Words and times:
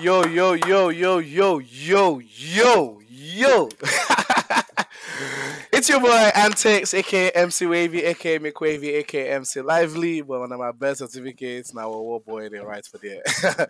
Yo, 0.00 0.24
yo, 0.26 0.54
yo, 0.54 0.88
yo, 0.88 1.18
yo, 1.18 1.58
yo, 1.60 2.20
yo, 2.20 3.00
yo. 3.08 3.68
it's 5.72 5.88
your 5.88 6.00
boy 6.00 6.08
Antics, 6.34 6.92
aka 6.92 7.30
MC 7.30 7.66
Wavy, 7.66 8.02
aka 8.02 8.40
McWavy, 8.40 8.94
aka 8.94 9.30
MC 9.34 9.60
Lively. 9.60 10.22
But 10.22 10.40
one 10.40 10.50
of 10.50 10.58
my 10.58 10.72
birth 10.72 10.98
certificates, 10.98 11.72
now 11.72 11.92
a 11.92 12.02
war 12.02 12.20
boy, 12.20 12.48
they 12.48 12.58
right 12.58 12.84
for 12.84 12.98
there. 12.98 13.22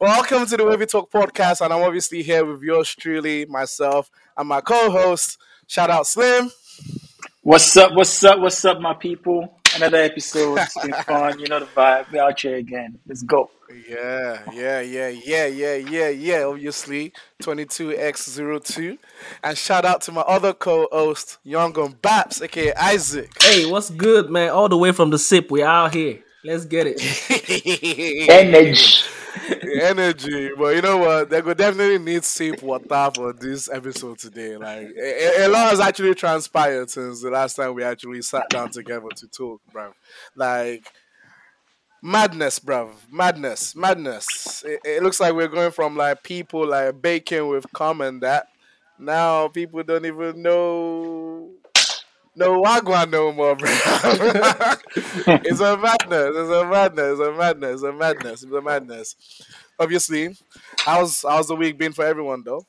Welcome 0.00 0.46
to 0.46 0.56
the 0.56 0.64
Wavey 0.64 0.86
Talk 0.86 1.12
podcast, 1.12 1.60
and 1.64 1.72
I'm 1.72 1.82
obviously 1.82 2.24
here 2.24 2.44
with 2.44 2.60
yours 2.60 2.92
truly, 2.92 3.46
myself, 3.46 4.10
and 4.36 4.48
my 4.48 4.60
co-host. 4.60 5.38
Shout 5.68 5.90
out 5.90 6.08
Slim. 6.08 6.50
What's 7.42 7.76
up? 7.76 7.92
What's 7.94 8.24
up? 8.24 8.40
What's 8.40 8.64
up, 8.64 8.80
my 8.80 8.94
people? 8.94 9.60
Another 9.76 9.98
episode. 9.98 10.58
It's 10.58 10.80
been 10.80 10.92
fun. 10.92 11.38
You 11.38 11.46
know 11.48 11.60
the 11.60 11.66
vibe. 11.66 12.12
We're 12.12 12.22
out 12.22 12.40
here 12.40 12.56
again. 12.56 12.98
Let's 13.06 13.22
go. 13.22 13.50
Yeah, 13.88 14.42
yeah, 14.52 14.80
yeah, 14.80 15.08
yeah, 15.08 15.46
yeah, 15.46 15.74
yeah, 15.74 16.08
yeah. 16.08 16.44
Obviously, 16.44 17.12
22x02. 17.42 18.98
And 19.42 19.58
shout 19.58 19.84
out 19.84 20.00
to 20.02 20.12
my 20.12 20.20
other 20.22 20.52
co 20.52 20.88
host, 20.92 21.38
Young 21.42 21.76
on 21.78 21.94
Baps, 21.94 22.40
aka 22.42 22.72
Isaac. 22.74 23.30
Hey, 23.42 23.66
what's 23.66 23.90
good, 23.90 24.30
man? 24.30 24.50
All 24.50 24.68
the 24.68 24.78
way 24.78 24.92
from 24.92 25.10
the 25.10 25.18
SIP. 25.18 25.50
We 25.50 25.62
out 25.62 25.92
here. 25.94 26.23
Let's 26.44 26.66
get 26.66 26.86
it. 26.86 28.28
Energy. 28.28 29.04
Energy. 29.82 30.50
But 30.56 30.76
you 30.76 30.82
know 30.82 30.98
what? 30.98 31.30
They 31.30 31.40
could 31.40 31.56
definitely 31.56 31.98
need 31.98 32.22
sip 32.24 32.62
water 32.62 33.10
for 33.14 33.32
this 33.32 33.70
episode 33.72 34.18
today. 34.18 34.56
Like, 34.56 34.88
a, 35.00 35.46
a 35.46 35.48
lot 35.48 35.70
has 35.70 35.80
actually 35.80 36.14
transpired 36.14 36.90
since 36.90 37.22
the 37.22 37.30
last 37.30 37.54
time 37.54 37.74
we 37.74 37.82
actually 37.82 38.22
sat 38.22 38.48
down 38.50 38.70
together 38.70 39.08
to 39.16 39.28
talk, 39.28 39.62
bro. 39.72 39.92
Like, 40.36 40.86
madness, 42.02 42.58
bruv. 42.58 42.90
Madness, 43.10 43.74
madness. 43.74 44.62
It, 44.66 44.80
it, 44.84 45.02
looks 45.02 45.20
like 45.20 45.34
we're 45.34 45.48
going 45.48 45.70
from 45.70 45.96
like 45.96 46.22
people 46.22 46.68
like 46.68 47.00
baking 47.00 47.48
with 47.48 47.72
common 47.72 48.20
that 48.20 48.48
now 48.98 49.48
people 49.48 49.82
don't 49.82 50.04
even 50.04 50.42
know 50.42 51.50
no 52.36 52.60
wagwan 52.60 53.10
no 53.10 53.32
more, 53.32 53.56
bro. 53.56 53.68
it's 55.44 55.60
a 55.60 55.76
madness. 55.76 56.32
It's 56.36 56.50
a 56.50 56.64
madness. 56.66 57.18
It's 57.18 57.20
a 57.20 57.32
madness. 57.32 57.72
It's 57.74 57.82
a 57.82 57.92
madness. 57.92 58.42
It's 58.42 58.52
a 58.52 58.62
madness. 58.62 59.16
Obviously, 59.78 60.36
how's 60.78 61.22
how's 61.22 61.48
the 61.48 61.56
week 61.56 61.78
been 61.78 61.92
for 61.92 62.04
everyone 62.04 62.42
though? 62.44 62.66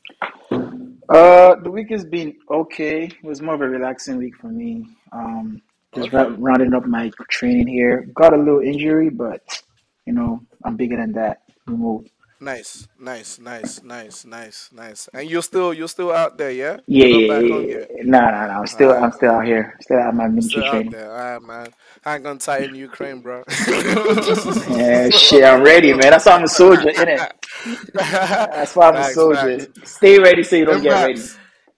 Uh, 1.10 1.56
the 1.56 1.70
week 1.70 1.90
has 1.92 2.04
been 2.06 2.36
okay. 2.50 3.06
It 3.06 3.24
was 3.24 3.42
more 3.42 3.56
of 3.56 3.62
a 3.62 3.68
relaxing 3.68 4.18
week 4.18 4.36
for 4.38 4.48
me. 4.48 4.88
Um, 5.12 5.62
just 5.94 6.14
okay. 6.14 6.36
rounding 6.40 6.74
up 6.74 6.86
my 6.86 7.12
training 7.30 7.68
here. 7.68 8.08
Got 8.14 8.34
a 8.34 8.38
little 8.38 8.62
injury, 8.62 9.10
but 9.10 9.62
you 10.06 10.14
know 10.14 10.42
I'm 10.64 10.76
bigger 10.76 10.98
than 10.98 11.14
that. 11.14 11.44
We 11.68 11.76
moved. 11.76 12.10
Nice, 12.40 12.88
nice, 13.00 13.40
nice, 13.40 13.82
nice, 13.82 14.26
nice, 14.26 14.70
nice. 14.74 15.10
And 15.14 15.30
you're 15.30 15.42
still 15.42 15.74
you're 15.74 15.88
still 15.88 16.12
out 16.12 16.38
there, 16.38 16.52
yeah? 16.52 16.78
Yeah, 16.86 17.06
yeah, 17.06 17.40
yeah. 17.40 17.86
No, 18.04 18.20
no, 18.20 18.30
no. 18.30 18.54
I'm 18.60 18.68
still 18.68 18.90
right. 18.90 19.02
I'm 19.02 19.12
still 19.14 19.32
out 19.32 19.46
here. 19.46 19.78
Still 19.80 20.00
out 20.00 20.14
my 20.16 20.28
military 20.28 20.50
still 20.50 20.70
training. 20.70 20.96
All 20.96 21.08
right, 21.08 21.42
man. 21.42 21.68
I 22.04 22.16
ain't 22.16 22.24
gonna 22.24 22.40
tie 22.40 22.60
in 22.60 22.76
Ukraine, 22.76 23.22
bro. 23.22 23.44
yeah, 24.70 25.10
shit. 25.10 25.46
I'm 25.46 25.64
ready, 25.64 25.94
man. 25.94 26.12
That's 26.12 26.26
why 26.26 26.34
I'm 26.34 26.44
a 26.44 26.48
soldier, 26.48 26.90
innit? 26.90 27.32
That's 27.94 28.76
why 28.76 28.90
I'm 28.90 28.96
facts, 28.96 29.12
a 29.12 29.14
soldier. 29.14 29.60
Facts. 29.60 29.96
Stay 29.96 30.20
ready 30.20 30.44
so 30.44 30.58
you 30.58 30.66
don't 30.66 30.84
get 30.84 30.92
ready. 30.92 31.22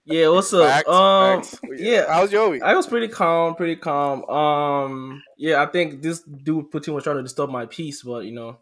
Yeah, 0.06 0.28
what's 0.30 0.52
up? 0.54 0.66
Facts, 0.66 0.88
um, 0.88 1.42
facts. 1.42 1.60
yeah, 1.76 2.06
how's 2.08 2.32
your 2.32 2.48
week? 2.48 2.62
I 2.62 2.74
was 2.74 2.86
pretty 2.86 3.08
calm, 3.08 3.54
pretty 3.54 3.76
calm. 3.76 4.24
Um, 4.24 5.22
yeah, 5.36 5.62
I 5.62 5.66
think 5.66 6.02
this 6.02 6.22
dude 6.22 6.70
pretty 6.70 6.90
much 6.90 7.04
trying 7.04 7.18
to 7.18 7.22
disturb 7.22 7.50
my 7.50 7.66
peace, 7.66 8.02
but 8.02 8.24
you 8.24 8.32
know, 8.32 8.56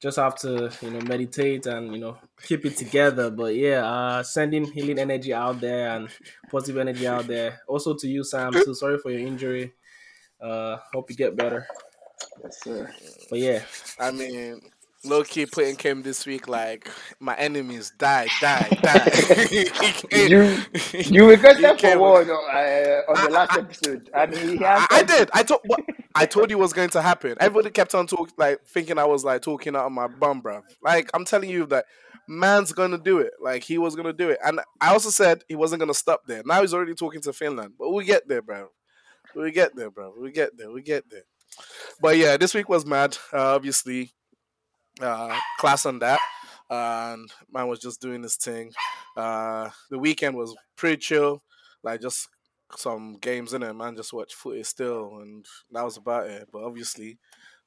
just 0.00 0.18
have 0.18 0.36
to 0.36 0.70
you 0.82 0.90
know 0.90 1.00
meditate 1.00 1.66
and 1.66 1.92
you 1.92 1.98
know 1.98 2.18
keep 2.42 2.64
it 2.64 2.76
together. 2.76 3.30
But 3.30 3.54
yeah, 3.54 3.84
uh, 3.86 4.22
sending 4.22 4.64
healing 4.64 4.98
energy 4.98 5.32
out 5.32 5.60
there 5.60 5.96
and 5.96 6.08
positive 6.50 6.78
energy 6.78 7.06
out 7.06 7.26
there. 7.26 7.60
Also 7.68 7.94
to 7.94 8.08
you, 8.08 8.24
Sam. 8.24 8.52
Too 8.52 8.74
sorry 8.74 8.98
for 8.98 9.10
your 9.10 9.26
injury. 9.26 9.72
Uh, 10.40 10.76
hope 10.92 11.10
you 11.10 11.16
get 11.16 11.36
better. 11.36 11.66
Yes, 12.42 12.62
sir. 12.62 12.92
But 13.30 13.38
yeah, 13.38 13.62
I 13.98 14.10
mean, 14.10 14.60
low 15.06 15.22
key 15.24 15.46
Putin 15.46 15.78
came 15.78 16.02
this 16.02 16.26
week 16.26 16.48
like 16.48 16.90
my 17.20 17.34
enemies 17.36 17.92
die, 17.98 18.28
die, 18.40 18.68
die. 18.82 19.10
you 20.12 20.58
you 20.94 21.28
regret 21.28 21.60
that 21.60 21.80
for 21.80 21.98
what 21.98 22.28
uh, 22.28 23.02
on 23.08 23.24
the 23.24 23.30
last 23.30 23.56
episode? 23.56 24.10
I 24.14 24.26
mean, 24.26 24.58
he. 24.58 24.64
I, 24.64 24.86
I 24.90 25.02
did. 25.02 25.30
I 25.32 25.42
told. 25.42 25.60
What, 25.66 25.80
I 26.14 26.24
told 26.24 26.50
you 26.50 26.56
was 26.56 26.72
going 26.72 26.88
to 26.90 27.02
happen. 27.02 27.36
Everybody 27.40 27.70
kept 27.70 27.94
on 27.94 28.06
talking, 28.06 28.34
like 28.38 28.64
thinking 28.66 28.98
I 28.98 29.04
was 29.04 29.22
like 29.24 29.42
talking 29.42 29.76
out 29.76 29.84
of 29.84 29.92
my 29.92 30.06
bum, 30.06 30.40
bro. 30.40 30.62
Like 30.82 31.10
I'm 31.12 31.24
telling 31.24 31.50
you 31.50 31.66
that 31.66 31.84
man's 32.26 32.72
gonna 32.72 32.98
do 32.98 33.18
it. 33.18 33.32
Like 33.40 33.62
he 33.62 33.78
was 33.78 33.94
gonna 33.94 34.12
do 34.12 34.30
it, 34.30 34.38
and 34.44 34.60
I 34.80 34.92
also 34.92 35.10
said 35.10 35.44
he 35.48 35.56
wasn't 35.56 35.80
gonna 35.80 35.94
stop 35.94 36.22
there. 36.26 36.42
Now 36.44 36.62
he's 36.62 36.74
already 36.74 36.94
talking 36.94 37.20
to 37.22 37.32
Finland, 37.32 37.74
but 37.78 37.92
we 37.92 38.04
get 38.04 38.26
there, 38.28 38.42
bro. 38.42 38.68
We 39.34 39.50
get 39.50 39.76
there, 39.76 39.90
bro. 39.90 40.14
We 40.18 40.32
get 40.32 40.56
there. 40.56 40.70
We 40.70 40.82
get 40.82 41.04
there. 41.10 41.24
But 42.00 42.16
yeah, 42.16 42.36
this 42.36 42.54
week 42.54 42.68
was 42.68 42.86
mad. 42.86 43.16
Uh, 43.32 43.54
obviously, 43.54 44.12
uh, 45.00 45.38
class 45.58 45.86
on 45.86 45.98
that. 46.00 46.20
and 46.70 47.30
man 47.52 47.68
was 47.68 47.78
just 47.80 48.00
doing 48.00 48.22
this 48.22 48.36
thing. 48.36 48.72
Uh, 49.16 49.70
the 49.90 49.98
weekend 49.98 50.36
was 50.36 50.54
pretty 50.76 50.96
chill, 50.96 51.42
like 51.82 52.00
just 52.00 52.28
some 52.76 53.16
games 53.20 53.54
in 53.54 53.62
it. 53.62 53.72
Man, 53.74 53.96
just 53.96 54.12
watch 54.12 54.34
footy 54.34 54.62
still, 54.62 55.18
and 55.20 55.46
that 55.70 55.84
was 55.84 55.96
about 55.96 56.26
it. 56.26 56.48
But 56.52 56.64
obviously, 56.64 57.18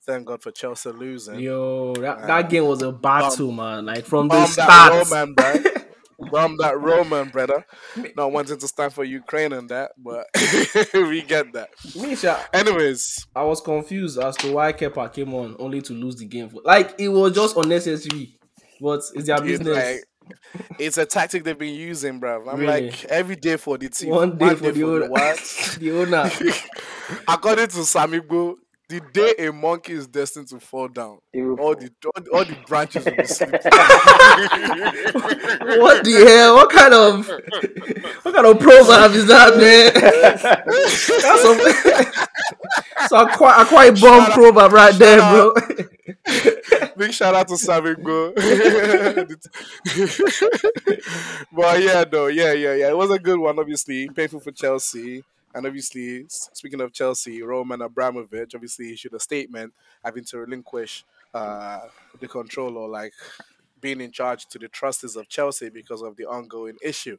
thank 0.06 0.26
God 0.28 0.42
for 0.42 0.52
Chelsea 0.52 0.92
losing. 0.92 1.40
Yo, 1.40 1.94
that, 1.96 2.28
that 2.28 2.50
game 2.50 2.66
was 2.66 2.82
a 2.82 2.92
battle, 2.92 3.52
man. 3.52 3.86
Like 3.86 4.06
from 4.06 4.28
the 4.28 4.46
start. 4.46 5.10
Roman, 5.10 5.36
From 6.30 6.58
that 6.58 6.80
Roman, 6.80 7.30
brother. 7.30 7.66
Not 8.18 8.32
wanting 8.32 8.58
to 8.58 8.68
stand 8.68 8.94
for 8.94 9.04
Ukraine 9.04 9.54
and 9.54 9.70
that, 9.70 9.92
but 9.98 10.28
we 10.94 11.22
get 11.22 11.54
that. 11.54 11.70
Misha. 11.96 12.40
Anyways. 12.54 13.26
I 13.36 13.44
was 13.44 13.62
confused 13.62 14.20
as 14.20 14.36
to 14.38 14.52
why 14.52 14.74
Kepa 14.74 15.14
came 15.14 15.34
on 15.34 15.56
only 15.60 15.82
to 15.84 15.94
lose 15.94 16.18
the 16.18 16.26
game. 16.26 16.50
Like, 16.64 16.96
it 17.00 17.10
was 17.10 17.34
just 17.34 17.56
unnecessary. 17.56 18.38
But 18.82 19.02
it's 19.14 19.28
their 19.28 19.42
business. 19.42 19.76
Like, 19.76 20.04
it's 20.78 20.98
a 20.98 21.06
tactic 21.06 21.44
they've 21.44 21.58
been 21.58 21.74
using, 21.76 22.20
bro. 22.20 22.48
I'm 22.50 22.60
Really? 22.60 22.88
like 22.92 23.06
every 23.06 23.36
day 23.36 23.58
for 23.58 23.78
the 23.78 23.90
team, 23.90 24.10
One 24.12 24.38
day 24.38 24.56
for 24.56 24.72
the 24.72 24.84
owner. 24.84 25.10
what? 25.10 25.38
the 25.80 25.92
owner. 25.92 26.30
According 27.28 27.68
to 27.68 27.78
Samigo, 27.78 28.56
the 28.90 29.00
day 29.14 29.36
a 29.48 29.52
monkey 29.54 29.94
is 29.94 30.08
destined 30.08 30.48
to 30.50 30.60
fall 30.60 30.88
down, 30.88 31.20
all 31.60 31.76
the 31.76 31.92
all, 32.06 32.22
the- 32.22 32.30
all 32.34 32.44
the 32.46 32.58
branches 32.68 33.06
will 33.06 33.16
be 33.16 33.26
slipping. 33.26 33.60
what 35.82 36.04
the 36.04 36.26
hell? 36.28 36.56
What 36.56 36.70
kind 36.72 36.94
of 36.94 37.28
what 38.24 38.34
kind 38.36 38.48
of 38.48 38.60
proverb 38.60 39.12
is 39.14 39.26
that, 39.28 39.56
man? 39.58 39.94
That's 41.22 41.44
a 41.46 41.54
so 43.08 43.16
a 43.22 43.30
quite 43.38 43.62
a 43.62 43.66
quite 43.66 43.92
bomb 44.02 44.26
Shout 44.26 44.30
out- 44.30 44.34
proverb 44.34 44.72
right 44.74 44.96
there, 44.96 45.20
shout 45.20 45.56
bro. 45.56 45.64
Big 46.98 47.14
shout 47.14 47.36
out 47.36 47.48
to 47.48 47.54
Samigo. 47.56 48.34
but 51.56 51.82
yeah, 51.82 52.04
no, 52.12 52.28
yeah, 52.28 52.54
yeah, 52.54 52.74
yeah. 52.74 52.90
It 52.90 52.98
was 52.98 53.12
a 53.12 53.20
good 53.20 53.40
one, 53.40 53.58
obviously. 53.60 54.10
Painful 54.10 54.40
for 54.40 54.52
Chelsea. 54.52 55.24
And 55.54 55.66
obviously, 55.66 56.26
speaking 56.28 56.82
of 56.82 56.94
Chelsea, 56.94 57.42
Roman 57.42 57.82
Abramovich 57.82 58.54
obviously 58.54 58.94
issued 58.94 59.14
a 59.14 59.20
statement 59.20 59.74
having 60.04 60.24
to 60.26 60.38
relinquish 60.40 61.06
uh, 61.34 61.82
the 62.20 62.28
control 62.28 62.78
or 62.78 62.88
like 62.88 63.14
being 63.82 64.02
in 64.02 64.12
charge 64.12 64.46
to 64.48 64.60
the 64.60 64.68
trustees 64.68 65.16
of 65.16 65.28
Chelsea 65.30 65.70
because 65.70 66.02
of 66.02 66.16
the 66.18 66.26
ongoing 66.26 66.78
issue. 66.84 67.18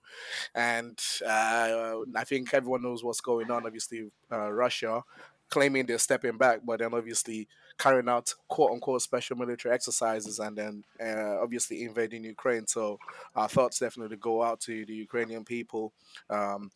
And 0.55 0.99
uh, 1.27 1.97
I 2.15 2.25
think 2.25 2.53
everyone 2.55 2.83
knows 2.83 3.03
what's 3.03 3.21
going 3.21 3.51
on. 3.51 3.67
Obviously, 3.67 4.11
uh, 4.31 4.53
Russia 4.53 5.03
claiming 5.49 5.85
they're 5.87 5.99
stepping 5.99 6.39
back, 6.39 6.61
but 6.65 6.79
then 6.79 6.95
obviously 6.95 7.49
carrying 7.77 8.09
out 8.09 8.33
quote 8.49 8.73
unquote 8.73 9.03
special 9.03 9.37
military 9.37 9.75
exercises 9.75 10.39
and 10.39 10.57
then 10.57 10.85
uh, 11.03 11.41
obviously 11.43 11.83
invading 11.83 12.25
Ukraine. 12.25 12.67
So 12.67 12.99
our 13.35 13.49
thoughts 13.49 13.79
definitely 13.79 14.19
go 14.19 14.43
out 14.43 14.61
to 14.61 14.85
the 14.85 14.95
Ukrainian 14.95 15.45
people. 15.45 15.93
Um, 16.29 16.71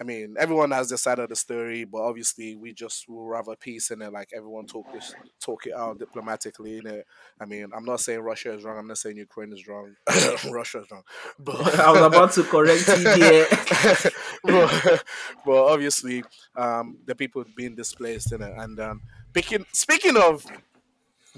I 0.00 0.04
mean, 0.04 0.36
everyone 0.38 0.70
has 0.70 0.88
their 0.88 0.98
side 0.98 1.18
of 1.18 1.28
the 1.28 1.34
story, 1.34 1.84
but 1.84 1.98
obviously 1.98 2.54
we 2.54 2.72
just 2.72 3.08
will 3.08 3.26
rather 3.26 3.56
peace 3.56 3.90
in 3.90 4.00
it. 4.00 4.12
Like 4.12 4.30
everyone 4.34 4.66
talk 4.66 4.92
this, 4.92 5.12
talk 5.40 5.66
it 5.66 5.74
out 5.74 5.98
diplomatically 5.98 6.78
in 6.78 6.86
it. 6.86 7.06
I 7.40 7.46
mean, 7.46 7.66
I'm 7.74 7.84
not 7.84 8.00
saying 8.00 8.20
Russia 8.20 8.54
is 8.54 8.62
wrong. 8.62 8.78
I'm 8.78 8.86
not 8.86 8.98
saying 8.98 9.16
Ukraine 9.16 9.52
is 9.52 9.66
wrong. 9.66 9.96
Russia 10.50 10.82
is 10.82 10.90
wrong. 10.92 11.02
But 11.40 11.78
I 11.80 11.90
was 11.90 12.02
about 12.02 12.32
to 12.32 12.44
correct 12.44 12.86
you 12.86 13.02
there. 13.02 13.46
but, 14.44 15.04
but 15.44 15.64
obviously, 15.64 16.22
um, 16.54 16.98
the 17.04 17.16
people 17.16 17.44
being 17.56 17.74
displaced 17.74 18.32
in 18.32 18.40
it. 18.40 18.54
And 18.56 18.78
um, 18.78 19.02
speaking 19.30 19.66
speaking 19.72 20.16
of 20.16 20.46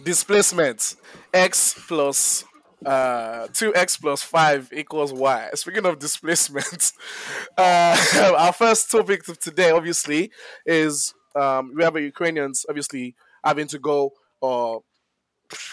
displacement, 0.04 0.96
x 1.32 1.74
plus 1.88 2.44
uh 2.86 3.46
2x 3.48 4.00
plus 4.00 4.22
5 4.22 4.70
equals 4.72 5.12
y 5.12 5.48
speaking 5.54 5.84
of 5.84 5.98
displacement 5.98 6.92
uh 7.58 8.34
our 8.38 8.52
first 8.52 8.90
topic 8.90 9.28
of 9.28 9.38
today 9.38 9.70
obviously 9.70 10.30
is 10.64 11.12
um 11.36 11.72
we 11.76 11.84
have 11.84 11.94
a 11.96 12.00
ukrainians 12.02 12.64
obviously 12.68 13.14
having 13.44 13.66
to 13.66 13.78
go 13.78 14.12
or 14.40 14.82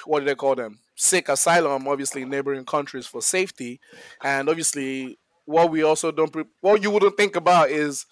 what 0.05 0.19
do 0.21 0.25
they 0.25 0.35
call 0.35 0.55
them? 0.55 0.79
Seek 0.95 1.29
asylum, 1.29 1.87
obviously 1.87 2.23
in 2.23 2.29
neighboring 2.29 2.65
countries 2.65 3.05
for 3.05 3.21
safety, 3.21 3.79
and 4.23 4.49
obviously 4.49 5.19
what 5.45 5.69
we 5.69 5.83
also 5.83 6.11
don't 6.11 6.33
pre- 6.33 6.45
what 6.61 6.81
you 6.81 6.89
wouldn't 6.89 7.15
think 7.15 7.35
about 7.35 7.69
is 7.69 8.05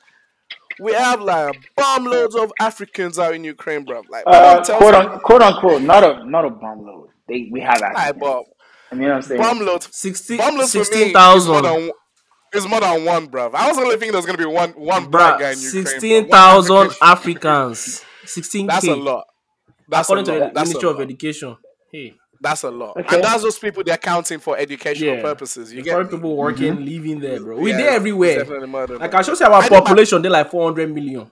we 0.80 0.94
have 0.94 1.22
like 1.22 1.56
bomb 1.76 2.06
loads 2.06 2.36
of 2.36 2.52
Africans 2.60 3.18
out 3.18 3.34
in 3.34 3.44
Ukraine, 3.44 3.84
bro. 3.84 4.04
Like 4.10 4.24
Uh, 4.28 4.64
quote, 4.78 4.94
un- 4.94 5.20
quote 5.22 5.42
unquote, 5.42 5.82
not 5.82 6.04
a 6.04 6.24
not 6.30 6.46
a 6.46 6.50
bomb 6.52 6.86
load. 6.86 7.10
They 7.28 7.50
we 7.52 7.62
have 7.62 7.82
Africans. 7.82 8.20
but 8.20 8.44
I 8.92 8.96
mean, 8.96 9.08
what 9.10 9.16
I'm 9.18 9.22
saying. 9.24 9.42
bomb 9.42 9.60
loads, 9.60 9.90
60 9.92 10.38
bomb 10.38 10.56
loads 10.58 10.72
for 10.72 10.78
me 10.78 10.82
is 10.82 10.90
more 10.90 10.96
16,000. 10.96 11.64
than 11.64 11.92
is 12.54 12.68
more 12.68 12.80
than 12.80 13.06
one, 13.06 13.26
bro. 13.28 13.52
I 13.54 13.68
was 13.68 13.78
only 13.78 13.92
thinking 13.92 14.14
there's 14.14 14.26
gonna 14.26 14.38
be 14.38 14.46
one 14.46 14.72
one 14.72 15.06
black 15.12 15.40
guy 15.40 15.52
in 15.52 15.60
Ukraine. 15.60 15.84
bro. 15.84 15.92
16,000 15.92 16.92
Africans. 17.02 18.04
16k. 18.26 18.68
That's 18.68 18.88
a 18.88 18.96
lot. 18.96 19.26
That's 19.90 20.08
According 20.10 20.30
a 20.30 20.34
to 20.34 20.40
the 20.46 20.52
That's 20.54 20.70
Ministry 20.70 20.90
of. 20.90 21.02
Education. 21.02 21.58
Hey. 21.92 22.16
That's 22.42 22.64
a 22.64 22.70
lot. 22.72 22.98
Okay. 22.98 23.16
And 23.16 23.24
that's 23.24 23.44
those 23.44 23.58
people 23.58 23.84
they're 23.84 23.98
counting 23.98 24.40
for 24.40 24.58
educational 24.58 25.16
Yeah. 25.16 25.22
purposes. 25.22 25.72
You 25.72 25.78
There's 25.78 25.86
get 25.86 25.94
probably 25.94 26.12
me? 26.12 26.18
people 26.18 26.36
working, 26.38 26.74
mm-hmm. 26.76 26.84
living 26.86 27.20
there, 27.20 27.40
bro. 27.40 27.58
We 27.58 27.72
Yeah, 27.72 27.78
there 27.78 27.90
everywhere. 27.92 28.46
murder, 28.68 28.98
Like. 28.98 29.14
I 29.14 29.22
should 29.22 29.38
say 29.38 29.46
our 29.46 29.54
I 29.54 29.68
know 29.68 29.70
my- 29.70 29.80
population, 29.80 30.22
they're 30.22 30.32
like 30.32 30.52
400 30.52 30.94
million. 30.94 31.32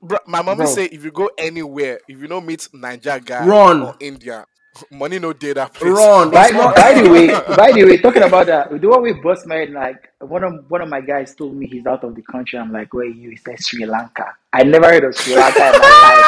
Bro, 0.00 0.18
my 0.26 0.42
mommy 0.42 0.58
Bro. 0.64 0.66
say 0.66 0.84
if 0.86 1.04
you 1.04 1.10
go 1.12 1.30
anywhere, 1.38 2.00
if 2.08 2.20
you 2.20 2.26
don't 2.26 2.44
meet 2.46 2.68
Naija 2.74 3.24
guy 3.24 3.46
Run. 3.46 3.82
or 3.82 3.94
India, 4.00 4.44
money 4.90 5.18
no 5.18 5.32
day 5.32 5.52
that 5.54 5.74
place. 5.74 5.92
Run. 5.92 6.30
By, 6.30 6.46
It's 6.46 6.52
not- 6.52 6.76
by 6.76 6.94
the 6.94 7.08
way, 7.10 7.26
by 7.56 7.72
the 7.72 7.84
way, 7.84 7.98
talking 7.98 8.22
about 8.22 8.46
that, 8.46 8.70
the 8.80 8.88
one 8.88 9.02
we 9.02 9.12
bust 9.14 9.46
my 9.46 9.64
like 9.64 10.12
one 10.20 10.44
of 10.44 10.70
one 10.70 10.80
of 10.82 10.88
my 10.88 11.00
guys 11.00 11.34
told 11.34 11.56
me 11.56 11.66
he's 11.66 11.86
out 11.86 12.04
of 12.04 12.14
the 12.14 12.22
country. 12.22 12.58
I'm 12.58 12.72
like, 12.72 12.92
where 12.94 13.06
are 13.06 13.10
you? 13.10 13.30
He 13.30 13.36
said 13.36 13.60
Sri 13.62 13.86
Lanka. 13.86 14.34
I 14.52 14.64
never 14.64 14.86
heard 14.86 15.04
of 15.04 15.14
Sri 15.16 15.36
Lanka 15.36 15.66
in 15.68 15.78
my 16.00 16.18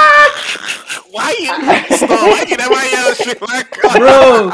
Why 1.10 1.34
you 1.40 1.96
stop? 1.96 2.28
Why 2.28 2.44
you 2.48 2.56
never 2.56 2.80
hear 2.80 3.10
of 3.10 3.16
Sri 3.16 3.34
Lanka? 3.40 3.88
Bro, 3.98 4.50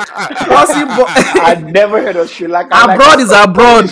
what's 0.47 0.75
bo- 0.75 1.07
I 1.09 1.55
never 1.61 2.01
heard 2.03 2.17
of 2.17 2.31
Sri 2.31 2.49
Lanka. 2.49 2.77
I'm 2.77 2.87
like, 2.87 3.01
abroad 3.01 3.21
is 3.21 3.33
abroad. 3.33 3.91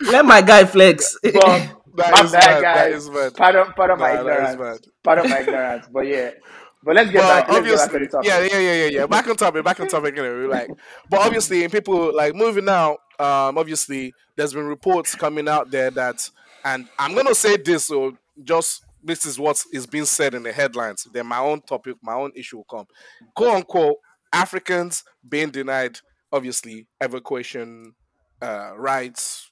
Let 0.00 0.24
my 0.24 0.42
guy 0.42 0.64
flex. 0.64 1.16
But 1.32 1.68
That 1.94 2.16
my 2.16 2.22
is 2.24 2.36
bad, 2.36 2.60
mad, 2.60 2.72
that 2.72 2.92
guys. 2.92 2.92
is 2.92 3.10
mad. 3.10 3.32
Pardon, 3.36 3.72
pardon 3.76 4.00
my 4.00 4.12
Nah, 4.12 4.22
that 4.24 4.40
is 4.40 4.54
ignorance. 4.54 4.56
mad. 4.56 4.80
Pardon 5.04 5.28
my 5.28 5.40
ignorance. 5.40 5.86
But 5.92 6.06
yeah, 6.06 6.30
but 6.82 6.96
let's 6.96 7.10
get 7.10 7.20
back. 7.20 7.46
But 7.46 7.64
Let's 7.64 7.66
get 7.66 7.76
back 7.78 7.90
to 7.92 7.98
the 7.98 8.06
topic. 8.06 8.28
yeah, 8.28 8.40
yeah, 8.40 8.58
yeah, 8.58 8.74
yeah, 8.74 8.86
yeah. 8.86 9.06
Back 9.06 9.28
on 9.28 9.36
topic, 9.36 9.64
back 9.64 9.80
on 9.80 9.88
topic. 9.88 10.14
Know, 10.16 10.46
like, 10.50 10.70
but 11.08 11.20
obviously, 11.20 11.64
in 11.64 11.70
people 11.70 12.14
like 12.14 12.34
moving 12.34 12.68
out, 12.68 12.98
um, 13.18 13.56
obviously, 13.58 14.12
there's 14.36 14.52
been 14.52 14.66
reports 14.66 15.14
coming 15.14 15.48
out 15.48 15.70
there 15.70 15.90
that, 15.92 16.28
and 16.64 16.88
I'm 16.98 17.14
gonna 17.14 17.34
say 17.34 17.56
this, 17.56 17.84
so 17.86 18.16
just 18.42 18.84
this 19.04 19.24
is 19.24 19.38
what 19.38 19.62
is 19.72 19.86
being 19.86 20.04
said 20.06 20.34
in 20.34 20.42
the 20.42 20.52
headlines. 20.52 21.06
Then 21.12 21.26
my 21.26 21.38
own 21.38 21.60
topic, 21.62 21.96
my 22.02 22.14
own 22.14 22.32
issue 22.34 22.56
will 22.58 22.64
come. 22.64 22.86
Quote 23.34 23.54
unquote, 23.56 23.96
Africans 24.32 25.04
being 25.28 25.50
denied, 25.50 25.98
obviously, 26.32 26.88
evacuation 27.00 27.94
uh, 28.40 28.72
rights, 28.76 29.51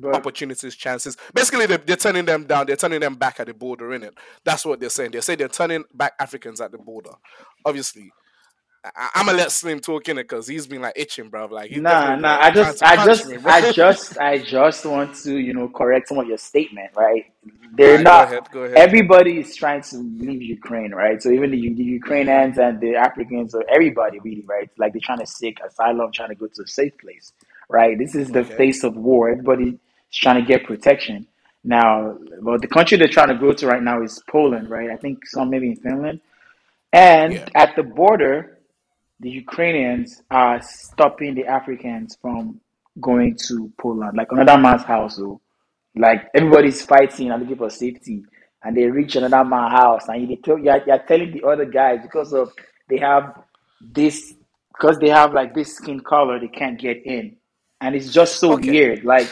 But 0.00 0.14
opportunities, 0.16 0.76
chances. 0.76 1.16
Basically, 1.34 1.66
they're, 1.66 1.78
they're 1.78 1.96
turning 1.96 2.24
them 2.24 2.44
down. 2.44 2.66
They're 2.66 2.76
turning 2.76 3.00
them 3.00 3.16
back 3.16 3.40
at 3.40 3.46
the 3.46 3.54
border, 3.54 3.92
in 3.94 4.02
it. 4.04 4.14
That's 4.44 4.64
what 4.66 4.80
they're 4.80 4.90
saying. 4.90 5.12
They 5.12 5.20
say 5.20 5.36
they're 5.36 5.48
turning 5.48 5.84
back 5.94 6.14
Africans 6.18 6.60
at 6.60 6.72
the 6.72 6.78
border. 6.78 7.12
Obviously, 7.64 8.12
I, 8.84 9.10
I'm 9.16 9.26
gonna 9.26 9.38
let 9.38 9.52
Slim 9.52 9.80
talk 9.80 10.08
in 10.08 10.18
it 10.18 10.24
because 10.24 10.46
he's 10.48 10.66
been 10.66 10.82
like 10.82 10.94
itching, 10.96 11.28
bro. 11.30 11.46
Like, 11.46 11.70
he's 11.70 11.82
nah, 11.82 12.16
nah. 12.16 12.38
like, 12.38 12.42
I 12.42 12.50
just, 12.50 12.82
I 12.82 13.04
just, 13.04 13.26
me. 13.26 13.38
I 13.46 13.72
just, 13.72 14.18
I 14.18 14.38
just 14.38 14.84
want 14.86 15.14
to, 15.24 15.38
you 15.38 15.54
know, 15.54 15.68
correct 15.68 16.08
some 16.08 16.18
of 16.18 16.26
your 16.28 16.38
statement, 16.38 16.92
right? 16.96 17.26
They're 17.76 17.98
Alright, 17.98 18.10
go 18.10 18.20
not. 18.20 18.22
ahead, 18.22 18.50
go 18.50 18.62
ahead. 18.64 18.76
Everybody 18.76 19.40
is 19.40 19.56
trying 19.56 19.82
to 19.82 19.98
leave 19.98 20.42
Ukraine, 20.42 20.92
right? 20.92 21.22
So 21.22 21.30
even 21.30 21.50
the, 21.50 21.74
the 21.74 21.84
Ukrainians 21.84 22.58
and 22.58 22.80
the 22.80 22.96
Africans, 22.96 23.54
or 23.54 23.64
everybody 23.70 24.20
really, 24.20 24.44
right? 24.46 24.70
Like 24.78 24.92
they're 24.94 25.02
trying 25.04 25.20
to 25.20 25.26
seek 25.26 25.60
asylum, 25.60 26.12
trying 26.12 26.30
to 26.30 26.36
go 26.36 26.46
to 26.46 26.62
a 26.62 26.66
safe 26.66 26.92
place, 26.98 27.32
right? 27.68 27.98
This 27.98 28.14
is 28.14 28.32
the 28.32 28.44
Okay. 28.44 28.56
face 28.56 28.84
of 28.84 28.96
war. 28.96 29.30
Everybody 29.30 29.78
is 30.12 30.18
trying 30.18 30.40
to 30.40 30.46
get 30.46 30.64
protection. 30.64 31.26
Now, 31.64 32.16
well, 32.40 32.58
the 32.58 32.68
country 32.68 32.96
they're 32.98 33.08
trying 33.08 33.28
to 33.28 33.34
go 33.34 33.52
to 33.52 33.66
right 33.66 33.82
now 33.82 34.02
is 34.02 34.22
Poland, 34.30 34.70
right? 34.70 34.90
I 34.90 34.96
think 34.96 35.26
some 35.26 35.50
maybe 35.50 35.68
in 35.70 35.76
Finland. 35.76 36.20
And 36.92 37.34
Yeah. 37.34 37.48
at 37.54 37.76
the 37.76 37.82
border, 37.82 38.58
the 39.20 39.30
Ukrainians 39.30 40.22
are 40.30 40.60
stopping 40.62 41.34
the 41.34 41.46
Africans 41.46 42.16
from 42.22 42.60
going 43.00 43.36
to 43.48 43.70
Poland, 43.78 44.16
like 44.16 44.32
another 44.32 44.56
man's 44.58 44.84
house. 44.84 45.16
So, 45.16 45.40
like 45.96 46.28
everybody's 46.34 46.82
fighting 46.84 47.30
and 47.30 47.40
looking 47.42 47.56
for 47.56 47.70
safety, 47.70 48.24
and 48.62 48.76
they 48.76 48.84
reach 48.86 49.16
another 49.16 49.44
man's 49.44 49.72
house, 49.72 50.08
and 50.08 50.28
you 50.30 50.36
tell 50.36 50.58
you're, 50.58 50.82
you're 50.86 50.98
telling 51.00 51.32
the 51.32 51.44
other 51.46 51.64
guys 51.66 52.00
because 52.02 52.32
of 52.32 52.52
they 52.88 52.98
have 52.98 53.42
this 53.80 54.34
because 54.72 54.98
they 54.98 55.08
have 55.08 55.32
like 55.34 55.54
this 55.54 55.74
skin 55.76 56.00
color, 56.00 56.38
they 56.38 56.48
can't 56.48 56.78
get 56.78 57.04
in, 57.04 57.36
and 57.80 57.94
it's 57.96 58.12
just 58.12 58.38
so 58.38 58.52
Okay. 58.54 58.70
weird. 58.70 59.04
Like 59.04 59.28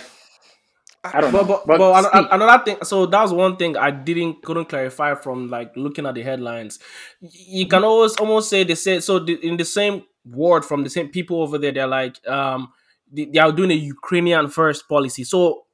I 1.05 1.21
don't 1.21 1.33
But 1.33 1.47
know, 1.47 1.63
but, 1.67 1.67
but, 1.67 2.03
speak. 2.05 2.27
another 2.33 2.65
thing. 2.65 2.77
So 2.85 3.07
that 3.07 3.23
was 3.23 3.33
one 3.33 3.57
thing 3.57 3.77
I 3.77 3.91
didn't 3.91 4.43
couldn't 4.43 4.67
clarify 4.69 5.15
from 5.15 5.49
like 5.49 5.73
looking 5.77 6.07
at 6.07 6.15
the 6.15 6.23
headlines. 6.23 6.79
You 7.21 7.67
can 7.69 7.85
always 7.85 8.17
almost 8.17 8.51
say 8.51 8.65
they 8.65 8.75
said 8.75 9.05
so 9.05 9.19
the, 9.21 9.35
in 9.47 9.57
the 9.57 9.65
same 9.65 10.05
word 10.25 10.65
from 10.65 10.83
the 10.85 10.91
same 10.91 11.09
people 11.09 11.43
over 11.43 11.59
there. 11.59 11.73
They're 11.73 11.87
like 11.87 12.17
um 12.29 12.73
they, 13.13 13.27
they 13.27 13.39
are 13.39 13.53
doing 13.53 13.71
a 13.71 13.75
Ukrainian 13.75 14.49
first 14.49 14.89
policy. 14.89 15.25
So 15.25 15.67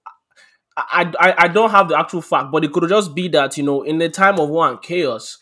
I, 0.76 1.12
I 1.19 1.34
I 1.44 1.48
don't 1.48 1.70
have 1.70 1.88
the 1.88 1.98
actual 1.98 2.22
fact, 2.22 2.50
but 2.52 2.64
it 2.64 2.72
could 2.72 2.88
just 2.88 3.14
be 3.14 3.28
that 3.28 3.56
you 3.56 3.64
know 3.64 3.82
in 3.82 3.98
the 3.98 4.08
time 4.10 4.38
of 4.38 4.48
war 4.50 4.69
and 4.69 4.82
chaos, 4.82 5.38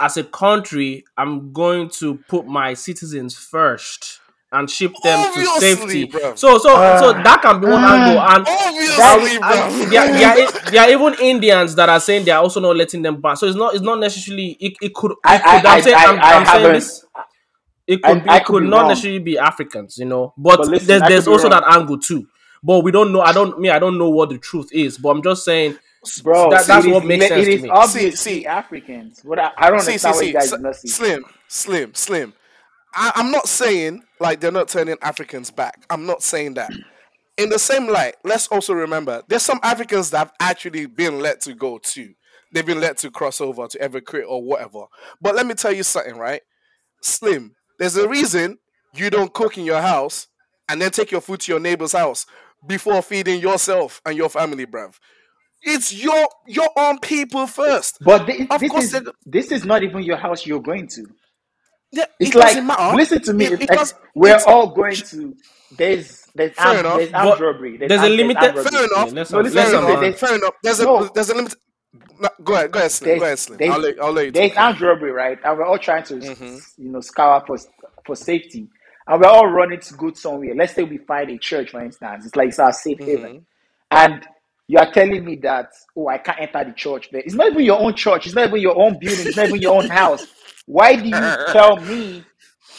as 0.00 0.16
a 0.16 0.24
country, 0.24 1.04
I'm 1.16 1.52
going 1.52 1.88
to 2.00 2.16
put 2.28 2.46
my 2.46 2.74
citizens 2.74 3.36
first 3.36 4.20
and 4.52 4.68
ship 4.70 4.92
them 5.02 5.18
Obviously, 5.18 5.44
to 5.54 5.60
safety. 5.60 6.06
bruv. 6.06 6.36
So 6.38 6.58
so 6.58 6.68
so 6.68 7.14
Ah. 7.14 7.22
that 7.22 7.40
can 7.42 7.60
be 7.60 7.66
one 7.66 7.82
Ah. 7.82 7.94
angle 7.94 8.20
and. 8.20 8.46
Obviously, 8.48 9.38
bro. 9.38 9.48
And 9.48 9.92
there, 9.92 10.12
there, 10.12 10.46
are, 10.46 10.70
there 10.70 10.82
are 10.82 10.90
even 10.90 11.14
Indians 11.20 11.74
that 11.76 11.88
are 11.88 12.00
saying 12.00 12.24
they 12.24 12.30
are 12.30 12.42
also 12.42 12.60
not 12.60 12.76
letting 12.76 13.02
them 13.02 13.20
pass. 13.22 13.40
So 13.40 13.46
it's 13.46 13.56
not 13.56 13.74
it's 13.74 13.82
not 13.82 13.98
necessarily 13.98 14.56
it, 14.60 14.74
it 14.80 14.94
could. 14.94 15.12
It 15.12 15.16
I- 15.24 15.38
could 15.38 15.66
I- 15.66 15.76
I'm 15.76 15.82
saying, 15.82 15.96
I- 15.96 16.04
I'm, 16.04 16.18
I 16.18 16.22
I'm 16.34 16.46
saying 16.46 16.58
haven't- 16.60 16.72
this. 16.74 17.04
It 17.86 18.00
I- 18.04 18.12
could 18.12 18.24
be, 18.24 18.30
I 18.30 18.36
it 18.36 18.44
could 18.44 18.52
could 18.54 18.62
be 18.64 18.68
not 18.68 18.78
wrong. 18.80 18.88
necessarily 18.88 19.18
be 19.18 19.38
Africans, 19.38 19.98
you 19.98 20.04
know. 20.04 20.34
But, 20.36 20.58
But 20.58 20.68
listen, 20.68 20.86
there's 20.88 21.02
there's 21.08 21.28
also 21.28 21.48
wrong. 21.50 21.60
that 21.62 21.78
angle 21.78 21.98
too. 21.98 22.26
But 22.62 22.84
we 22.84 22.92
don't 22.92 23.12
know. 23.12 23.20
I 23.22 23.32
don't 23.32 23.58
me. 23.58 23.70
I 23.70 23.78
don't 23.80 23.98
know 23.98 24.08
what 24.10 24.28
the 24.28 24.38
truth 24.38 24.68
is. 24.72 24.98
But 24.98 25.08
I'm 25.10 25.22
just 25.22 25.44
saying. 25.44 25.78
Bro, 26.24 26.50
That- 26.50 26.66
that's 26.66 26.84
it 26.84 26.88
is 26.88 26.94
what 26.94 27.04
makes 27.04 27.22
le- 27.22 27.28
sense 27.28 27.46
It 27.46 27.56
to 27.58 27.62
me. 27.62 27.68
obviously 27.70 28.10
See, 28.10 28.16
see. 28.40 28.46
Africans. 28.46 29.20
What 29.22 29.38
I, 29.38 29.50
I 29.56 29.70
don't 29.70 29.80
see, 29.80 29.92
understand 29.92 30.00
see, 30.00 30.08
what 30.08 30.16
see, 30.18 30.26
you 30.26 30.32
guys 30.32 30.50
do 30.50 30.58
not 30.58 30.74
see. 30.76 30.88
Slim, 30.88 31.24
Slim, 31.48 31.94
Slim. 31.94 32.32
I, 32.94 33.12
I'm 33.16 33.30
not 33.30 33.48
saying 33.48 34.02
like 34.20 34.40
they're 34.40 34.52
not 34.52 34.68
turning 34.68 34.96
Africans 35.02 35.50
back. 35.50 35.84
I'm 35.90 36.06
not 36.06 36.22
saying 36.22 36.54
that. 36.54 36.70
In 37.38 37.48
the 37.50 37.58
same 37.58 37.88
light, 37.88 38.16
let's 38.24 38.48
also 38.48 38.74
remember 38.74 39.22
there's 39.28 39.42
some 39.42 39.60
Africans 39.62 40.10
that 40.10 40.18
have 40.18 40.32
actually 40.40 40.86
been 40.86 41.20
let 41.20 41.40
to 41.42 41.54
go 41.54 41.78
too. 41.78 42.14
They've 42.52 42.66
been 42.66 42.80
let 42.80 42.98
to 42.98 43.10
cross 43.10 43.40
over 43.40 43.66
to 43.66 43.84
evacuate 43.84 44.26
or 44.28 44.42
whatever. 44.42 44.84
But 45.20 45.34
let 45.34 45.46
me 45.46 45.54
tell 45.54 45.72
you 45.72 45.82
something, 45.82 46.16
right? 46.16 46.42
Slim, 47.02 47.54
there's 47.78 47.96
a 47.96 48.08
reason 48.08 48.58
you 48.94 49.10
don't 49.10 49.32
cook 49.32 49.58
in 49.58 49.64
your 49.64 49.80
house 49.82 50.28
and 50.68 50.80
then 50.80 50.90
take 50.90 51.10
your 51.10 51.20
food 51.22 51.40
to 51.40 51.52
your 51.52 51.60
neighbor's 51.60 51.92
house 51.92 52.26
before 52.66 53.02
feeding 53.02 53.40
yourself 53.40 54.00
and 54.06 54.16
your 54.16 54.28
family, 54.28 54.66
bruv. 54.66 54.94
It's 55.62 55.92
your 55.94 56.28
your 56.46 56.68
own 56.76 56.98
people 57.00 57.46
first. 57.46 57.98
But 58.00 58.26
thi- 58.26 58.46
Of 58.50 58.60
this 58.60 58.72
course 58.72 58.94
is 58.94 59.02
this 59.26 59.52
is 59.52 59.64
not 59.64 59.82
even 59.82 60.02
your 60.02 60.16
house 60.18 60.46
you're 60.46 60.62
going 60.62 60.88
to. 60.88 61.06
Yeah, 61.92 62.04
It's 62.18 62.30
it 62.30 62.34
like 62.36 62.48
doesn't 62.48 62.66
matter. 62.66 62.96
listen 62.96 63.22
to 63.22 63.32
me. 63.34 63.44
It- 63.46 63.52
it's 63.52 63.60
because 63.66 63.92
like 63.92 64.02
we're 64.14 64.28
it's- 64.30 64.44
all 64.46 64.68
going 64.68 64.94
to. 64.96 65.36
There's 65.76 66.26
there's 66.34 66.54
Fair 66.54 66.66
armed, 66.66 66.80
enough, 66.80 66.96
there's 66.98 67.12
armed 67.12 67.40
robbery. 67.40 67.76
there's 67.78 67.90
a 67.92 67.96
armed- 67.98 68.14
limited- 68.16 68.36
armed 68.42 68.56
robbery. 68.56 68.70
Fair 68.72 68.84
enough. 68.84 68.90
Yeah, 68.92 68.96
No, 68.96 69.04
not- 69.04 69.14
listen, 69.14 69.34
Fair 69.34 69.42
listen, 69.42 69.78
enough. 69.78 70.00
there's- 70.00 70.20
Fair 70.20 70.34
enough. 70.34 70.54
There's 70.62 70.80
a 70.80 70.84
No. 70.84 71.10
there's 71.14 71.30
a 71.30 71.34
limit. 71.34 71.54
No, 72.20 72.28
go 72.44 72.54
ahead. 72.54 72.72
Go 72.72 72.78
ahead, 72.78 72.90
Slim. 72.92 73.18
Go 73.18 73.24
ahead, 73.24 73.38
Slim. 73.38 73.58
there's, 73.58 73.70
I'll 73.72 73.80
let 73.80 74.02
I'll 74.02 74.12
let 74.12 74.24
you 74.26 74.30
there's 74.32 74.52
talk. 74.52 74.60
armed 74.60 74.80
robbery, 74.80 75.12
right? 75.12 75.38
And 75.44 75.58
we're 75.58 75.64
all 75.64 75.78
trying 75.78 76.04
to, 76.04 76.14
Mhm. 76.14 76.62
you 76.78 76.88
know, 76.90 77.00
scour 77.00 77.42
for 77.46 77.58
for 78.06 78.16
safety. 78.16 78.68
And 79.06 79.20
we're 79.20 79.28
all 79.28 79.46
running 79.48 79.80
to 79.80 79.94
go 79.94 80.12
somewhere. 80.12 80.54
Let's 80.54 80.74
say 80.74 80.84
we 80.84 80.98
find 80.98 81.30
a 81.30 81.38
church, 81.38 81.70
for 81.70 81.80
instance. 81.84 82.24
It's 82.26 82.36
like 82.36 82.48
it's 82.48 82.58
our 82.58 82.72
safe 82.72 82.98
haven. 83.00 83.44
And 83.90 84.24
you 84.68 84.78
are 84.78 84.90
telling 84.92 85.24
me 85.24 85.36
that, 85.42 85.70
oh, 85.96 86.08
I 86.08 86.18
can't 86.18 86.40
enter 86.40 86.64
the 86.64 86.72
church. 86.72 87.08
But 87.12 87.22
it's 87.26 87.34
not 87.34 87.48
even 87.50 87.62
your 87.64 87.80
own 87.80 87.94
church. 87.94 88.26
It's 88.26 88.34
not 88.34 88.48
even 88.48 88.60
your 88.60 88.76
own 88.80 88.98
building. 88.98 89.26
It's 89.26 89.36
not 89.36 89.48
even 89.48 89.60
your 89.60 89.76
own 89.82 89.88
house. 89.88 90.26
Why 90.66 90.96
do 90.96 91.08
you 91.08 91.32
tell 91.46 91.76
me 91.82 92.28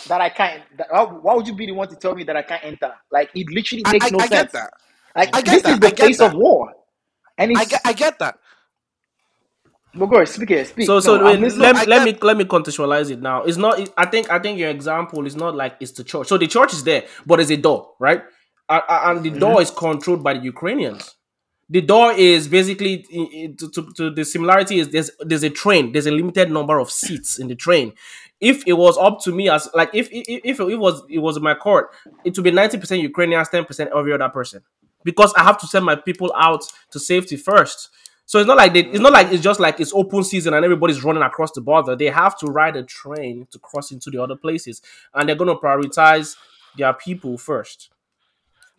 that 0.08 0.22
I 0.22 0.30
can't? 0.30 0.64
That, 0.78 0.88
why, 0.92 1.04
why 1.06 1.36
would 1.36 1.48
you 1.48 1.56
be 1.56 1.68
the 1.68 1.74
one 1.74 1.90
to 1.90 1.96
tell 1.98 2.16
me 2.16 2.24
that 2.26 2.38
I 2.38 2.44
can't 2.44 2.64
enter? 2.66 2.94
Like 3.12 3.32
it 3.36 3.48
literally 3.52 3.86
makes 3.86 4.10
I, 4.10 4.12
no 4.12 4.22
I 4.22 4.28
sense. 4.28 4.30
get 4.30 4.54
that. 4.54 4.72
Like 5.16 5.32
I 5.34 5.42
get 5.42 5.64
this 5.64 5.64
that. 5.64 5.76
is 5.76 5.80
the 5.80 5.90
I 5.90 5.92
get 5.92 6.20
of 6.22 6.34
war. 6.34 6.74
And 7.38 7.52
it's 7.52 7.64
I 7.64 7.66
get 7.66 7.82
I 7.86 7.94
get 7.94 8.20
that. 8.20 8.38
but 9.96 10.08
go 10.08 10.18
ahead, 10.18 10.30
speak 10.30 10.50
here, 10.50 10.66
speak. 10.66 10.92
So 10.92 11.00
so 11.02 11.18
wait, 11.24 11.40
I'm 11.42 11.52
let, 11.58 11.88
let 11.88 12.04
me 12.04 12.18
let 12.22 12.38
me 12.38 12.46
contextualize 12.46 13.12
it 13.12 13.22
now. 13.22 13.44
It's 13.44 13.58
not. 13.58 13.80
I 13.98 14.06
think 14.08 14.30
I 14.32 14.40
think 14.40 14.60
your 14.60 14.70
example 14.70 15.26
is 15.28 15.36
not 15.36 15.56
like 15.56 15.76
it's 15.80 15.94
the 15.94 16.04
church. 16.06 16.28
So 16.28 16.38
the 16.38 16.48
church 16.48 16.74
is 16.74 16.84
there, 16.84 17.06
but 17.26 17.38
there's 17.38 17.52
a 17.52 17.58
door, 17.58 17.94
right? 18.00 18.24
A- 18.70 18.84
a- 18.90 19.12
And 19.12 19.24
the 19.24 19.32
Mm-hmm. 19.32 19.46
door 19.46 19.62
is 19.62 19.72
controlled 19.72 20.24
by 20.24 20.36
the 20.36 20.42
Ukrainians. 20.42 21.16
The 21.74 21.82
door 21.82 22.14
is 22.14 22.48
basically 22.48 23.00
to, 23.58 23.70
to, 23.72 23.94
to, 23.96 24.12
the 24.12 24.24
similarity 24.24 24.78
is 24.78 24.90
there's 24.90 25.10
there's 25.22 25.42
a 25.42 25.50
train. 25.50 25.92
There's 25.92 26.06
a 26.06 26.12
limited 26.12 26.52
number 26.52 26.78
of 26.78 26.92
seats 26.92 27.40
in 27.40 27.48
the 27.48 27.56
train. 27.56 27.94
If 28.40 28.68
it 28.68 28.74
was 28.74 28.96
up 28.96 29.22
to 29.22 29.32
me 29.32 29.50
as 29.50 29.68
like 29.74 29.90
if 29.92 30.08
if, 30.12 30.42
if 30.44 30.60
it 30.60 30.78
was 30.78 31.02
it 31.10 31.18
was 31.18 31.40
my 31.40 31.56
court 31.56 31.90
it 32.24 32.38
would 32.38 32.44
be 32.44 32.52
90% 32.52 33.02
ukrainians 33.02 33.50
10% 33.50 33.88
every 33.98 34.14
other 34.14 34.30
person. 34.30 34.62
Because 35.04 35.34
i 35.36 35.42
have 35.44 35.58
to 35.62 35.68
send 35.68 35.84
my 35.84 35.96
people 35.96 36.32
out 36.38 36.64
to 36.92 37.00
safety 37.00 37.38
first. 37.38 37.90
So 38.28 38.38
it's 38.38 38.48
not 38.48 38.58
like 38.58 38.74
they, 38.74 38.86
it's 38.86 39.00
not 39.00 39.12
like 39.12 39.32
it's 39.32 39.44
just 39.44 39.60
like 39.60 39.80
it's 39.80 39.94
open 39.94 40.24
season 40.24 40.54
and 40.54 40.64
everybody's 40.64 41.04
running 41.04 41.24
across 41.24 41.52
the 41.54 41.62
border. 41.62 41.96
They 41.96 42.12
have 42.12 42.38
to 42.40 42.46
ride 42.46 42.76
a 42.76 42.84
train 42.84 43.48
to 43.50 43.58
cross 43.58 43.92
into 43.92 44.12
the 44.12 44.22
other 44.22 44.36
places. 44.36 44.82
And 45.14 45.28
they're 45.28 45.36
going 45.36 45.50
to 45.50 45.56
prioritize 45.56 46.38
their 46.78 46.94
people 46.94 47.40
first 47.40 47.90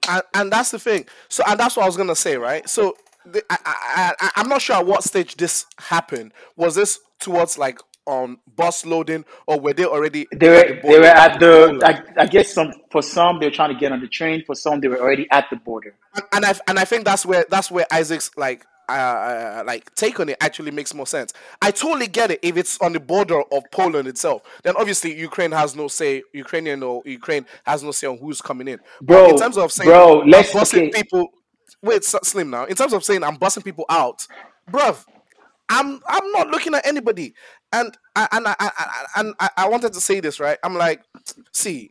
and, 0.09 0.23
and 0.35 0.53
that's 0.53 0.71
the 0.71 0.79
thing. 0.79 1.07
So, 1.29 1.43
and 1.47 1.59
that's 1.59 1.77
what 1.77 1.85
I 1.85 1.87
was 1.87 1.97
gonna 1.97 2.17
say, 2.17 2.37
right? 2.37 2.69
So, 2.69 2.97
the, 3.27 3.43
I, 3.51 3.59
I, 3.65 4.15
I, 4.21 4.31
I'm 4.37 4.49
not 4.49 4.63
sure 4.63 4.77
at 4.77 4.87
what 4.87 5.05
stage 5.05 5.37
this 5.37 5.67
happened. 5.79 6.33
Was 6.57 6.75
this 6.75 7.01
towards 7.21 7.59
like 7.59 7.81
on 8.07 8.39
bus 8.57 8.85
loading, 8.85 9.25
or 9.47 9.59
were 9.59 9.73
they 9.73 9.85
already? 9.85 10.27
They 10.33 10.49
were. 10.49 10.81
The 10.81 10.81
they 10.83 10.99
were 10.99 11.05
at 11.07 11.41
the. 11.41 11.81
I, 11.85 12.23
I, 12.23 12.27
guess 12.27 12.53
some 12.53 12.73
for 12.91 13.03
some 13.03 13.41
they 13.41 13.47
were 13.47 13.53
trying 13.53 13.73
to 13.73 13.79
get 13.79 13.93
on 13.93 14.01
the 14.01 14.09
train. 14.09 14.45
For 14.45 14.55
some 14.55 14.81
they 14.81 14.89
were 14.89 15.01
already 15.01 15.27
at 15.31 15.49
the 15.51 15.57
border. 15.57 15.95
And, 16.15 16.25
and 16.33 16.45
I 16.45 16.55
and 16.69 16.79
I 16.79 16.85
think 16.85 17.05
that's 17.05 17.25
where 17.25 17.47
that's 17.49 17.71
where 17.71 17.87
Isaac's 17.91 18.31
like 18.37 18.67
uh, 18.89 18.93
uh, 18.93 19.63
like 19.67 19.95
take 19.95 20.21
on 20.21 20.29
it 20.29 20.37
actually 20.41 20.71
makes 20.71 20.95
more 20.95 21.07
sense. 21.07 21.33
I 21.63 21.71
totally 21.71 22.07
get 22.07 22.31
it 22.31 22.41
if 22.43 22.57
it's 22.57 22.79
on 22.81 22.93
the 22.93 23.01
border 23.01 23.43
of 23.53 23.65
Poland 23.71 24.09
itself. 24.09 24.43
Then 24.63 24.75
obviously 24.77 25.15
Ukraine 25.15 25.53
has 25.53 25.75
no 25.77 25.89
say. 25.89 26.23
Ukrainian 26.33 26.83
or 26.83 27.03
Ukraine 27.05 27.47
has 27.65 27.83
no 27.83 27.91
say 27.91 28.07
on 28.07 28.19
who's 28.19 28.41
coming 28.41 28.69
in. 28.69 28.79
Bro, 29.01 29.25
but 29.27 29.31
in 29.31 29.39
terms 29.39 29.59
of 29.59 29.73
saying, 29.73 29.89
bro, 29.89 30.23
let's 30.27 30.53
busting 30.53 30.89
okay. 30.89 31.03
people. 31.03 31.29
Wait, 31.83 32.05
slim 32.05 32.51
now. 32.51 32.65
In 32.65 32.77
terms 32.77 32.93
of 32.93 33.05
saying 33.05 33.23
I'm 33.23 33.37
busting 33.37 33.63
people 33.63 33.85
out, 33.89 34.27
bruv, 34.71 35.05
I'm 35.69 36.01
I'm 36.07 36.33
not 36.33 36.49
looking 36.49 36.75
at 36.75 36.87
anybody. 36.87 37.35
And 37.73 37.97
I, 38.15 38.29
and 38.31 38.47
I, 38.47 38.55
I, 38.61 39.05
and 39.17 39.35
I, 39.41 39.51
I 39.57 39.69
wanted 39.69 39.93
to 39.95 40.01
say 40.01 40.21
this 40.21 40.39
right. 40.39 40.59
I'm 40.63 40.75
like, 40.75 41.03
see, 41.53 41.91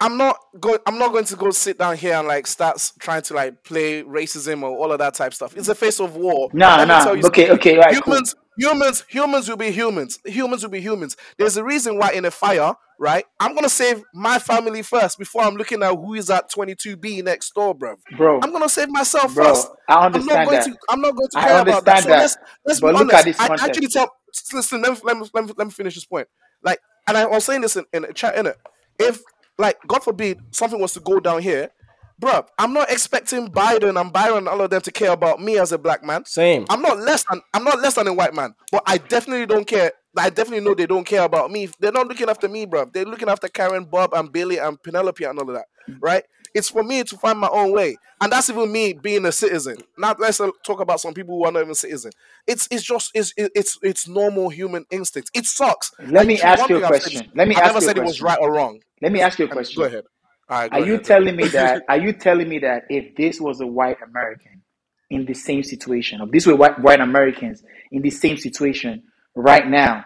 I'm 0.00 0.16
not 0.16 0.38
going. 0.60 0.78
I'm 0.86 0.98
not 0.98 1.12
going 1.12 1.24
to 1.26 1.36
go 1.36 1.50
sit 1.50 1.78
down 1.78 1.96
here 1.96 2.14
and 2.14 2.28
like 2.28 2.46
start 2.46 2.92
trying 2.98 3.22
to 3.22 3.34
like 3.34 3.62
play 3.64 4.02
racism 4.02 4.62
or 4.62 4.76
all 4.76 4.92
of 4.92 4.98
that 4.98 5.14
type 5.14 5.34
stuff. 5.34 5.56
It's 5.56 5.68
a 5.68 5.74
face 5.74 6.00
of 6.00 6.16
war. 6.16 6.50
Nah, 6.52 6.84
nah. 6.84 7.08
Okay, 7.08 7.20
something. 7.20 7.50
okay, 7.50 7.76
right. 7.78 7.94
Humans, 7.94 8.34
cool. 8.34 8.70
humans, 8.70 9.04
humans 9.08 9.48
will 9.48 9.56
be 9.56 9.70
humans. 9.70 10.18
Humans 10.24 10.62
will 10.62 10.70
be 10.70 10.80
humans. 10.80 11.16
There's 11.38 11.56
a 11.56 11.64
reason 11.64 11.98
why 11.98 12.12
in 12.12 12.24
a 12.24 12.30
fire, 12.30 12.74
right? 12.98 13.24
I'm 13.40 13.54
gonna 13.54 13.68
save 13.68 14.02
my 14.12 14.38
family 14.38 14.82
first 14.82 15.18
before 15.18 15.42
I'm 15.42 15.54
looking 15.54 15.82
at 15.82 15.94
who 15.94 16.14
is 16.14 16.30
at 16.30 16.50
22B 16.50 17.24
next 17.24 17.54
door, 17.54 17.74
bro. 17.74 17.96
Bro, 18.16 18.40
I'm 18.42 18.52
gonna 18.52 18.68
save 18.68 18.90
myself 18.90 19.34
bro, 19.34 19.46
first. 19.46 19.68
I 19.88 20.06
understand 20.06 20.30
I'm 20.30 20.36
not 20.36 20.50
going 20.50 20.58
that. 20.60 20.64
to. 20.64 20.78
I'm 20.88 21.00
not 21.00 21.14
going 21.14 21.28
to 21.28 21.40
care 21.40 21.62
about 21.62 21.84
that. 21.84 22.02
So 22.02 22.08
that. 22.08 22.18
let's 22.18 22.36
let's 22.66 22.80
but 22.80 22.88
be 22.88 22.92
look 22.92 23.12
honest. 23.12 23.18
At 23.18 23.24
this 23.24 23.40
I 23.40 23.66
actually 23.66 23.88
tell. 23.88 24.14
Listen, 24.52 24.82
let 24.82 24.92
me, 24.92 24.98
let 25.04 25.16
me, 25.16 25.26
let 25.32 25.44
me, 25.44 25.52
let 25.56 25.66
me 25.68 25.70
finish 25.72 25.94
this 25.94 26.04
point. 26.04 26.26
Like, 26.62 26.80
and 27.06 27.16
I 27.16 27.26
was 27.26 27.44
saying 27.44 27.60
this 27.60 27.76
in, 27.76 27.84
in 27.92 28.04
a 28.04 28.12
chat 28.12 28.36
in 28.36 28.46
it. 28.46 28.56
If 28.98 29.20
like, 29.58 29.78
God 29.86 30.02
forbid 30.02 30.40
something 30.50 30.80
was 30.80 30.92
to 30.94 31.00
go 31.00 31.20
down 31.20 31.42
here, 31.42 31.70
bro. 32.18 32.44
I'm 32.58 32.72
not 32.72 32.90
expecting 32.90 33.48
Biden 33.48 34.00
and 34.00 34.12
Byron 34.12 34.38
and 34.38 34.48
all 34.48 34.60
of 34.60 34.70
them 34.70 34.80
to 34.82 34.92
care 34.92 35.12
about 35.12 35.40
me 35.40 35.58
as 35.58 35.72
a 35.72 35.78
black 35.78 36.02
man. 36.04 36.24
Same. 36.24 36.64
I'm 36.68 36.82
not 36.82 36.98
less 36.98 37.24
than 37.24 37.40
I'm 37.52 37.64
not 37.64 37.80
less 37.80 37.94
than 37.94 38.08
a 38.08 38.14
white 38.14 38.34
man, 38.34 38.54
but 38.72 38.82
I 38.86 38.98
definitely 38.98 39.46
don't 39.46 39.66
care. 39.66 39.92
I 40.16 40.30
definitely 40.30 40.64
know 40.64 40.74
they 40.74 40.86
don't 40.86 41.04
care 41.04 41.22
about 41.22 41.50
me. 41.50 41.68
They're 41.80 41.92
not 41.92 42.06
looking 42.06 42.28
after 42.28 42.48
me, 42.48 42.66
bro. 42.66 42.84
They're 42.84 43.04
looking 43.04 43.28
after 43.28 43.48
Karen, 43.48 43.84
Bob, 43.84 44.14
and 44.14 44.32
Billy, 44.32 44.58
and 44.58 44.80
Penelope, 44.82 45.24
and 45.24 45.38
all 45.38 45.48
of 45.48 45.54
that, 45.56 45.66
right? 46.00 46.24
It's 46.54 46.70
for 46.70 46.84
me 46.84 47.02
to 47.02 47.16
find 47.16 47.38
my 47.38 47.48
own 47.48 47.72
way, 47.72 47.96
and 48.20 48.30
that's 48.30 48.48
even 48.48 48.70
me 48.70 48.92
being 48.92 49.26
a 49.26 49.32
citizen. 49.32 49.78
Now 49.98 50.14
let's 50.18 50.40
talk 50.64 50.80
about 50.80 51.00
some 51.00 51.12
people 51.12 51.36
who 51.36 51.44
are 51.44 51.52
not 51.52 51.62
even 51.62 51.74
citizen. 51.74 52.12
It's 52.46 52.68
it's 52.70 52.84
just 52.84 53.10
it's 53.12 53.34
it's 53.36 53.76
it's 53.82 54.06
normal 54.06 54.50
human 54.50 54.86
instinct. 54.90 55.30
It 55.34 55.46
sucks. 55.46 55.90
Let 56.06 56.26
me 56.26 56.40
ask 56.40 56.68
you 56.68 56.82
a 56.82 56.86
question. 56.86 57.30
Let 57.34 57.48
me. 57.48 57.56
I 57.56 57.66
never 57.66 57.80
said 57.80 57.98
it 57.98 58.04
was 58.04 58.22
right 58.22 58.38
or 58.40 58.52
wrong. 58.52 58.80
Let 59.02 59.10
me 59.10 59.20
ask 59.20 59.38
you 59.38 59.46
a 59.46 59.48
question. 59.48 59.82
Go 59.82 59.86
ahead. 59.86 60.04
go 60.48 60.54
are 60.54 60.66
ahead. 60.66 60.86
you 60.86 60.98
telling 60.98 61.34
me 61.34 61.48
that? 61.48 61.82
Are 61.88 61.98
you 61.98 62.12
telling 62.12 62.48
me 62.48 62.60
that 62.60 62.84
if 62.88 63.16
this 63.16 63.40
was 63.40 63.60
a 63.60 63.66
white 63.66 63.98
American 64.00 64.62
in 65.10 65.26
the 65.26 65.34
same 65.34 65.64
situation, 65.64 66.20
or 66.20 66.28
this 66.30 66.46
were 66.46 66.54
white 66.54 66.78
white 66.80 67.00
Americans 67.00 67.64
in 67.90 68.02
the 68.02 68.10
same 68.10 68.36
situation 68.36 69.02
right 69.34 69.66
now, 69.66 70.04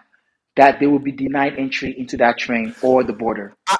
that 0.55 0.79
they 0.79 0.87
will 0.87 0.99
be 0.99 1.11
denied 1.11 1.53
entry 1.59 1.93
into 1.95 2.17
that 2.17 2.39
train 2.39 2.73
or 2.81 3.03
the 3.03 3.13
border? 3.13 3.53
I, 3.67 3.77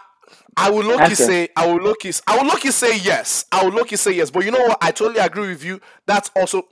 I 0.58 0.70
will 0.70 0.84
look 0.84 1.06
say 1.12 1.50
I 1.56 1.68
will 1.68 1.82
look 1.82 1.98
I 2.27 2.38
will 2.38 2.46
look 2.46 2.62
say 2.62 2.98
yes. 2.98 3.46
I 3.51 3.63
will 3.63 3.72
look 3.72 3.89
say 3.89 4.12
yes. 4.12 4.29
But 4.32 4.46
you 4.46 4.51
know 4.51 4.60
what? 4.60 4.77
I 4.82 4.91
totally 4.91 5.20
agree 5.20 5.50
with 5.50 5.63
you. 5.63 5.82
That's 6.06 6.29
also 6.36 6.68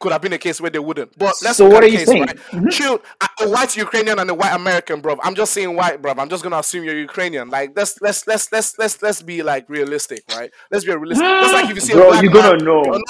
could 0.00 0.12
have 0.12 0.22
been 0.22 0.32
a 0.32 0.38
case 0.38 0.60
where 0.60 0.70
they 0.70 0.78
wouldn't. 0.78 1.16
But 1.18 1.34
let's 1.42 1.56
so 1.56 1.68
what 1.68 1.82
are 1.82 1.88
you 1.88 1.98
case, 1.98 2.06
saying? 2.06 2.22
Right? 2.22 2.36
Mm-hmm. 2.36 2.68
Chill, 2.68 3.00
a 3.40 3.48
white 3.48 3.76
Ukrainian 3.76 4.18
and 4.18 4.30
a 4.30 4.34
white 4.34 4.54
American, 4.54 5.00
bro. 5.00 5.18
I'm 5.22 5.34
just 5.34 5.52
saying 5.52 5.74
white, 5.74 6.00
bro. 6.00 6.14
I'm 6.16 6.28
just 6.28 6.42
gonna 6.42 6.58
assume 6.58 6.84
you're 6.84 6.98
Ukrainian. 6.98 7.50
Like 7.50 7.72
let's 7.76 8.00
let's 8.00 8.26
let's 8.26 8.50
let's 8.52 8.78
let's 8.78 9.02
let's 9.02 9.22
be 9.22 9.42
like 9.42 9.68
realistic, 9.68 10.22
right? 10.30 10.50
Let's 10.70 10.84
be 10.84 10.94
realistic. 10.94 11.26
Just 11.26 11.52
like 11.52 11.70
if 11.70 11.74
you 11.74 11.80
see 11.80 11.92
bro, 11.94 12.08
a 12.08 12.10
black 12.10 12.22
you're 12.22 12.32
gonna 12.32 12.56
man, 12.56 12.64
know. 12.64 13.02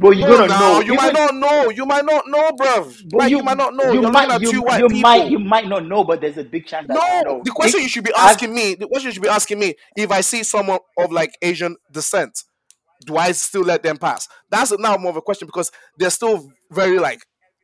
Bro, 0.00 0.12
you're 0.12 0.28
gonna 0.28 0.48
know. 0.48 0.80
You 0.80 0.94
Even, 0.94 0.96
might 0.96 1.12
not 1.12 1.34
know. 1.34 1.70
You 1.70 1.84
might 1.84 2.04
not 2.06 2.26
know, 2.26 2.52
bro. 2.52 2.90
Like, 3.12 3.30
you, 3.30 3.36
you, 3.36 3.42
might 3.42 3.58
not 3.58 3.74
know. 3.74 3.92
You 3.92 4.00
you're 4.00 4.10
might. 4.10 4.40
You, 4.40 4.50
you 4.50 5.02
might. 5.02 5.30
You 5.30 5.38
might 5.38 5.68
not 5.68 5.84
know, 5.84 6.04
but 6.04 6.22
there's 6.22 6.38
a 6.38 6.44
big 6.44 6.64
chance 6.64 6.88
that 6.88 6.94
no. 6.94 7.34
know. 7.34 7.42
The 7.44 7.50
question 7.50 7.82
you 7.82 7.88
should 7.88 8.04
be 8.04 8.12
asking 8.16 8.54
me. 8.54 8.76
The 8.76 8.88
question 8.88 9.08
you 9.08 9.12
should 9.12 9.22
be 9.22 9.28
asking 9.28 9.58
me. 9.58 9.74
If 9.94 10.10
I 10.10 10.22
see 10.22 10.42
someone 10.42 10.78
of 10.96 11.12
like 11.12 11.36
Asian 11.42 11.76
descent, 11.92 12.44
do 13.04 13.18
I 13.18 13.32
still 13.32 13.60
let 13.60 13.82
them 13.82 13.98
pass? 13.98 14.26
That's 14.48 14.72
now 14.78 14.96
more 14.96 15.10
of 15.10 15.16
a 15.16 15.22
question 15.22 15.44
because 15.44 15.70
there's 15.98 16.14
still 16.14 16.50
very 16.70 16.98
like 16.98 17.20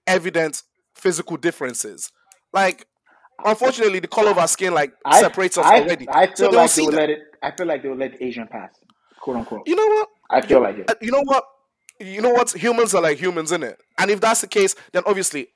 evident 0.06 0.62
physical 0.94 1.38
differences. 1.38 2.12
Like, 2.52 2.86
unfortunately, 3.46 4.00
the 4.00 4.08
color 4.08 4.30
of 4.30 4.36
our 4.36 4.48
skin 4.48 4.74
like 4.74 4.92
I, 5.06 5.22
separates 5.22 5.56
us 5.56 5.64
I, 5.64 5.80
already. 5.80 6.06
I 6.10 6.26
feel 6.26 6.52
like 6.52 6.74
they 6.74 6.82
will 6.82 6.92
let 6.92 7.08
it. 7.08 7.20
I 7.42 7.50
feel 7.52 7.66
like 7.66 7.82
they 7.82 7.88
will 7.88 7.96
let 7.96 8.20
Asian 8.20 8.46
pass, 8.46 8.72
quote 9.22 9.38
unquote. 9.38 9.62
You 9.66 9.76
know 9.76 9.86
what? 9.86 10.08
I 10.28 10.42
feel 10.42 10.60
like 10.60 10.76
it. 10.76 10.92
You 11.00 11.12
know 11.12 11.22
what? 11.24 11.42
You 12.00 12.20
know 12.20 12.30
what? 12.30 12.50
Humans 12.52 12.94
are 12.94 13.02
like 13.02 13.18
humans, 13.18 13.52
in 13.52 13.62
it. 13.62 13.80
And 13.98 14.10
if 14.10 14.20
that's 14.20 14.40
the 14.40 14.46
case, 14.46 14.74
then 14.92 15.02
obviously, 15.06 15.48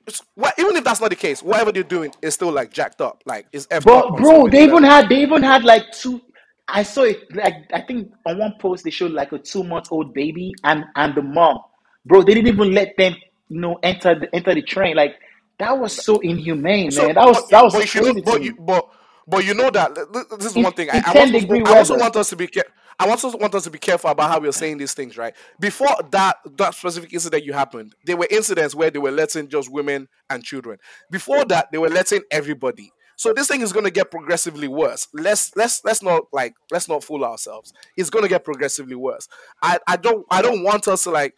even 0.57 0.75
if 0.75 0.83
that's 0.83 1.01
not 1.01 1.09
the 1.09 1.15
case, 1.15 1.43
whatever 1.43 1.71
they're 1.71 1.83
doing 1.83 2.13
is 2.21 2.33
still 2.33 2.51
like 2.51 2.71
jacked 2.71 3.01
up. 3.01 3.21
Like 3.25 3.47
it's 3.51 3.67
But 3.67 4.17
bro, 4.17 4.47
they 4.47 4.63
even 4.63 4.83
had 4.83 5.09
they 5.09 5.21
even 5.21 5.43
had 5.43 5.63
like 5.63 5.91
two. 5.91 6.21
I 6.67 6.83
saw 6.83 7.03
it 7.03 7.33
like 7.35 7.53
I 7.73 7.81
think 7.81 8.11
on 8.25 8.37
one 8.37 8.53
post 8.59 8.83
they 8.83 8.89
showed 8.89 9.11
like 9.11 9.31
a 9.31 9.39
two 9.39 9.63
month 9.63 9.87
old 9.91 10.13
baby 10.13 10.53
and 10.63 10.85
and 10.95 11.15
the 11.15 11.21
mom. 11.21 11.59
Bro, 12.05 12.23
they 12.23 12.33
didn't 12.33 12.47
even 12.47 12.73
let 12.73 12.95
them 12.97 13.15
you 13.49 13.59
know 13.59 13.79
enter 13.83 14.17
the 14.17 14.33
enter 14.35 14.55
the 14.55 14.61
train. 14.61 14.95
Like 14.95 15.15
that 15.59 15.77
was 15.77 15.93
so 15.93 16.19
inhumane, 16.19 16.91
so, 16.91 17.05
man. 17.05 17.15
That 17.15 17.27
was 17.27 17.47
that 17.49 17.63
was 17.63 17.73
but, 17.73 17.87
crazy. 17.87 18.21
But, 18.21 18.41
you, 18.41 18.55
but 18.55 18.89
but 19.27 19.45
you 19.45 19.53
know 19.53 19.69
that 19.69 19.95
this 20.39 20.55
is 20.55 20.55
one 20.55 20.73
thing. 20.73 20.89
I, 20.91 21.03
I, 21.05 21.19
also, 21.19 21.65
I 21.65 21.77
also 21.77 21.97
want 21.97 22.15
us 22.15 22.29
to 22.29 22.35
be 22.35 22.47
careful. 22.47 22.73
I 23.01 23.09
also 23.09 23.35
want 23.35 23.55
us 23.55 23.63
to 23.63 23.71
be 23.71 23.79
careful 23.79 24.11
about 24.11 24.29
how 24.29 24.39
we're 24.39 24.51
saying 24.51 24.77
these 24.77 24.93
things, 24.93 25.17
right? 25.17 25.33
Before 25.59 25.95
that 26.11 26.37
that 26.57 26.75
specific 26.75 27.11
incident 27.11 27.43
you 27.43 27.51
happened, 27.51 27.95
there 28.05 28.15
were 28.15 28.27
incidents 28.29 28.75
where 28.75 28.91
they 28.91 28.99
were 28.99 29.09
letting 29.09 29.47
just 29.47 29.71
women 29.71 30.07
and 30.29 30.43
children. 30.43 30.77
Before 31.09 31.43
that, 31.45 31.71
they 31.71 31.79
were 31.79 31.89
letting 31.89 32.21
everybody. 32.29 32.91
So 33.15 33.33
this 33.33 33.47
thing 33.47 33.61
is 33.61 33.73
going 33.73 33.85
to 33.85 33.91
get 33.91 34.11
progressively 34.11 34.67
worse. 34.67 35.07
Let's 35.15 35.51
let's 35.55 35.81
let's 35.83 36.03
not 36.03 36.25
like 36.31 36.53
let's 36.69 36.87
not 36.87 37.03
fool 37.03 37.25
ourselves. 37.25 37.73
It's 37.97 38.11
going 38.11 38.23
to 38.23 38.29
get 38.29 38.43
progressively 38.43 38.95
worse. 38.95 39.27
I 39.63 39.79
I 39.87 39.97
don't 39.97 40.23
I 40.29 40.43
don't 40.43 40.63
want 40.63 40.87
us 40.87 41.03
to 41.05 41.09
like 41.09 41.33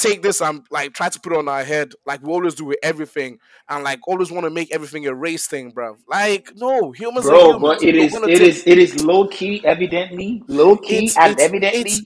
take 0.00 0.22
this 0.22 0.40
and 0.40 0.64
like 0.70 0.92
try 0.94 1.08
to 1.08 1.20
put 1.20 1.32
it 1.32 1.38
on 1.38 1.48
our 1.48 1.64
head 1.64 1.92
like 2.06 2.22
we 2.22 2.32
always 2.32 2.54
do 2.54 2.64
with 2.64 2.78
everything 2.82 3.38
and 3.68 3.84
like 3.84 4.00
always 4.06 4.30
want 4.30 4.44
to 4.44 4.50
make 4.50 4.72
everything 4.74 5.06
a 5.06 5.14
race 5.14 5.46
thing, 5.46 5.70
bro. 5.70 5.96
Like 6.08 6.52
no, 6.56 6.92
humans 6.92 7.26
bro, 7.26 7.34
are 7.34 7.54
humans. 7.54 7.62
but 7.62 7.82
it 7.82 7.96
is 7.96 8.14
it 8.14 8.26
take... 8.26 8.40
is 8.40 8.66
it 8.66 8.78
is 8.78 9.04
low 9.04 9.28
key, 9.28 9.62
evidently 9.64 10.42
low 10.48 10.76
key 10.76 11.06
it's, 11.06 11.16
and 11.16 11.32
it's, 11.32 11.42
evidently. 11.42 11.80
It's, 11.80 12.02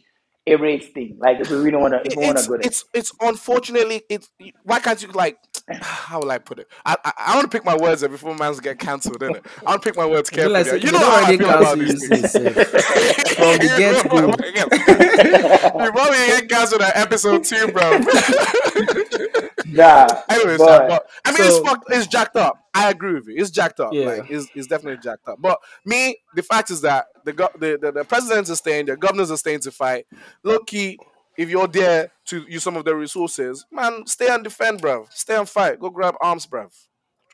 a 0.47 0.57
race 0.57 0.89
thing. 0.91 1.17
Like 1.19 1.41
if 1.41 1.51
we 1.51 1.57
really 1.57 1.79
want 1.79 1.95
to, 1.95 2.03
if 2.05 2.17
we 2.17 2.27
want 2.27 2.37
to 2.37 2.47
go 2.47 2.57
there, 2.59 2.67
it's 2.67 2.85
it's 2.93 3.13
unfortunately 3.21 4.03
it's 4.11 4.29
why 4.63 4.79
can't 4.79 5.01
you 5.03 5.09
like 5.13 5.39
how 5.81 6.21
will 6.21 6.31
I 6.31 6.39
put 6.39 6.59
it? 6.59 6.69
I 6.85 6.97
I, 7.05 7.13
I 7.19 7.35
want 7.37 7.51
to 7.51 7.57
pick 7.57 7.65
my 7.65 7.77
words 7.77 8.03
before 8.07 8.35
man's 8.35 8.61
get 8.61 8.79
cancelled, 8.79 9.21
innit? 9.21 9.47
I 9.65 9.71
want 9.71 9.83
to 9.83 9.89
pick 9.89 9.97
my 9.97 10.07
words 10.07 10.29
carefully. 10.29 10.63
Like, 10.63 10.83
you, 10.83 10.89
you 10.89 10.93
know 10.93 10.99
how 11.11 11.25
I 11.25 11.37
feel 11.37 11.49
about 11.51 11.79
these 11.79 12.09
things. 12.09 12.33
From 12.33 13.57
the 13.59 13.75
get 13.79 14.09
go, 14.11 15.85
you 15.85 15.93
probably 15.93 16.17
get 16.17 16.49
cancelled 16.49 16.83
at 16.83 16.97
episode 16.97 17.45
two, 17.45 17.69
bro. 17.73 17.99
nah. 19.67 20.07
Anyways, 20.29 20.59
but, 20.59 20.89
but, 20.89 21.11
I 21.25 21.31
mean, 21.31 21.39
so, 21.39 21.45
it's 21.45 21.59
fucked. 21.69 21.87
It's 21.91 22.07
jacked 22.07 22.37
up. 22.37 22.59
I 22.75 22.91
agree 22.91 23.15
with 23.15 23.29
you. 23.29 23.37
It's 23.39 23.51
jacked 23.51 23.81
up. 23.81 23.93
Yeah. 23.93 24.07
Like, 24.07 24.31
it's, 24.31 24.49
it's 24.55 24.67
definitely 24.67 25.01
jacked 25.03 25.29
up. 25.29 25.41
But 25.41 25.59
me, 25.87 26.19
the 26.35 26.43
fact 26.43 26.71
is 26.71 26.83
that 26.83 27.07
the 27.25 27.33
the, 27.33 27.79
the, 27.81 27.93
the 27.93 28.05
presidents 28.05 28.51
are 28.51 28.57
staying, 28.57 28.87
the 28.87 28.97
governors 28.97 29.31
are 29.31 29.39
staying 29.39 29.61
to 29.61 29.71
fight. 29.71 30.07
Look, 30.43 30.67
key, 30.67 30.99
if 31.37 31.49
you're 31.51 31.67
there 31.67 32.11
to 32.27 32.45
use 32.49 32.63
some 32.63 32.77
of 32.77 32.85
the 32.85 32.95
resources, 32.95 33.65
man, 33.71 34.07
stay 34.07 34.29
and 34.29 34.45
defend, 34.45 34.81
bro. 34.81 35.07
Stay 35.11 35.37
and 35.37 35.49
fight. 35.49 35.81
Go 35.81 35.91
grab 35.91 36.15
arms, 36.21 36.47
bro. 36.47 36.69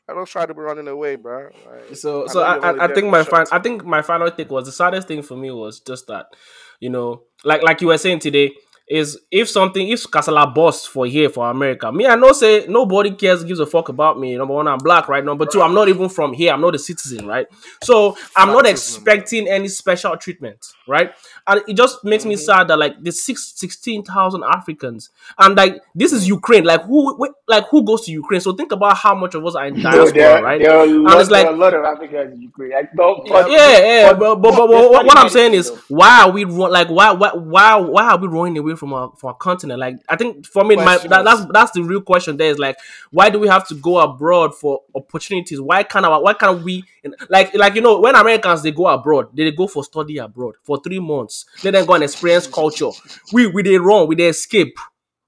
I 0.09 0.13
don't 0.13 0.27
try 0.27 0.45
to 0.45 0.53
be 0.53 0.59
running 0.59 0.87
away, 0.87 1.15
bro. 1.15 1.49
Like, 1.65 1.95
so, 1.95 2.27
so 2.27 2.41
I, 2.41 2.57
I, 2.57 2.85
I 2.85 2.93
think 2.93 3.07
my 3.09 3.23
fin- 3.23 3.45
I 3.51 3.59
think 3.59 3.85
my 3.85 4.01
final 4.01 4.29
take 4.31 4.49
was 4.49 4.65
the 4.65 4.71
saddest 4.71 5.07
thing 5.07 5.21
for 5.21 5.37
me 5.37 5.51
was 5.51 5.79
just 5.79 6.07
that, 6.07 6.25
you 6.79 6.89
know, 6.89 7.23
like 7.45 7.61
like 7.63 7.81
you 7.81 7.87
were 7.87 7.97
saying 7.97 8.19
today, 8.19 8.51
is 8.91 9.17
if 9.31 9.49
something 9.49 9.87
if 9.87 10.03
Casala 10.03 10.53
busts 10.53 10.85
for 10.85 11.05
here 11.05 11.29
for 11.29 11.49
America, 11.49 11.89
me 11.93 12.05
I 12.05 12.15
know 12.15 12.33
say 12.33 12.65
nobody 12.67 13.11
cares 13.11 13.41
gives 13.43 13.61
a 13.61 13.65
fuck 13.65 13.87
about 13.87 14.19
me. 14.19 14.35
Number 14.35 14.53
one, 14.53 14.67
I'm 14.67 14.79
black, 14.79 15.07
right? 15.07 15.23
Number 15.23 15.45
two, 15.45 15.61
I'm 15.61 15.73
not 15.73 15.87
even 15.87 16.09
from 16.09 16.33
here. 16.33 16.51
I'm 16.51 16.59
not 16.59 16.75
a 16.75 16.79
citizen, 16.79 17.25
right? 17.25 17.47
So 17.83 18.17
I'm 18.35 18.49
not 18.49 18.65
expecting 18.65 19.47
any 19.47 19.69
special 19.69 20.17
treatment, 20.17 20.73
right? 20.89 21.13
And 21.47 21.61
it 21.69 21.77
just 21.77 22.03
makes 22.03 22.25
me 22.25 22.35
mm-hmm. 22.35 22.43
sad 22.43 22.67
that 22.67 22.77
like 22.77 23.01
the 23.01 23.13
six 23.13 23.53
sixteen 23.55 24.03
thousand 24.03 24.43
Africans 24.43 25.09
and 25.39 25.55
like 25.55 25.81
this 25.95 26.11
is 26.11 26.27
Ukraine. 26.27 26.65
Like 26.65 26.83
who 26.83 27.33
like 27.47 27.69
who 27.69 27.85
goes 27.85 28.01
to 28.07 28.11
Ukraine? 28.11 28.41
So 28.41 28.51
think 28.51 28.73
about 28.73 28.97
how 28.97 29.15
much 29.15 29.35
of 29.35 29.45
us 29.45 29.55
are 29.55 29.67
in 29.67 29.75
No, 29.75 29.83
diaspora, 29.83 30.13
there, 30.13 30.43
right? 30.43 30.61
there, 30.61 30.77
are 30.77 30.83
a 30.83 30.89
And 30.89 31.03
lot, 31.05 31.21
it's 31.21 31.31
like 31.31 31.47
a 31.47 31.51
lot 31.51 31.73
of 31.73 31.85
Africans 31.85 32.33
in 32.33 32.41
Ukraine. 32.41 32.71
Like, 32.71 32.93
no, 32.93 33.23
Yeah. 33.25 33.31
but, 33.31 33.51
yeah, 33.51 33.77
yeah, 33.77 34.13
but 34.13 34.41
but, 34.41 34.51
but, 34.51 34.67
but 34.67 35.05
what, 35.05 35.17
I'm 35.17 35.29
saying 35.29 35.53
is, 35.53 35.71
why 35.87 36.23
are 36.23 36.31
we 36.31 36.43
run, 36.43 36.71
like 36.71 36.89
why 36.89 37.11
why 37.11 37.31
why 37.33 37.75
why 37.77 38.03
are 38.11 38.17
we 38.17 38.27
running 38.27 38.57
away 38.57 38.75
from 38.81 38.93
our 38.93 39.11
from 39.15 39.27
our 39.27 39.35
continent? 39.35 39.79
Like 39.79 39.97
I 40.09 40.15
think 40.15 40.47
for 40.47 40.63
me, 40.63 40.75
my 40.75 40.97
that, 40.97 41.23
that's 41.23 41.45
that's 41.53 41.71
the 41.71 41.83
real 41.83 42.01
question. 42.01 42.35
There 42.35 42.49
is 42.49 42.57
like, 42.57 42.77
why 43.11 43.29
do 43.29 43.37
we 43.37 43.47
have 43.47 43.67
to 43.67 43.75
go 43.75 43.99
abroad 43.99 44.55
for 44.55 44.81
opportunities? 44.95 45.61
Why 45.61 45.83
can't 45.83 46.03
our, 46.03 46.19
why 46.21 46.33
can't 46.33 46.63
we 46.63 46.83
like 47.29 47.53
like 47.53 47.75
you 47.75 47.81
know 47.81 47.99
when 47.99 48.15
Americans 48.15 48.63
they 48.63 48.71
go 48.71 48.87
abroad, 48.87 49.29
they, 49.35 49.43
they 49.43 49.51
go 49.51 49.67
for 49.67 49.83
study 49.83 50.17
abroad 50.17 50.55
for 50.63 50.81
three 50.83 50.99
months, 50.99 51.45
let 51.63 51.71
them 51.71 51.85
go 51.85 51.93
and 51.93 52.03
experience 52.03 52.47
culture. 52.47 52.89
We 53.31 53.45
we 53.45 53.61
they 53.61 53.77
run, 53.77 54.07
we 54.07 54.15
they 54.15 54.27
escape. 54.27 54.77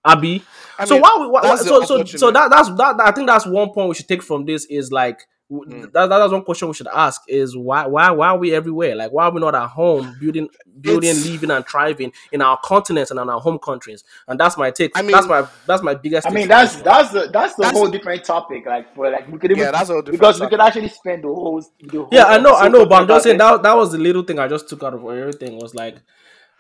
Abby, 0.06 0.44
I 0.78 0.84
so 0.84 0.96
mean, 0.96 1.02
why, 1.02 1.28
why, 1.28 1.42
why 1.44 1.56
so 1.56 1.86
so 1.86 2.04
so 2.04 2.30
that 2.32 2.50
that's 2.50 2.68
that 2.72 3.00
I 3.00 3.12
think 3.12 3.28
that's 3.28 3.46
one 3.46 3.70
point 3.70 3.88
we 3.88 3.96
should 3.96 4.08
take 4.08 4.22
from 4.22 4.44
this 4.44 4.66
is 4.66 4.92
like 4.92 5.26
Mm. 5.62 5.92
that, 5.94 6.08
that's 6.08 6.32
one 6.32 6.44
question 6.44 6.68
we 6.68 6.74
should 6.74 6.88
ask 6.88 7.22
is 7.28 7.56
why 7.56 7.86
why 7.86 8.10
why 8.12 8.30
are 8.30 8.38
we 8.38 8.54
everywhere? 8.56 8.96
Like 8.96 9.12
why 9.12 9.26
are 9.26 9.32
we 9.32 9.40
not 9.40 9.54
at 9.56 9.68
home 9.70 10.16
building 10.20 10.50
building 10.82 11.12
It's- 11.12 11.26
living 11.28 11.52
and 11.52 11.66
thriving 11.68 12.12
in 12.32 12.42
our 12.42 12.58
continents 12.64 13.12
and 13.12 13.20
in 13.20 13.30
our 13.30 13.40
home 13.40 13.60
countries? 13.60 14.04
And 14.28 14.40
that's 14.40 14.58
my 14.58 14.72
take. 14.72 14.92
I 14.96 15.02
mean- 15.02 15.12
that's 15.12 15.28
my 15.28 15.48
that's 15.68 15.84
my 15.84 15.94
biggest 15.94 16.28
I 16.28 16.32
mean, 16.32 16.44
for 16.46 16.50
that's 16.50 16.76
that's 16.78 17.12
the 17.12 17.30
that's 17.32 17.56
the 17.56 17.64
That's- 17.64 17.78
whole 17.78 17.90
different 17.90 18.24
topic. 18.24 18.66
Like, 18.66 18.94
for 18.96 19.10
like 19.12 19.28
we 19.32 19.38
could 19.38 19.52
even 19.52 19.64
Yeah, 19.64 19.72
that's 19.72 19.90
a 19.90 19.94
different 20.02 20.12
because 20.12 20.40
we 20.42 20.48
could 20.48 20.60
actually 20.60 20.90
spend 20.90 21.24
the 21.24 21.28
whole 21.28 21.62
the 21.82 21.98
whole 21.98 22.10
yeah 22.12 22.26
I 22.26 22.40
know 22.40 22.56
I 22.56 22.68
know, 22.70 22.86
but 22.86 23.02
I'm 23.02 23.08
just 23.08 23.24
saying 23.26 23.38
that 23.38 23.62
that 23.64 23.76
was 23.76 23.92
the 23.92 23.98
little 23.98 24.24
thing 24.24 24.40
I 24.40 24.48
just 24.48 24.68
took 24.70 24.82
out 24.84 24.94
of 24.94 25.04
everything 25.06 25.58
was 25.60 25.76
like 25.76 25.98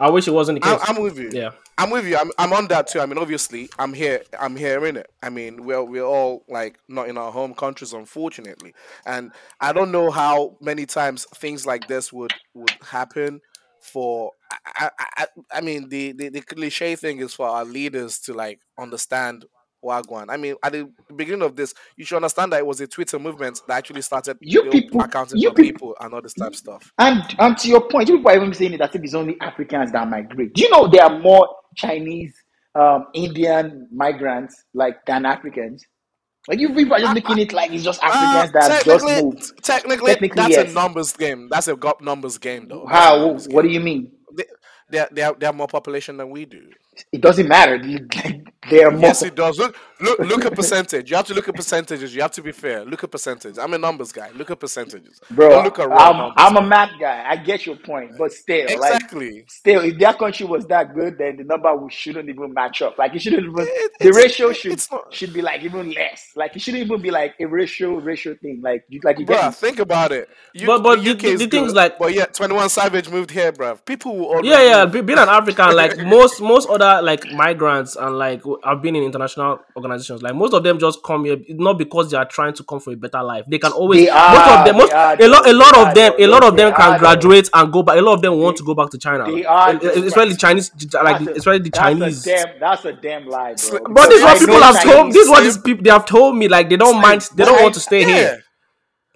I 0.03 0.09
wish 0.09 0.27
it 0.27 0.31
wasn't 0.31 0.61
the 0.61 0.67
case 0.67 0.79
I'm 0.87 1.01
with 1.01 1.17
you. 1.17 1.29
yeah 1.31 1.51
I'm 1.77 1.89
with 1.89 2.05
you. 2.05 2.17
I'm, 2.17 2.31
I'm 2.37 2.53
on 2.53 2.67
that 2.67 2.87
too. 2.87 2.99
I 2.99 3.05
mean, 3.05 3.17
obviously, 3.17 3.69
I'm 3.79 3.93
here. 3.93 4.23
I'm 4.39 4.55
here 4.55 4.85
in 4.85 4.97
it. 4.97 5.11
I 5.23 5.29
mean, 5.29 5.63
we're 5.63 5.83
we're 5.83 6.05
all 6.05 6.43
like 6.47 6.77
not 6.87 7.09
in 7.09 7.17
our 7.17 7.31
home 7.31 7.53
countries, 7.55 7.93
unfortunately. 7.93 8.73
And 9.05 9.31
I 9.59 9.73
don't 9.73 9.91
know 9.91 10.11
how 10.11 10.57
many 10.61 10.85
times 10.85 11.25
things 11.35 11.65
like 11.65 11.87
this 11.87 12.13
would 12.13 12.33
would 12.53 12.75
happen. 12.81 13.41
For 13.81 14.31
I, 14.51 14.89
I, 14.97 15.07
I, 15.17 15.25
I 15.55 15.61
mean, 15.61 15.89
the, 15.89 16.13
the 16.13 16.29
the 16.29 16.41
cliche 16.41 16.95
thing 16.95 17.19
is 17.19 17.33
for 17.33 17.47
our 17.47 17.65
leaders 17.65 18.19
to 18.19 18.33
like 18.33 18.59
understand 18.77 19.45
Wagwan. 19.83 20.25
I 20.29 20.37
mean, 20.37 20.55
at 20.63 20.71
the 20.71 20.89
beginning 21.15 21.41
of 21.43 21.55
this, 21.55 21.73
you 21.97 22.05
should 22.05 22.15
understand 22.15 22.51
that 22.53 22.59
it 22.59 22.65
was 22.65 22.79
a 22.81 22.87
Twitter 22.87 23.19
movement 23.19 23.61
that 23.67 23.77
actually 23.77 24.01
started 24.01 24.37
You 24.41 24.69
people- 24.69 25.01
accounting 25.01 25.39
you 25.39 25.49
for 25.49 25.55
people- 25.55 25.89
people 25.93 25.97
and 25.99 26.13
all 26.13 26.21
this 26.21 26.33
type 26.33 26.49
of 26.49 26.55
stuff. 26.55 26.91
And 26.97 27.21
and 27.39 27.57
to 27.57 27.67
your 27.67 27.81
point, 27.89 28.09
you 28.09 28.17
people 28.17 28.31
are 28.31 28.35
even 28.35 28.53
saying 28.53 28.77
that 28.77 28.95
it's 28.95 29.13
only 29.13 29.35
Africans 29.41 29.91
that 29.91 30.07
migrate. 30.09 30.53
Do 30.53 30.63
you 30.63 30.69
know 30.69 30.87
there 30.87 31.03
are 31.03 31.19
more 31.19 31.47
Chinese, 31.75 32.33
um, 32.75 33.07
Indian 33.13 33.87
migrants 33.91 34.63
like 34.73 35.05
than 35.05 35.25
Africans? 35.25 35.85
Like 36.47 36.59
you 36.59 36.73
people 36.73 36.93
are 36.95 36.99
just 36.99 37.13
making 37.13 37.37
it 37.39 37.53
like 37.53 37.71
it's 37.71 37.83
just 37.85 38.03
Africans 38.03 38.49
Uh, 38.55 38.59
that 38.59 38.83
just 38.83 39.05
technically, 39.05 39.21
moved. 39.23 39.63
technically, 39.63 40.11
Technically, 40.11 40.35
that's 40.43 40.49
yes. 40.57 40.71
a 40.71 40.73
numbers 40.73 41.13
game. 41.13 41.47
That's 41.49 41.67
a 41.69 41.77
numbers 42.01 42.37
game, 42.37 42.67
though. 42.67 42.85
How? 42.85 43.17
numbers 43.27 43.47
What 43.49 43.61
do 43.61 43.69
you 43.69 43.79
mean? 43.79 44.11
They, 44.35 44.43
they, 44.89 44.99
are- 44.99 45.09
they, 45.11 45.21
are, 45.21 45.33
they 45.39 45.45
have 45.45 45.55
more 45.55 45.67
population 45.67 46.17
than 46.17 46.29
we 46.29 46.43
do. 46.45 46.69
It 47.11 47.21
doesn't 47.21 47.47
matter. 47.47 47.77
They 48.69 48.81
are 48.81 48.91
more. 48.91 49.01
Yes, 49.01 49.21
it 49.23 49.35
does. 49.35 49.59
Look, 49.59 49.75
look, 49.99 50.19
look 50.19 50.45
at 50.45 50.53
percentage. 50.61 51.09
You 51.11 51.17
have 51.17 51.25
to 51.27 51.33
look 51.33 51.49
at 51.49 51.53
percentages. 51.55 52.15
You 52.15 52.21
have 52.21 52.31
to 52.31 52.41
be 52.41 52.53
fair. 52.53 52.85
Look 52.85 53.03
at 53.03 53.11
percentage. 53.11 53.57
I'm 53.59 53.73
a 53.73 53.77
numbers 53.77 54.13
guy. 54.13 54.29
Look 54.35 54.51
at 54.51 54.59
percentages. 54.61 55.19
Bro, 55.31 55.49
Don't 55.49 55.63
look 55.65 55.79
at 55.79 55.89
raw 55.89 55.97
I'm, 55.97 56.17
numbers. 56.17 56.33
I'm 56.37 56.55
a 56.55 56.61
math 56.61 56.91
guy. 56.97 57.25
I 57.27 57.35
get 57.35 57.65
your 57.65 57.75
point, 57.75 58.11
but 58.17 58.31
still, 58.31 58.63
like, 58.79 58.93
exactly. 58.93 59.43
still, 59.49 59.81
if 59.81 59.99
their 59.99 60.13
country 60.13 60.45
was 60.45 60.65
that 60.67 60.95
good, 60.95 61.17
then 61.17 61.35
the 61.35 61.43
number 61.43 61.75
would, 61.75 61.91
shouldn't 61.91 62.29
even 62.29 62.53
match 62.53 62.81
up. 62.81 62.97
Like, 62.97 63.13
it 63.15 63.21
shouldn't 63.21 63.43
even. 63.43 63.67
It- 63.67 63.91
the 63.99 64.07
it's- 64.07 64.15
ratio 64.23 64.53
should 64.53 64.71
it's 64.71 64.89
not- 64.89 65.13
should 65.13 65.33
be 65.33 65.41
like 65.41 65.61
even 65.61 65.91
less. 65.91 66.31
Like, 66.37 66.55
it 66.55 66.61
shouldn't 66.61 66.85
even 66.85 67.01
be 67.01 67.11
like 67.11 67.35
a 67.41 67.45
ratio 67.45 67.95
ratio 67.99 68.33
thing. 68.41 68.61
Like, 68.63 68.85
you 68.87 69.01
like 69.03 69.19
you 69.19 69.25
get 69.25 69.41
Bruh, 69.41 69.47
me? 69.47 69.53
think 69.55 69.79
about 69.79 70.13
it. 70.13 70.29
You, 70.53 70.67
But- 70.67 70.83
but 70.83 70.95
the 70.97 71.01
the- 71.03 71.11
UK 71.11 71.17
the- 71.19 71.27
is 71.33 71.39
the 71.41 71.47
thing's 71.47 71.67
good, 71.73 71.75
like- 71.75 71.99
but 71.99 72.13
yeah, 72.13 72.25
21 72.27 72.69
Savage 72.69 73.09
moved 73.09 73.29
here, 73.31 73.51
bruv. 73.51 73.83
People 73.83 74.15
will 74.15 74.27
already 74.27 74.47
yeah 74.47 74.61
yeah 74.63 74.83
move. 74.85 74.93
be- 74.93 75.01
being 75.01 75.19
an 75.19 75.27
african 75.27 75.75
like 75.75 75.97
most 76.05 76.39
most 76.39 76.69
other 76.83 77.01
like 77.01 77.31
migrants 77.31 77.95
and 77.95 78.17
like 78.17 78.41
i've 78.63 78.81
been 78.81 78.95
in 78.95 79.03
international 79.03 79.59
organizations 79.75 80.21
like 80.21 80.35
most 80.35 80.53
of 80.53 80.63
them 80.63 80.77
just 80.77 81.01
come 81.03 81.25
here 81.25 81.37
not 81.49 81.77
because 81.77 82.11
they 82.11 82.17
are 82.17 82.25
trying 82.25 82.53
to 82.53 82.63
come 82.63 82.79
for 82.79 82.91
a 82.91 82.95
better 82.95 83.23
life 83.23 83.45
they 83.47 83.57
can 83.57 83.71
always 83.71 84.05
They 84.05 84.11
most 84.11 84.17
are, 84.47 84.59
of 84.59 84.65
them 84.65 84.75
most 84.77 84.91
they 84.91 84.95
are, 84.97 85.21
a 85.21 85.27
lot 85.27 85.47
a 85.47 85.53
lot 85.53 85.77
of 85.87 85.95
them 85.95 86.13
a 86.19 86.27
lot 86.27 86.43
of 86.43 86.57
them 86.57 86.73
can 86.73 86.99
graduate 86.99 87.49
and 87.53 87.71
go 87.73 87.83
back 87.83 87.97
a 87.97 88.01
lot 88.01 88.13
of 88.15 88.21
them 88.21 88.37
want 88.39 88.57
They- 88.57 88.59
to 88.59 88.65
go 88.65 88.75
back 88.75 88.89
to 88.91 88.97
china 88.97 89.25
they 89.31 89.45
are, 89.45 89.73
though, 89.75 89.89
especially 89.89 90.35
chinese 90.35 90.71
like 90.93 91.19
That's 91.19 91.27
a- 91.27 91.31
especially 91.39 91.59
the 91.59 91.69
that's 91.69 91.79
chinese 91.79 92.27
A 92.27 92.29
damn, 92.29 92.59
that's 92.59 92.85
a 92.85 92.93
damn 92.93 93.25
lie, 93.27 93.55
bro. 93.69 93.79
but 93.89 94.09
this 94.09 94.17
is 94.19 94.23
what 94.23 94.39
people 94.39 94.55
know 94.59 94.61
have 94.73 94.83
told 94.83 95.13
this 95.13 95.23
is 95.23 95.29
what 95.29 95.43
these 95.43 95.57
people 95.57 95.83
they 95.83 95.89
have 95.89 96.05
told 96.05 96.35
me 96.37 96.47
like 96.47 96.69
they 96.69 96.77
don't 96.77 97.01
mind 97.01 97.21
they 97.35 97.45
don't 97.45 97.61
want 97.61 97.73
to 97.75 97.79
stay 97.79 98.01
yeah. 98.01 98.07
here 98.15 98.43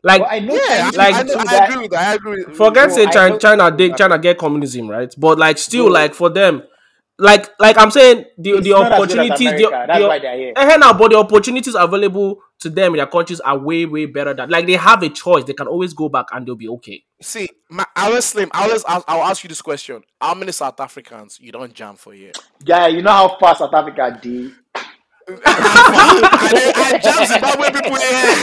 like 0.04 0.22
But 0.22 0.32
I 0.32 0.40
know 0.40 0.54
Yeah, 0.54 0.92
Chinese 0.92 0.98
like- 0.98 1.14
I, 1.16 1.24
people 1.24 1.40
I, 1.40 1.44
too 1.44 1.50
I 1.50 1.66
agree 1.66 1.82
with 1.82 1.92
that. 1.92 2.08
I 2.08 2.14
agree. 2.14 2.46
With 2.46 2.56
forget 2.56 2.88
Bro, 2.88 2.96
say 2.96 3.06
China, 3.08 3.30
know- 3.34 3.40
China, 3.40 3.76
they, 3.76 3.90
China 3.92 4.20
get 4.20 4.38
communism, 4.38 4.88
right? 4.90 5.14
But 5.18 5.40
like 5.40 5.58
still, 5.58 5.86
Bro. 5.86 5.94
like 5.94 6.14
for 6.14 6.30
them, 6.30 6.62
like 7.20 7.50
like 7.60 7.78
I'm 7.78 7.92
saying, 7.92 8.26
the 8.38 8.52
It's 8.52 8.64
the 8.64 8.72
not 8.72 8.92
as 8.92 9.00
good 9.00 9.20
as 9.20 9.30
opportunities, 9.32 9.40
the, 9.40 9.68
America. 9.68 9.86
That's 9.88 10.00
the, 10.00 10.08
why 10.08 10.20
they're 10.20 10.38
here. 10.38 10.54
eh, 10.56 10.78
now, 10.78 10.94
but 10.94 11.12
the 11.12 11.18
opportunities 11.18 11.76
available 11.76 12.40
to 12.60 12.70
them 12.70 12.94
in 12.94 12.98
their 12.98 13.08
countries 13.08 13.40
are 13.40 13.58
way 13.58 13.86
way 13.86 14.06
better 14.06 14.34
than 14.34 14.50
like 14.50 14.68
they 14.68 14.74
have 14.74 15.02
a 15.02 15.10
choice. 15.10 15.44
They 15.44 15.54
can 15.54 15.68
always 15.68 15.94
go 15.94 16.10
back 16.10 16.28
and 16.32 16.46
they'll 16.48 16.56
be 16.56 16.70
okay. 16.70 17.04
See, 17.22 17.50
my, 17.70 17.86
I 17.96 18.12
was 18.12 18.26
slim. 18.26 18.50
I 18.54 18.68
was. 18.68 18.86
I'll, 18.88 19.04
I'll 19.08 19.24
ask 19.24 19.44
you 19.44 19.48
this 19.48 19.62
question: 19.62 20.04
How 20.22 20.36
many 20.36 20.52
South 20.52 20.80
Africans 20.80 21.40
you 21.42 21.52
don't 21.52 21.74
jam 21.74 21.96
for 21.96 22.14
here? 22.14 22.34
Guy, 22.64 22.90
you 22.90 23.02
know 23.02 23.12
how 23.12 23.38
far 23.40 23.56
South 23.56 23.74
Africa 23.74 24.20
did? 24.22 24.52
I, 25.30 26.54
did- 26.54 26.76
I 26.78 27.00
jam 27.00 27.26
Zimbabwe 27.26 27.72
people 27.72 27.98
here. 27.98 28.36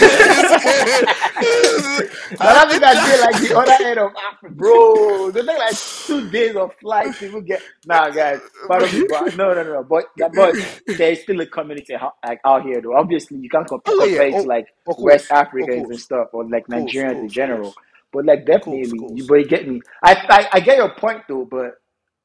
South 2.37 2.57
Africa 2.57 3.01
did 3.03 3.21
like 3.21 3.41
the 3.41 3.51
other 3.57 3.79
end 3.85 3.99
of 3.99 4.13
Africa, 4.17 4.55
bro. 4.55 5.31
They 5.31 5.41
take 5.43 5.59
like 5.59 5.79
two 6.07 6.31
days 6.31 6.57
of 6.57 6.73
flight 6.81 7.19
to 7.19 7.27
even 7.27 7.45
get. 7.45 7.63
Nah, 7.87 8.11
guys, 8.11 8.41
pardon 8.67 8.93
me, 8.93 9.05
but 9.09 9.37
no, 9.37 9.55
no, 9.55 9.63
no. 9.65 9.85
But 9.85 10.07
but 10.35 10.57
there 10.97 11.13
is 11.13 11.23
still 11.23 11.41
a 11.41 11.47
community 11.47 11.95
like 12.27 12.41
out 12.45 12.65
here, 12.65 12.81
though. 12.83 12.97
Obviously, 12.97 13.39
you 13.39 13.49
can't 13.51 13.69
compare, 13.69 13.95
Oh, 14.01 14.05
yeah. 14.05 14.23
it 14.25 14.35
Oh, 14.35 14.43
to 14.43 14.49
like 14.49 14.69
of 14.87 14.97
course. 14.97 15.23
West 15.23 15.31
Of 15.31 15.47
Africans 15.47 15.91
and 15.91 16.01
stuff, 16.01 16.29
or 16.33 16.49
like 16.49 16.67
Nigerians 16.69 17.21
in 17.23 17.31
general. 17.31 17.75
But 18.13 18.27
like 18.27 18.47
definitely, 18.47 18.93
course. 18.97 19.13
you 19.15 19.27
but 19.27 19.37
you 19.37 19.47
get 19.47 19.69
me. 19.69 19.83
I, 20.03 20.15
I 20.31 20.49
I 20.55 20.61
get 20.61 20.79
your 20.79 20.95
point 20.97 21.23
though, 21.29 21.47
but 21.51 21.73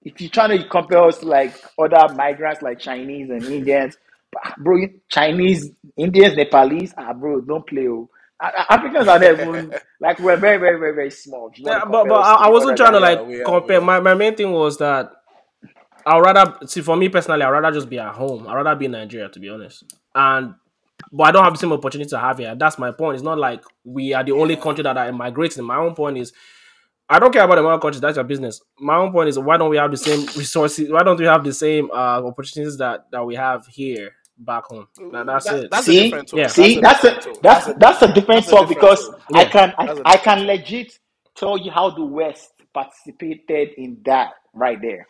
if 0.03 0.21
you're 0.21 0.29
trying 0.31 0.57
to 0.57 0.67
compare 0.69 1.03
us 1.05 1.19
to 1.19 1.27
like 1.27 1.55
other 1.79 2.13
migrants 2.15 2.61
like 2.61 2.79
Chinese 2.79 3.29
and 3.29 3.43
Indians, 3.43 3.97
bro, 4.57 4.77
you- 4.77 4.99
Chinese, 5.09 5.71
Indians, 5.97 6.35
Nepalese, 6.35 6.93
ah, 6.97 7.13
bro, 7.13 7.41
don't 7.41 7.65
play. 7.67 7.87
Oh. 7.87 8.09
A- 8.41 8.45
A- 8.47 8.73
Africans 8.73 9.07
are 9.07 9.19
there, 9.19 9.33
even, 9.33 9.73
like 10.01 10.19
we're 10.19 10.37
very, 10.37 10.57
very, 10.57 10.79
very, 10.79 10.93
very 10.95 11.11
small. 11.11 11.51
Yeah, 11.57 11.83
but 11.89 12.07
but 12.07 12.15
I, 12.21 12.33
I 12.45 12.49
wasn't 12.49 12.77
trying 12.77 12.93
to 12.93 12.99
like 12.99 13.25
we 13.25 13.43
compare. 13.43 13.81
My 13.81 13.99
my 13.99 14.13
main 14.13 14.35
thing 14.35 14.51
was 14.51 14.77
that 14.77 15.11
I'd 16.05 16.19
rather 16.19 16.65
see 16.67 16.81
for 16.81 16.95
me 16.95 17.09
personally, 17.09 17.43
I'd 17.43 17.49
rather 17.49 17.71
just 17.71 17.89
be 17.89 17.99
at 17.99 18.13
home. 18.13 18.47
I'd 18.47 18.55
rather 18.55 18.75
be 18.75 18.85
in 18.85 18.91
Nigeria 18.91 19.29
to 19.29 19.39
be 19.39 19.49
honest. 19.49 19.83
And 20.15 20.53
but 21.11 21.23
I 21.23 21.31
don't 21.31 21.43
have 21.43 21.53
the 21.53 21.59
same 21.59 21.73
opportunity 21.73 22.09
to 22.09 22.19
have 22.19 22.37
here. 22.37 22.55
That's 22.55 22.77
my 22.79 22.91
point. 22.91 23.15
It's 23.15 23.23
not 23.23 23.37
like 23.37 23.61
we 23.83 24.13
are 24.13 24.23
the 24.23 24.31
only 24.33 24.55
country 24.55 24.83
that 24.83 24.97
are 24.97 25.11
migrating. 25.11 25.63
My 25.63 25.77
own 25.77 25.95
point 25.95 26.17
is 26.17 26.33
I 27.09 27.19
don't 27.19 27.31
care 27.33 27.43
about 27.43 27.55
the 27.55 27.67
other 27.67 27.81
countries. 27.81 28.01
That's 28.01 28.15
your 28.17 28.23
business. 28.25 28.61
My 28.79 28.95
own 28.97 29.11
point 29.11 29.29
is 29.29 29.39
why 29.39 29.57
don't 29.57 29.69
we 29.69 29.77
have 29.77 29.91
the 29.91 29.97
same 29.97 30.21
resources? 30.37 30.91
Why 30.91 31.03
don't 31.03 31.19
we 31.19 31.25
have 31.25 31.43
the 31.43 31.53
same 31.53 31.89
uh, 31.91 32.21
opportunities 32.25 32.77
that 32.77 33.09
that 33.11 33.25
we 33.25 33.35
have 33.35 33.65
here 33.67 34.11
back 34.39 34.65
home? 34.65 34.87
That- 35.11 35.27
that's 35.27 35.45
That- 35.45 35.65
it. 35.65 35.71
That's 35.71 35.87
See? 35.87 35.99
a 35.99 36.03
different 36.03 36.29
talk. 36.29 36.39
Yeah. 36.39 36.47
See, 36.47 36.79
that's 36.81 37.03
a 37.05 37.15
different 37.15 37.23
talk. 37.23 37.43
that's 37.43 37.67
that's 37.79 38.01
a 38.03 38.13
different 38.13 38.47
that's 38.47 38.47
talk 38.47 38.67
different 38.67 38.69
because 38.69 38.99
talk. 38.99 39.21
I 39.33 39.45
can 39.45 39.73
That's 39.79 39.79
I, 39.79 39.85
a 39.91 39.95
I 40.05 40.17
can 40.17 40.47
legit 40.47 40.99
tell 41.35 41.57
you 41.57 41.71
how 41.71 41.91
the 41.91 42.05
West 42.05 42.53
participated 42.73 43.69
in 43.77 43.99
that 44.05 44.33
right 44.53 44.81
there. 44.81 45.07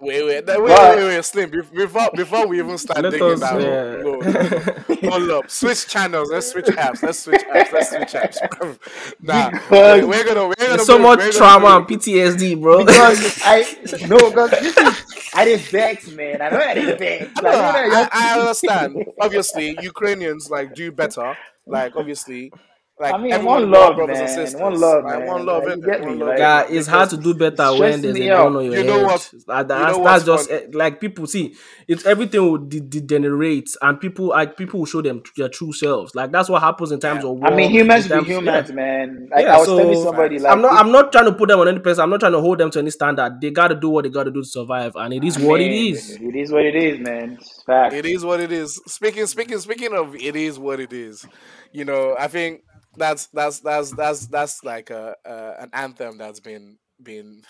Wait, 0.00 0.22
wait, 0.24 0.44
that- 0.46 0.60
wait, 0.60 0.70
wait, 0.96 1.04
wait, 1.06 1.24
Slim. 1.24 1.50
Before 1.72 2.10
before 2.14 2.46
we 2.46 2.58
even 2.58 2.76
start 2.76 3.02
Let 3.02 3.10
digging 3.12 3.32
us. 3.32 3.40
down, 3.40 3.60
Yeah. 3.60 3.96
no, 4.02 4.18
no, 4.18 4.30
no. 4.30 5.10
hold 5.10 5.30
up, 5.30 5.50
switch 5.50 5.86
channels. 5.86 6.30
Let's 6.30 6.48
switch 6.50 6.66
apps. 6.66 7.02
Let's 7.02 7.20
switch 7.20 7.40
apps. 7.42 7.72
Let's 7.72 7.88
switch 7.90 8.12
apps. 8.12 9.16
nah, 9.22 9.50
Because- 9.50 9.70
we're, 10.02 10.06
we're 10.08 10.24
gonna 10.24 10.48
we're 10.48 10.54
gonna 10.56 10.68
There's 10.76 10.86
so 10.86 10.98
much 10.98 11.34
trauma 11.34 11.78
move- 11.80 11.88
and 11.90 12.00
PTSD, 12.00 12.60
bro. 12.60 12.84
Because 12.84 13.40
I 13.44 13.60
no 14.08 14.18
because 14.18 14.50
this 14.50 14.76
is 14.76 15.30
I 15.34 15.44
didn't 15.46 15.66
vex 15.68 16.08
man. 16.10 16.42
I 16.42 16.50
know 16.50 16.58
I 16.58 16.74
didn't 16.74 16.98
vex. 16.98 17.34
Like, 17.36 17.44
know, 17.44 17.50
you 17.50 17.90
know, 17.90 18.08
I, 18.12 18.34
I 18.34 18.40
understand. 18.40 19.04
Obviously, 19.20 19.76
Ukrainians 19.80 20.50
like 20.50 20.74
do 20.74 20.92
better. 20.92 21.36
Like 21.66 21.96
obviously, 21.96 22.52
Like 23.00 23.12
I 23.12 23.18
mean, 23.18 23.32
everyone 23.32 23.62
one 23.62 23.70
love, 23.72 23.96
brothers 23.96 24.18
and 24.18 24.26
man. 24.28 24.34
sisters. 24.36 24.60
One 24.60 24.78
love, 24.80 25.02
Like, 25.02 25.18
man. 25.18 25.26
One 25.26 25.44
love, 25.46 25.64
Like, 25.64 25.76
you 25.78 25.82
innit? 25.82 25.86
get 25.86 26.00
One 26.02 26.12
me, 26.12 26.18
love, 26.20 26.28
like- 26.28 26.38
Yeah, 26.38 26.66
it's 26.68 26.86
hard 26.86 27.10
to 27.10 27.16
do 27.16 27.34
better 27.34 27.72
when 27.72 28.00
there's 28.00 28.04
a 28.16 28.20
me 28.20 28.26
gun 28.28 28.40
out. 28.40 28.56
on 28.56 28.64
your 28.66 28.76
You 28.76 28.84
know 28.84 28.92
head. 28.98 29.02
what? 29.06 29.30
That- 29.48 29.58
You 29.62 29.64
that's, 29.66 29.98
know 29.98 30.04
that's 30.04 30.24
just 30.24 30.50
eh, 30.52 30.60
like 30.72 31.00
people 31.00 31.26
see 31.26 31.56
it's 31.88 32.06
everything 32.06 32.42
will 32.42 32.58
de- 32.58 32.78
degenerate 32.78 33.68
and 33.82 33.98
people 33.98 34.26
like 34.28 34.56
people 34.56 34.78
will 34.78 34.86
show 34.86 35.02
them 35.02 35.24
their 35.36 35.48
true 35.48 35.72
selves. 35.72 36.14
Like 36.14 36.30
that's 36.30 36.48
what 36.48 36.62
happens 36.62 36.92
in 36.92 37.00
times 37.00 37.24
Yeah. 37.24 37.30
of 37.30 37.38
war. 37.38 37.48
I 37.52 37.56
mean, 37.56 37.68
humans 37.72 38.08
in 38.08 38.20
be 38.20 38.26
humans, 38.26 38.68
yeah. 38.68 38.74
man. 38.76 39.28
Like 39.28 39.44
Yeah, 39.44 39.54
I 39.56 39.58
was 39.58 39.66
so- 39.66 39.78
telling 39.78 40.00
somebody, 40.00 40.38
like 40.38 40.52
I'm 40.52 40.62
not. 40.62 40.74
I'm 40.74 40.92
not 40.92 41.10
trying 41.10 41.24
to 41.24 41.32
put 41.32 41.48
them 41.48 41.58
on 41.58 41.66
any 41.66 41.80
person. 41.80 42.04
I'm 42.04 42.10
not 42.10 42.20
trying 42.20 42.30
to 42.32 42.40
hold 42.40 42.58
them 42.58 42.70
to 42.70 42.78
any 42.78 42.90
standard. 42.90 43.40
They 43.40 43.50
got 43.50 43.68
to 43.68 43.74
do 43.74 43.88
what 43.88 44.04
they 44.04 44.10
got 44.10 44.22
to 44.24 44.30
do 44.30 44.42
to 44.42 44.46
survive, 44.48 44.92
and 44.94 45.12
it 45.12 45.24
is 45.24 45.36
I 45.36 45.40
what 45.44 45.60
it 45.60 45.68
mean, 45.68 45.94
is. 45.94 46.12
It 46.12 46.36
is 46.36 46.52
what 46.52 46.64
it 46.64 46.76
is, 46.76 47.00
man. 47.00 47.38
Fact. 47.66 47.92
It 47.92 48.06
is 48.06 48.24
what 48.24 48.38
it 48.38 48.52
is. 48.52 48.80
Speaking, 48.86 49.26
speaking, 49.26 49.58
speaking 49.58 49.92
of, 49.94 50.14
it 50.14 50.36
is 50.36 50.60
what 50.60 50.78
it 50.78 50.92
is. 50.92 51.26
You 51.72 51.84
know, 51.84 52.14
I 52.16 52.28
think 52.28 52.60
that's 52.96 53.26
that's 53.26 53.60
that's 53.60 53.90
that's 53.92 54.26
that's 54.26 54.64
like 54.64 54.90
a, 54.90 55.16
a 55.24 55.62
an 55.62 55.70
anthem 55.72 56.18
that's 56.18 56.40
been 56.40 56.78
been, 57.02 57.42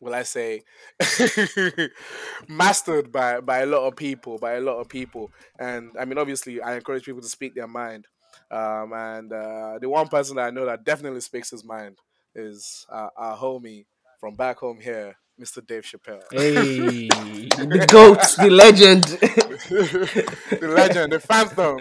will 0.00 0.14
I 0.14 0.22
say, 0.22 0.62
mastered 2.48 3.12
by 3.12 3.40
by 3.40 3.60
a 3.60 3.66
lot 3.66 3.86
of 3.86 3.96
people, 3.96 4.38
by 4.38 4.54
a 4.54 4.60
lot 4.60 4.78
of 4.78 4.88
people. 4.88 5.30
And 5.58 5.90
I 5.98 6.04
mean, 6.04 6.18
obviously, 6.18 6.60
I 6.60 6.76
encourage 6.76 7.04
people 7.04 7.22
to 7.22 7.28
speak 7.28 7.54
their 7.54 7.68
mind. 7.68 8.06
Um, 8.50 8.92
and 8.92 9.32
uh, 9.32 9.78
the 9.80 9.88
one 9.88 10.08
person 10.08 10.36
that 10.36 10.46
I 10.46 10.50
know 10.50 10.66
that 10.66 10.84
definitely 10.84 11.20
speaks 11.20 11.50
his 11.50 11.64
mind 11.64 11.98
is 12.34 12.86
uh, 12.90 13.08
our 13.16 13.36
homie 13.36 13.86
from 14.18 14.34
back 14.34 14.58
home 14.58 14.80
here, 14.80 15.16
Mr. 15.40 15.64
Dave 15.66 15.84
Chappelle. 15.84 16.22
Hey, 16.30 17.08
the 17.08 17.86
goat, 17.88 18.20
the 18.38 18.50
legend. 18.50 19.04
the 20.60 20.68
legend, 20.68 21.12
the 21.12 21.20
phantom. 21.20 21.78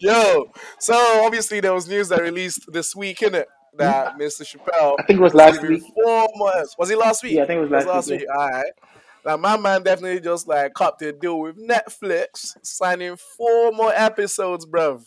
Yo, 0.00 0.50
so 0.78 0.94
obviously 1.24 1.60
there 1.60 1.74
was 1.74 1.86
news 1.86 2.08
that 2.08 2.22
released 2.22 2.60
this 2.72 2.96
week, 2.96 3.18
innit? 3.18 3.44
That 3.76 4.18
Mr. 4.18 4.42
Chappelle. 4.42 4.96
I 4.98 5.02
think 5.04 5.20
it 5.20 5.22
was 5.22 5.34
last 5.34 5.62
week. 5.62 5.82
Four 5.94 6.26
months. 6.36 6.74
Was 6.78 6.90
it 6.90 6.98
last 6.98 7.22
week? 7.22 7.34
Yeah, 7.34 7.42
I 7.42 7.46
think 7.46 7.58
it 7.58 7.70
was 7.70 7.86
last 7.86 8.10
week, 8.10 8.24
All 8.34 8.48
right. 8.48 8.72
Now 9.26 9.36
my 9.36 9.58
man 9.58 9.82
definitely 9.82 10.20
just 10.20 10.48
like 10.48 10.72
copped 10.72 11.02
a 11.02 11.12
deal 11.12 11.38
with 11.38 11.56
Netflix, 11.58 12.56
signing 12.62 13.16
four 13.16 13.72
more 13.72 13.92
episodes, 13.94 14.64
bruv. 14.64 15.04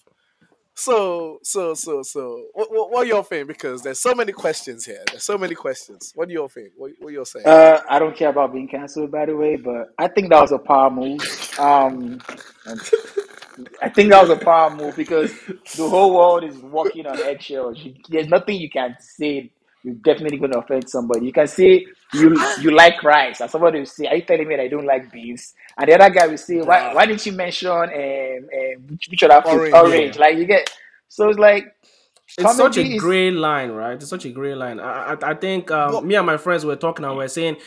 So, 0.75 1.39
so, 1.43 1.73
so, 1.75 2.01
so, 2.01 2.45
what, 2.53 2.71
what, 2.71 2.91
what 2.91 3.07
you 3.07 3.21
think? 3.23 3.47
Because 3.47 3.83
there's 3.83 3.99
so 3.99 4.15
many 4.15 4.31
questions 4.31 4.85
here. 4.85 5.03
There's 5.07 5.23
so 5.23 5.37
many 5.37 5.53
questions. 5.53 6.11
What 6.15 6.27
do 6.27 6.33
you 6.33 6.47
think? 6.47 6.69
What, 6.75 6.91
what 6.99 7.13
you 7.13 7.23
saying? 7.25 7.45
Uh, 7.45 7.81
I 7.87 7.99
don't 7.99 8.15
care 8.15 8.29
about 8.29 8.53
being 8.53 8.67
canceled, 8.67 9.11
by 9.11 9.25
the 9.25 9.35
way, 9.35 9.55
but 9.55 9.93
I 9.99 10.07
think 10.07 10.29
that 10.29 10.41
was 10.41 10.51
a 10.51 10.57
power 10.57 10.89
move. 10.89 11.21
Um, 11.59 12.19
I 13.81 13.89
think 13.89 14.11
that 14.11 14.21
was 14.21 14.29
a 14.29 14.35
power 14.37 14.69
move 14.75 14.95
because 14.95 15.31
the 15.75 15.87
whole 15.87 16.15
world 16.15 16.43
is 16.43 16.57
walking 16.57 17.05
on 17.05 17.19
eggshells. 17.21 17.79
You, 17.79 17.95
there's 18.09 18.27
nothing 18.27 18.59
you 18.59 18.69
can 18.69 18.95
say. 18.99 19.51
You're 19.83 19.95
definitely 19.95 20.37
going 20.37 20.51
to 20.53 20.59
offend 20.59 20.89
somebody. 20.89 21.25
You 21.25 21.33
can 21.33 21.47
say 21.47 21.85
you 22.13 22.37
you 22.61 22.71
like 22.71 23.03
rice, 23.03 23.41
and 23.41 23.51
somebody 23.51 23.79
will 23.79 23.85
say, 23.85 24.07
"Are 24.07 24.15
you 24.15 24.21
telling 24.23 24.47
me 24.47 24.55
that 24.55 24.63
I 24.63 24.67
don't 24.69 24.85
like 24.85 25.11
beans?" 25.11 25.53
And 25.77 25.89
the 25.89 25.95
other 25.95 26.09
guy 26.13 26.27
will 26.27 26.37
say, 26.37 26.61
"Why 26.61 26.93
why 26.93 27.05
didn't 27.05 27.25
you 27.25 27.33
mention 27.33 27.69
um, 27.69 27.89
um 27.89 28.87
which, 28.89 29.07
which 29.09 29.23
other 29.23 29.41
food? 29.49 29.73
Orange, 29.73 29.73
Orange?" 29.73 30.15
yeah. 30.15 30.21
Like 30.21 30.37
you 30.37 30.45
get. 30.45 30.69
So 31.09 31.29
it's 31.29 31.37
like 31.39 31.65
it's 32.37 32.55
such 32.55 32.77
a 32.77 32.81
is- 32.81 33.01
gray 33.01 33.31
line, 33.31 33.71
right? 33.71 33.93
It's 33.95 34.09
such 34.09 34.25
a 34.25 34.29
gray 34.29 34.55
line. 34.55 34.79
I, 34.79 35.13
I, 35.13 35.31
I 35.31 35.33
think 35.35 35.69
um, 35.71 35.91
Well- 35.91 36.01
me 36.01 36.15
and 36.15 36.25
my 36.25 36.37
friends 36.37 36.65
were 36.65 36.75
talking 36.77 37.05
and 37.05 37.17
we 37.17 37.25
are 37.25 37.29
saying 37.29 37.57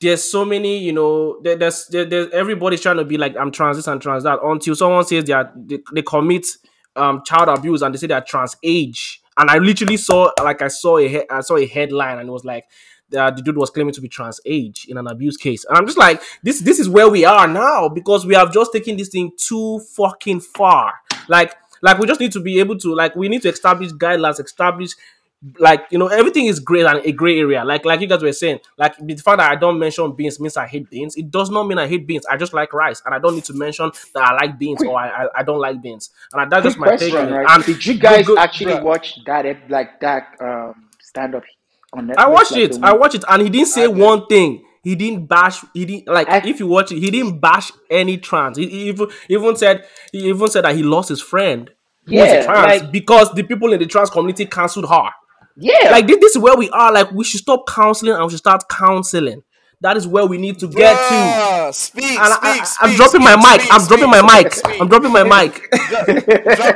there's 0.00 0.30
so 0.30 0.44
many, 0.44 0.78
you 0.78 0.92
know, 0.92 1.40
there, 1.42 1.56
there's 1.56 1.86
there, 1.88 2.04
there's 2.04 2.30
everybody's 2.32 2.80
trying 2.80 2.98
to 2.98 3.04
be 3.04 3.16
like 3.16 3.36
I'm 3.36 3.50
trans 3.50 3.76
this 3.76 3.86
and 3.86 4.00
trans 4.00 4.24
that 4.24 4.40
until 4.42 4.74
someone 4.74 5.04
says 5.04 5.24
they 5.24 5.32
are 5.32 5.50
they, 5.56 5.78
they 5.92 6.02
commit 6.02 6.46
um 6.94 7.22
child 7.24 7.48
abuse 7.48 7.82
and 7.82 7.94
they 7.94 7.98
say 7.98 8.06
they're 8.06 8.20
trans 8.20 8.56
age. 8.62 9.22
And 9.38 9.50
I 9.50 9.58
literally 9.58 9.96
saw 9.96 10.30
like 10.42 10.62
I 10.62 10.68
saw 10.68 10.98
a 10.98 11.26
saw 11.42 11.56
a 11.56 11.66
headline 11.66 12.18
and 12.18 12.28
it 12.28 12.32
was 12.32 12.44
like 12.44 12.66
the 13.08 13.30
dude 13.44 13.56
was 13.56 13.70
claiming 13.70 13.94
to 13.94 14.00
be 14.00 14.08
trans 14.08 14.40
age 14.44 14.86
in 14.88 14.98
an 14.98 15.06
abuse 15.06 15.36
case. 15.36 15.64
And 15.64 15.76
I'm 15.78 15.86
just 15.86 15.98
like, 15.98 16.20
this 16.42 16.60
this 16.60 16.78
is 16.78 16.88
where 16.88 17.08
we 17.08 17.24
are 17.24 17.46
now 17.46 17.88
because 17.88 18.26
we 18.26 18.34
have 18.34 18.52
just 18.52 18.72
taken 18.72 18.96
this 18.96 19.08
thing 19.08 19.32
too 19.36 19.80
fucking 19.96 20.40
far. 20.40 20.94
Like 21.28 21.54
like 21.82 21.98
we 21.98 22.06
just 22.06 22.20
need 22.20 22.32
to 22.32 22.40
be 22.40 22.58
able 22.58 22.76
to 22.78 22.94
like 22.94 23.14
we 23.16 23.28
need 23.28 23.42
to 23.42 23.48
establish 23.48 23.92
guidelines, 23.92 24.42
establish 24.42 24.92
like 25.58 25.84
you 25.90 25.98
know 25.98 26.08
everything 26.08 26.46
is 26.46 26.60
great 26.60 26.86
and 26.86 27.04
a 27.04 27.12
gray 27.12 27.38
area. 27.38 27.64
Like 27.64 27.84
like 27.84 28.00
you 28.00 28.06
guys 28.06 28.22
were 28.22 28.32
saying, 28.32 28.60
like 28.78 28.96
the 28.98 29.14
fact 29.16 29.38
that 29.38 29.50
I 29.50 29.56
don't 29.56 29.78
mention 29.78 30.12
beans 30.12 30.40
means 30.40 30.56
I 30.56 30.66
hate 30.66 30.88
beans. 30.90 31.16
It 31.16 31.30
does 31.30 31.50
not 31.50 31.64
mean 31.68 31.78
I 31.78 31.86
hate 31.86 32.06
beans. 32.06 32.26
I 32.26 32.36
just 32.36 32.52
like 32.52 32.72
rice, 32.72 33.02
and 33.04 33.14
I 33.14 33.18
don't 33.18 33.34
need 33.34 33.44
to 33.44 33.54
mention 33.54 33.90
that 34.14 34.22
I 34.22 34.34
like 34.34 34.58
beans 34.58 34.82
or 34.82 34.98
I 34.98 35.24
I, 35.24 35.28
I 35.36 35.42
don't 35.42 35.60
like 35.60 35.80
beans. 35.82 36.10
And 36.32 36.42
I, 36.42 36.44
that's 36.48 36.64
just 36.64 36.78
Quick 36.78 36.90
my 36.90 36.96
take 36.96 37.12
question, 37.12 37.28
on 37.28 37.34
it. 37.34 37.44
right? 37.44 37.54
And 37.56 37.64
Did 37.64 37.86
you 37.86 37.94
guys 37.98 38.26
go- 38.26 38.34
go- 38.34 38.40
actually 38.40 38.72
bruh. 38.74 38.82
watch 38.82 39.18
that 39.26 39.44
like 39.70 40.00
that 40.00 40.28
um 40.40 40.88
stand 41.00 41.34
up 41.34 41.42
on 41.92 42.08
Netflix? 42.08 42.14
I 42.18 42.28
watched 42.28 42.52
like 42.52 42.60
it. 42.70 42.78
I 42.82 42.92
watched 42.94 43.14
it, 43.16 43.24
and 43.28 43.42
he 43.42 43.50
didn't 43.50 43.68
say 43.68 43.84
I 43.84 43.86
did. 43.88 43.96
one 43.96 44.26
thing. 44.26 44.62
He 44.82 44.94
didn't 44.94 45.26
bash. 45.26 45.64
He 45.74 45.84
didn't 45.84 46.06
like. 46.08 46.28
I- 46.28 46.46
if 46.48 46.60
you 46.60 46.66
watch 46.68 46.92
it, 46.92 46.98
he 46.98 47.10
didn't 47.10 47.40
bash 47.40 47.72
any 47.90 48.18
trans. 48.18 48.56
He, 48.56 48.68
he 48.68 48.88
even 48.88 49.08
he 49.28 49.34
even 49.34 49.56
said 49.56 49.84
he 50.12 50.28
even 50.28 50.48
said 50.48 50.64
that 50.64 50.76
he 50.76 50.82
lost 50.82 51.08
his 51.08 51.20
friend 51.20 51.70
was 52.06 52.12
Yeah, 52.14 52.44
trans 52.44 52.82
like- 52.82 52.92
because 52.92 53.32
the 53.34 53.42
people 53.42 53.72
in 53.72 53.80
the 53.80 53.86
trans 53.86 54.10
community 54.10 54.46
cancelled 54.46 54.88
her. 54.88 55.10
Yeah, 55.56 55.90
Like 55.90 56.06
this, 56.06 56.18
this 56.20 56.36
is 56.36 56.42
where 56.42 56.56
we 56.56 56.68
are. 56.70 56.92
Like 56.92 57.12
we 57.12 57.24
should 57.24 57.40
stop 57.40 57.66
counseling 57.68 58.12
and 58.14 58.22
we 58.24 58.30
should 58.30 58.38
start 58.38 58.64
counseling. 58.68 59.42
That 59.82 59.96
is 59.98 60.06
where 60.06 60.24
we 60.26 60.38
need 60.38 60.58
to 60.60 60.68
get 60.68 60.94
to. 60.96 61.14
Bruh, 61.14 61.74
Speak, 61.74 62.04
And 62.18 62.18
I, 62.18 62.36
speak, 62.36 62.62
I, 62.62 62.64
speak. 62.64 62.88
am 62.90 62.96
dropping 62.96 63.20
my 63.22 63.36
mic. 63.36 63.60
speak, 63.60 63.74
I'm 63.74 63.86
dropping 63.86 64.10
my 64.10 64.22
mic. 64.42 64.52
speak, 64.54 64.80
I'm 64.80 64.88
dropping 64.88 65.12
my 65.12 65.22
mic. 65.22 65.70
drop 65.70 66.06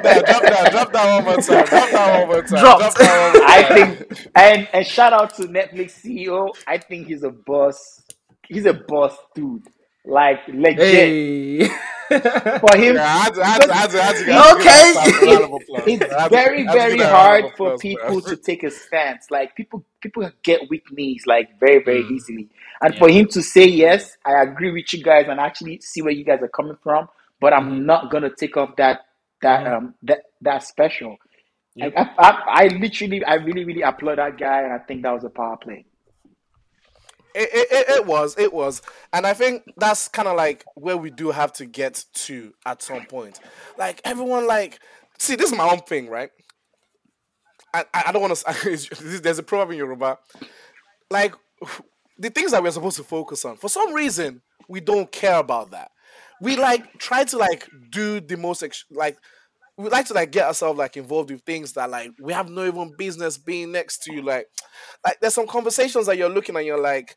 that, 0.03 0.27
drop 0.27 0.43
that, 0.43 0.69
drop 0.73 0.93
that 0.93 1.15
one 1.17 1.25
more 1.25 1.37
time. 1.43 1.65
Drop 1.67 1.91
that 1.91 2.19
one 2.21 2.29
more 2.29 2.43
time. 2.43 2.59
Dropped. 2.61 2.81
Drop 2.81 2.95
that 2.95 3.33
one 3.33 3.41
more 3.41 3.49
I 3.49 3.63
think, 3.75 4.29
and 4.35 4.69
and 4.75 4.87
shout 4.87 5.13
out 5.15 5.35
to 5.37 5.45
Netflix 5.45 6.01
CEO. 6.05 6.51
I 6.67 6.77
think 6.79 7.07
he's 7.09 7.23
a 7.23 7.31
boss. 7.31 8.03
He's 8.49 8.67
a 8.67 8.75
boss 8.75 9.17
dude. 9.35 9.63
Like 10.05 10.41
legit 10.49 11.19
hey. 11.59 11.69
for 12.61 12.77
him. 12.77 12.97
Yeah, 12.97 13.29
I 13.29 13.31
I 13.43 13.59
I 13.73 14.55
Okay. 14.55 14.71
give 14.75 14.95
myself 14.95 15.15
a 15.23 15.27
round 15.27 15.45
of 15.45 15.53
applause. 15.53 15.87
It's 15.87 16.07
I 16.11 16.23
had 16.23 16.33
to- 16.35 16.41
very, 16.41 16.67
I 16.67 16.73
had 16.73 16.81
to 16.81 16.87
very 16.87 16.97
give 16.97 16.99
that 16.99 17.13
a 17.13 17.19
round 17.19 17.39
hard 17.39 17.45
for 17.57 17.75
applause, 17.75 17.81
people 17.81 18.21
bro. 18.21 18.21
to 18.23 18.37
take 18.37 18.63
a 18.65 18.71
stance. 18.71 19.31
Like 19.31 19.55
people, 19.57 19.85
people 20.01 20.31
get 20.43 20.69
weak 20.71 20.91
knees 20.93 21.25
like 21.27 21.59
very, 21.61 21.83
very 21.85 22.05
Mm. 22.05 22.11
easily. 22.13 22.49
And 22.83 22.97
for 22.97 23.09
him 23.11 23.27
to 23.29 23.43
say 23.43 23.67
yes, 23.67 24.17
I 24.25 24.43
agree 24.43 24.73
with 24.73 24.93
you 24.93 25.03
guys 25.03 25.27
and 25.29 25.41
actually 25.41 25.81
see 25.83 26.03
where 26.03 26.13
you 26.13 26.25
guys 26.25 26.41
are 26.43 26.49
coming 26.49 26.77
from. 26.83 27.09
But 27.41 27.53
I'm 27.53 27.71
Mm-hmm. 27.71 27.87
not 27.87 28.11
gonna 28.11 28.31
take 28.35 28.57
off 28.57 28.77
that 28.77 29.01
that 29.43 29.67
Mhm. 29.67 29.77
um 29.77 29.95
that 30.05 30.21
that 30.43 30.63
special. 30.65 31.17
Yep. 31.77 31.93
I, 31.97 32.03
I, 32.03 32.07
I, 32.19 32.43
I 32.65 32.67
literally, 32.79 33.25
I 33.25 33.35
really, 33.35 33.65
really 33.65 33.83
applaud 33.83 34.19
that 34.19 34.39
guy, 34.39 34.63
and 34.63 34.73
I 34.73 34.79
think 34.79 35.03
that 35.03 35.13
was 35.15 35.25
a 35.25 35.31
power 35.31 35.57
play. 35.57 35.85
It, 37.35 37.49
it, 37.53 37.89
it, 37.89 38.07
was, 38.07 38.37
it 38.39 38.53
was, 38.53 38.83
and 39.13 39.27
I 39.27 39.35
think 39.35 39.63
that's 39.77 40.09
kind 40.09 40.27
of 40.27 40.37
like 40.37 40.65
where 40.75 40.97
we 40.97 41.11
do 41.11 41.31
have 41.31 41.53
to 41.55 41.67
get 41.67 42.05
to 42.15 42.53
at 42.67 42.83
some 42.83 43.07
point. 43.07 43.39
Like 43.79 44.01
everyone, 44.05 44.47
like, 44.47 44.81
see, 45.19 45.37
this 45.37 45.51
is 45.51 45.57
my 45.57 45.69
own 45.69 45.81
thing, 45.81 46.09
right? 46.09 46.31
I, 47.73 47.85
I 47.93 48.13
don't 48.13 48.23
want 48.23 48.37
to. 48.37 49.21
There's 49.23 49.39
a 49.39 49.43
proverb 49.43 49.71
in 49.71 49.79
Yoruba, 49.79 50.19
like 51.11 51.35
the 52.19 52.31
things 52.31 52.51
that 52.51 52.63
we're 52.63 52.71
supposed 52.71 52.97
to 52.97 53.05
focus 53.05 53.45
on. 53.45 53.57
For 53.57 53.69
some 53.69 53.95
reason, 53.95 54.43
we 54.69 54.81
don't 54.81 55.11
care 55.11 55.39
about 55.39 55.71
that. 55.71 55.91
We 56.41 56.57
like 56.57 56.99
try 56.99 57.25
to 57.25 57.39
like 57.39 57.69
do 57.91 58.21
the 58.21 58.37
most 58.37 58.65
like 58.91 59.19
we 59.81 59.91
like 59.91 60.07
to 60.07 60.15
like 60.15 60.33
get 60.33 60.47
ourselves 60.47 60.79
like 60.79 60.97
involved 60.97 61.31
with 61.31 61.43
things 61.43 61.73
that 61.73 61.91
like 61.91 62.13
we 62.21 62.33
have 62.33 62.49
no 62.49 62.67
even 62.67 62.95
business 62.97 63.39
being 63.39 63.73
next 63.73 64.03
to 64.05 64.13
you. 64.13 64.23
Like, 64.23 64.47
like 65.05 65.21
there's 65.21 65.35
some 65.35 65.47
conversations 65.47 66.07
that 66.07 66.17
you're 66.17 66.29
looking 66.29 66.57
and 66.57 66.67
you're 66.67 66.81
like, 66.81 67.17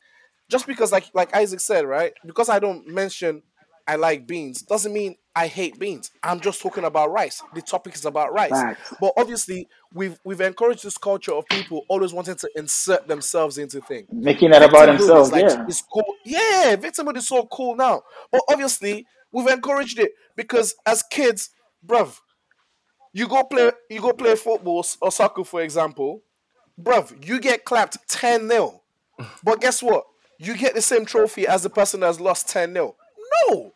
just 0.49 0.67
because 0.67 0.91
like 0.91 1.09
like 1.13 1.35
Isaac 1.35 1.59
said, 1.59 1.85
right? 1.85 2.13
Because 2.25 2.49
I 2.49 2.59
don't 2.59 2.87
mention 2.87 3.41
I 3.87 3.95
like 3.95 4.27
beans 4.27 4.61
doesn't 4.61 4.93
mean 4.93 5.15
I 5.35 5.47
hate 5.47 5.79
beans. 5.79 6.11
I'm 6.21 6.39
just 6.39 6.61
talking 6.61 6.83
about 6.83 7.11
rice. 7.11 7.41
The 7.55 7.61
topic 7.61 7.95
is 7.95 8.05
about 8.05 8.33
rice. 8.33 8.75
But 9.01 9.13
obviously, 9.17 9.67
we've 9.93 10.19
we've 10.23 10.41
encouraged 10.41 10.83
this 10.83 10.97
culture 10.97 11.33
of 11.33 11.45
people 11.47 11.85
always 11.89 12.13
wanting 12.13 12.35
to 12.35 12.49
insert 12.55 13.07
themselves 13.07 13.57
into 13.57 13.81
things. 13.81 14.07
Making 14.11 14.53
it 14.53 14.61
about 14.61 14.85
themselves, 14.85 15.31
like, 15.31 15.49
yeah. 15.49 15.65
It's 15.67 15.81
cool. 15.81 16.05
Yeah, 16.23 16.75
victimhood 16.75 17.17
is 17.17 17.27
so 17.27 17.47
cool 17.51 17.75
now. 17.75 18.03
But 18.31 18.41
obviously, 18.49 19.07
we've 19.31 19.47
encouraged 19.47 19.97
it 19.97 20.11
because 20.35 20.75
as 20.85 21.01
kids, 21.03 21.49
bruv, 21.85 22.19
you 23.13 23.27
go 23.27 23.43
play 23.43 23.71
you 23.89 24.01
go 24.01 24.13
play 24.13 24.35
football 24.35 24.85
or 25.01 25.11
soccer, 25.11 25.43
for 25.43 25.61
example, 25.61 26.21
bruv, 26.81 27.25
you 27.25 27.39
get 27.39 27.63
clapped 27.65 27.97
10 28.09 28.49
0. 28.49 28.81
But 29.43 29.61
guess 29.61 29.81
what? 29.83 30.05
You 30.39 30.57
get 30.57 30.73
the 30.75 30.81
same 30.81 31.05
trophy 31.05 31.47
as 31.47 31.63
the 31.63 31.69
person 31.69 31.99
that's 32.01 32.19
lost 32.19 32.49
10 32.49 32.73
0. 32.73 32.95
No. 33.49 33.73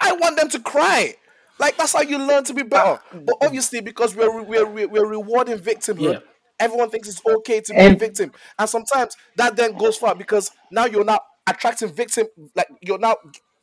I 0.00 0.12
want 0.12 0.36
them 0.36 0.48
to 0.50 0.60
cry. 0.60 1.14
Like 1.58 1.76
that's 1.78 1.92
how 1.94 2.02
you 2.02 2.18
learn 2.18 2.44
to 2.44 2.54
be 2.54 2.62
better. 2.62 3.00
But 3.12 3.36
obviously, 3.40 3.80
because 3.80 4.14
we're 4.14 4.42
we're 4.42 4.66
we're, 4.66 4.88
we're 4.88 5.06
rewarding 5.06 5.58
victimhood, 5.58 6.12
Yeah. 6.14 6.18
everyone 6.60 6.90
thinks 6.90 7.08
it's 7.08 7.22
okay 7.24 7.60
to 7.62 7.72
be 7.72 7.78
And- 7.78 7.94
a 7.94 7.98
victim, 7.98 8.32
and 8.58 8.68
sometimes 8.68 9.16
that 9.36 9.56
then 9.56 9.72
goes 9.76 9.96
far 9.96 10.14
because 10.14 10.50
now 10.70 10.84
you're 10.84 11.04
not 11.04 11.22
attracting 11.46 11.92
victim, 11.94 12.26
like 12.54 12.68
you're 12.82 12.98
now 12.98 13.16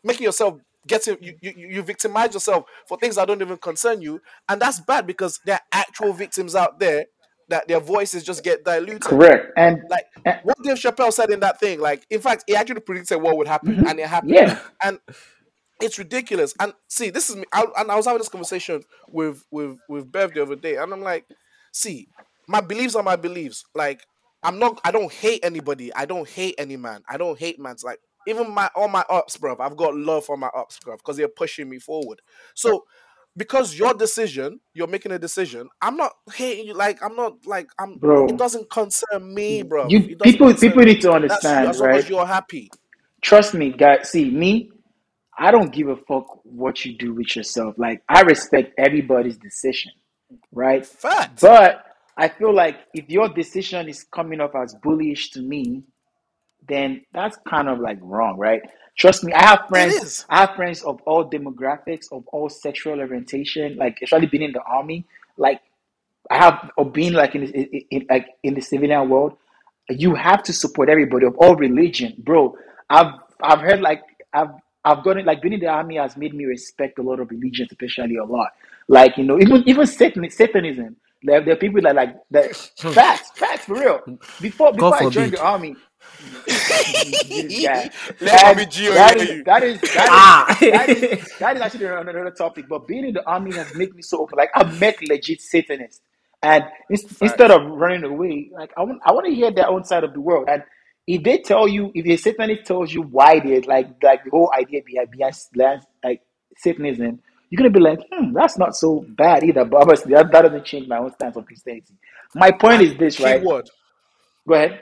making 0.03 0.23
yourself 0.23 0.59
getting 0.87 1.17
you, 1.21 1.35
you 1.41 1.53
you 1.55 1.81
victimize 1.81 2.33
yourself 2.33 2.65
for 2.87 2.97
things 2.97 3.15
that 3.15 3.27
don't 3.27 3.41
even 3.41 3.57
concern 3.57 4.01
you, 4.01 4.21
and 4.49 4.61
that's 4.61 4.79
bad 4.81 5.07
because 5.07 5.39
there 5.45 5.55
are 5.55 5.61
actual 5.71 6.13
victims 6.13 6.55
out 6.55 6.79
there 6.79 7.05
that 7.49 7.67
their 7.67 7.79
voices 7.79 8.23
just 8.23 8.43
get 8.43 8.63
diluted. 8.63 9.01
Correct. 9.01 9.51
And 9.57 9.81
Like 9.89 10.05
and- 10.25 10.39
what 10.43 10.57
Dave 10.63 10.77
Chappelle 10.77 11.11
said 11.11 11.29
in 11.29 11.39
that 11.41 11.59
thing, 11.59 11.79
like 11.79 12.05
in 12.09 12.21
fact, 12.21 12.45
he 12.47 12.55
actually 12.55 12.79
predicted 12.81 13.21
what 13.21 13.37
would 13.37 13.47
happen, 13.47 13.75
Mhm. 13.77 13.89
and 13.89 13.99
it 13.99 14.07
happened. 14.07 14.33
yeah, 14.33 14.59
And 14.81 14.99
it's 15.81 15.99
ridiculous. 15.99 16.53
And 16.59 16.73
see, 16.87 17.09
this 17.09 17.29
is 17.29 17.35
me. 17.35 17.43
I, 17.51 17.65
and 17.77 17.91
I 17.91 17.95
was 17.95 18.05
having 18.05 18.19
this 18.19 18.29
conversation 18.29 18.83
with 19.09 19.43
with 19.51 19.77
with 19.89 20.11
Bev 20.11 20.33
the 20.33 20.41
other 20.43 20.55
day, 20.55 20.77
and 20.77 20.93
I'm 20.93 21.01
like, 21.01 21.25
see, 21.71 22.07
my 22.47 22.61
beliefs 22.61 22.95
are 22.95 23.03
my 23.03 23.15
beliefs. 23.17 23.65
Like 23.75 24.05
I'm 24.41 24.59
not. 24.59 24.79
I 24.83 24.91
don't 24.91 25.11
hate 25.11 25.41
anybody. 25.43 25.93
I 25.93 26.05
don't 26.05 26.27
hate 26.27 26.55
any 26.57 26.77
man. 26.77 27.01
I 27.09 27.17
don't 27.17 27.37
hate 27.39 27.59
man's 27.59 27.83
like. 27.83 27.99
Even 28.27 28.51
my 28.51 28.69
all 28.75 28.87
my 28.87 29.03
ups, 29.09 29.37
bro. 29.37 29.55
I've 29.59 29.77
got 29.77 29.95
love 29.95 30.25
for 30.25 30.37
my 30.37 30.49
ups, 30.55 30.79
bro, 30.79 30.97
because 30.97 31.17
they're 31.17 31.27
pushing 31.27 31.69
me 31.69 31.79
forward. 31.79 32.21
So, 32.53 32.85
because 33.35 33.77
your 33.77 33.93
decision, 33.93 34.59
you're 34.73 34.87
making 34.87 35.11
a 35.11 35.19
decision. 35.19 35.69
I'm 35.81 35.97
not 35.97 36.13
hating 36.33 36.67
you. 36.67 36.73
Like 36.73 37.03
I'm 37.03 37.15
not 37.15 37.45
like 37.45 37.69
I'm. 37.79 37.97
bro. 37.97 38.27
It 38.27 38.37
doesn't 38.37 38.69
concern 38.69 39.33
me, 39.33 39.63
bro. 39.63 39.87
You 39.89 40.15
people 40.17 40.53
people 40.53 40.83
need 40.83 41.01
to 41.01 41.11
understand, 41.11 41.65
long 41.65 41.73
as 41.73 41.81
right? 41.81 42.09
you're 42.09 42.25
happy. 42.25 42.69
Trust 43.21 43.53
me, 43.53 43.71
guys. 43.71 44.09
See 44.09 44.29
me. 44.29 44.69
I 45.37 45.49
don't 45.51 45.73
give 45.73 45.87
a 45.87 45.95
fuck 45.95 46.25
what 46.43 46.85
you 46.85 46.95
do 46.97 47.13
with 47.13 47.35
yourself. 47.35 47.75
Like 47.77 48.03
I 48.07 48.21
respect 48.21 48.73
everybody's 48.77 49.37
decision, 49.37 49.91
right? 50.51 50.85
Fact. 50.85 51.41
But 51.41 51.85
I 52.15 52.27
feel 52.27 52.53
like 52.53 52.77
if 52.93 53.09
your 53.09 53.29
decision 53.29 53.89
is 53.89 54.03
coming 54.03 54.39
off 54.39 54.55
as 54.55 54.75
bullish 54.75 55.31
to 55.31 55.41
me, 55.41 55.83
then 56.67 57.03
that's 57.13 57.37
kind 57.47 57.69
of 57.69 57.79
like 57.79 57.99
wrong, 58.01 58.37
right? 58.37 58.61
Trust 58.97 59.23
me, 59.23 59.33
I 59.33 59.43
have 59.43 59.65
It 59.69 59.69
friends. 59.69 59.95
is. 60.03 60.25
I 60.29 60.41
have 60.41 60.55
friends 60.55 60.83
of 60.83 61.01
all 61.03 61.29
demographics, 61.29 62.11
of 62.11 62.27
all 62.29 62.49
sexual 62.49 62.99
orientation. 62.99 63.77
Like, 63.77 63.99
especially 64.03 64.27
being 64.27 64.43
in 64.43 64.53
the 64.53 64.61
army, 64.63 65.05
like 65.37 65.61
I 66.29 66.37
have 66.37 66.71
or 66.77 66.89
being 66.89 67.13
like 67.13 67.35
in, 67.35 67.43
in, 67.43 67.81
in 67.91 68.07
like 68.09 68.27
in 68.43 68.55
the 68.55 68.61
civilian 68.61 69.09
world, 69.09 69.37
you 69.89 70.15
have 70.15 70.43
to 70.43 70.53
support 70.53 70.89
everybody 70.89 71.25
of 71.27 71.37
all 71.37 71.55
religion, 71.55 72.15
bro. 72.19 72.55
I've 72.89 73.13
I've 73.41 73.61
heard 73.61 73.81
like 73.81 74.01
I've 74.33 74.49
I've 74.85 75.03
gotten 75.03 75.25
like 75.25 75.41
being 75.41 75.53
in 75.55 75.59
the 75.61 75.67
army 75.67 75.97
has 75.97 76.17
made 76.17 76.33
me 76.33 76.45
respect 76.45 76.99
a 76.99 77.03
lot 77.03 77.19
of 77.19 77.31
religions, 77.31 77.69
especially 77.71 78.17
a 78.17 78.25
lot. 78.25 78.49
Like 78.87 79.17
you 79.17 79.23
know, 79.25 79.39
even 79.39 79.63
even 79.67 79.87
Satan, 79.87 80.29
Satanism. 80.29 80.97
There, 81.23 81.43
there 81.43 81.53
are 81.55 81.57
people 81.57 81.81
that 81.83 81.95
like 81.95 82.15
that 82.31 82.55
facts, 82.93 83.31
facts 83.35 83.65
for 83.65 83.75
real. 83.75 84.01
Before 84.41 84.73
before 84.73 84.97
I 84.97 85.05
joined 85.07 85.31
forbid. 85.31 85.33
the 85.33 85.41
army, 85.41 85.77
this. 87.25 87.89
Let 88.21 88.41
And 88.41 88.41
Bobby 88.41 88.65
Gio 88.65 88.93
that 88.93 89.15
hear 89.15 89.17
is 89.17 89.31
you. 89.31 89.45
that 89.45 89.63
is 89.63 89.81
that 89.93 90.13
is 90.13 90.25
Ah. 90.25 90.57
that 90.69 90.89
is 90.91 91.05
that 91.39 91.55
is 91.57 91.61
actually 91.63 91.85
another 91.87 92.31
topic. 92.31 92.67
But 92.69 92.87
being 92.87 93.05
in 93.07 93.13
the 93.13 93.25
army 93.27 93.55
has 93.55 93.73
made 93.75 93.95
me 93.95 94.01
so 94.03 94.19
open. 94.21 94.37
Like 94.37 94.51
I've 94.55 94.79
met 94.79 94.97
legit 95.07 95.41
Satanists, 95.41 96.01
and 96.43 96.65
ins- 96.89 97.05
instead 97.21 97.51
of 97.51 97.63
running 97.71 98.03
away, 98.05 98.51
like 98.53 98.71
I 98.77 98.83
want 98.83 99.01
I 99.05 99.13
want 99.13 99.27
to 99.27 99.33
hear 99.35 99.51
their 99.51 99.69
own 99.69 99.83
side 99.85 100.03
of 100.03 100.13
the 100.13 100.21
world. 100.21 100.47
And 100.49 100.63
if 101.07 101.23
they 101.23 101.39
tell 101.39 101.67
you, 101.67 101.91
if 101.95 102.05
a 102.07 102.17
Satanist 102.17 102.65
tells 102.65 102.93
you 102.93 103.03
why 103.03 103.39
they 103.39 103.61
like 103.61 103.89
like 104.03 104.23
the 104.25 104.31
whole 104.31 104.51
idea 104.57 104.81
behind 104.85 105.11
behind 105.11 105.35
behind, 105.53 105.81
like 106.03 106.21
Satanism, 106.57 107.21
you're 107.49 107.57
gonna 107.57 107.71
be 107.71 107.79
like, 107.81 107.99
hmm, 108.11 108.33
that's 108.33 108.57
not 108.57 108.75
so 108.75 109.05
bad 109.09 109.43
either. 109.43 109.65
But 109.65 109.81
obviously, 109.83 110.13
that, 110.15 110.31
that 110.31 110.43
doesn't 110.43 110.65
change 110.65 110.87
my 110.87 110.99
own 110.99 111.13
stance 111.13 111.37
on 111.37 111.45
Christianity. 111.45 111.95
My 112.35 112.51
point 112.51 112.81
point 112.81 112.81
is 112.81 112.95
this, 112.97 113.19
right? 113.19 113.43
keyword, 113.43 113.69
Go 114.47 114.55
ahead. 114.55 114.81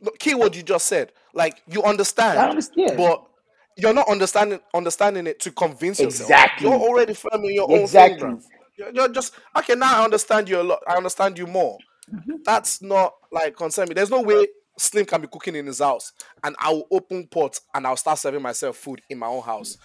No, 0.00 0.10
keyword 0.18 0.54
you 0.56 0.62
just 0.62 0.86
said. 0.86 1.12
Like 1.34 1.62
you 1.68 1.82
I 1.82 1.90
understand, 1.90 2.38
understand. 2.38 2.96
but 2.96 3.24
you're 3.76 3.94
not 3.94 4.08
understanding 4.08 4.60
understanding 4.74 5.26
it 5.26 5.40
to 5.40 5.52
convince 5.52 6.00
yourself. 6.00 6.30
Exactly. 6.30 6.68
You're 6.68 6.78
already 6.78 7.14
firm 7.14 7.44
in 7.44 7.54
your 7.54 7.70
own 7.70 7.80
Exactly. 7.80 8.18
thing, 8.20 8.42
bro. 8.76 8.92
You're, 8.94 9.08
just 9.08 9.34
okay. 9.56 9.74
Now 9.74 10.00
I 10.00 10.04
understand 10.04 10.48
you 10.48 10.60
a 10.60 10.62
lot. 10.62 10.80
I 10.88 10.96
understand 10.96 11.36
you 11.38 11.46
more. 11.46 11.78
Mm-hmm. 12.12 12.36
That's 12.44 12.80
not 12.80 13.14
like 13.32 13.56
concern 13.56 13.88
me. 13.88 13.94
There's 13.94 14.10
no 14.10 14.22
way 14.22 14.46
Slim 14.78 15.04
can 15.04 15.20
be 15.20 15.26
cooking 15.26 15.56
in 15.56 15.66
his 15.66 15.80
house, 15.80 16.12
and 16.44 16.54
I 16.60 16.70
will 16.72 16.86
open 16.90 17.26
pot 17.26 17.58
and 17.74 17.86
I'll 17.86 17.96
start 17.96 18.18
serving 18.18 18.42
myself 18.42 18.76
food 18.76 19.00
in 19.10 19.18
my 19.18 19.26
own 19.26 19.42
house. 19.42 19.76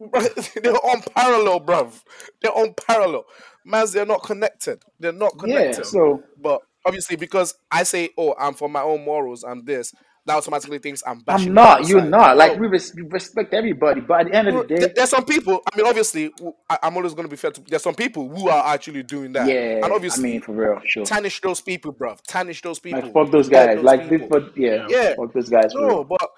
they're 0.12 0.74
unparalleled, 0.84 1.66
bruv. 1.66 2.02
They're 2.40 2.52
unparalleled. 2.54 3.24
Mans, 3.64 3.92
they're 3.92 4.06
not 4.06 4.22
connected. 4.22 4.82
They're 4.98 5.12
not 5.12 5.38
connected. 5.38 5.52
Yeah. 5.54 5.60
connected. 5.72 5.86
So 5.86 6.22
But 6.40 6.62
obviously, 6.84 7.16
because 7.16 7.54
I 7.70 7.82
say, 7.84 8.10
"Oh, 8.16 8.34
I'm 8.38 8.54
for 8.54 8.68
my 8.68 8.82
own 8.82 9.04
morals," 9.04 9.44
I'm 9.44 9.64
this, 9.64 9.94
that 10.26 10.36
automatically 10.36 10.78
thinks 10.78 11.02
I'm 11.06 11.20
bashing. 11.20 11.48
I'm 11.48 11.54
not. 11.54 11.88
You're 11.88 12.02
not. 12.04 12.36
Like 12.36 12.52
No. 12.54 12.58
we, 12.60 12.66
res- 12.68 12.94
we 12.94 13.02
respect 13.02 13.52
everybody, 13.54 14.00
but 14.00 14.20
at 14.20 14.26
the 14.28 14.34
end 14.34 14.48
of 14.48 14.54
the 14.54 14.64
day, 14.74 14.80
there- 14.80 14.92
there's 14.94 15.10
some 15.10 15.24
people. 15.24 15.60
I 15.72 15.76
mean, 15.76 15.86
obviously, 15.86 16.32
I- 16.70 16.78
am 16.84 16.96
always 16.96 17.14
going 17.14 17.26
to 17.26 17.30
be 17.30 17.36
fair 17.36 17.50
to. 17.50 17.60
There's 17.62 17.82
some 17.82 17.94
people 17.94 18.28
who 18.28 18.48
are 18.48 18.72
actually 18.72 19.02
doing 19.02 19.32
that, 19.32 19.48
yeah. 19.48 19.84
and 19.84 19.92
obviously, 19.92 20.30
I 20.30 20.32
mean, 20.34 20.40
for 20.42 20.52
real, 20.52 20.80
sure. 20.84 21.04
tarnish 21.04 21.40
those 21.40 21.60
people, 21.60 21.92
bro. 21.92 22.16
Tarnish 22.26 22.62
those 22.62 22.78
people. 22.78 23.00
Like 23.02 23.12
fuck 23.12 23.30
those 23.30 23.48
guys. 23.48 23.76
those 23.76 23.84
Like 23.84 24.08
this, 24.08 24.22
but 24.30 24.56
yeah, 24.56 24.86
Yeah. 24.88 25.14
fuck 25.16 25.32
those 25.32 25.48
guys. 25.48 25.72
No, 25.74 26.04
but 26.04 26.30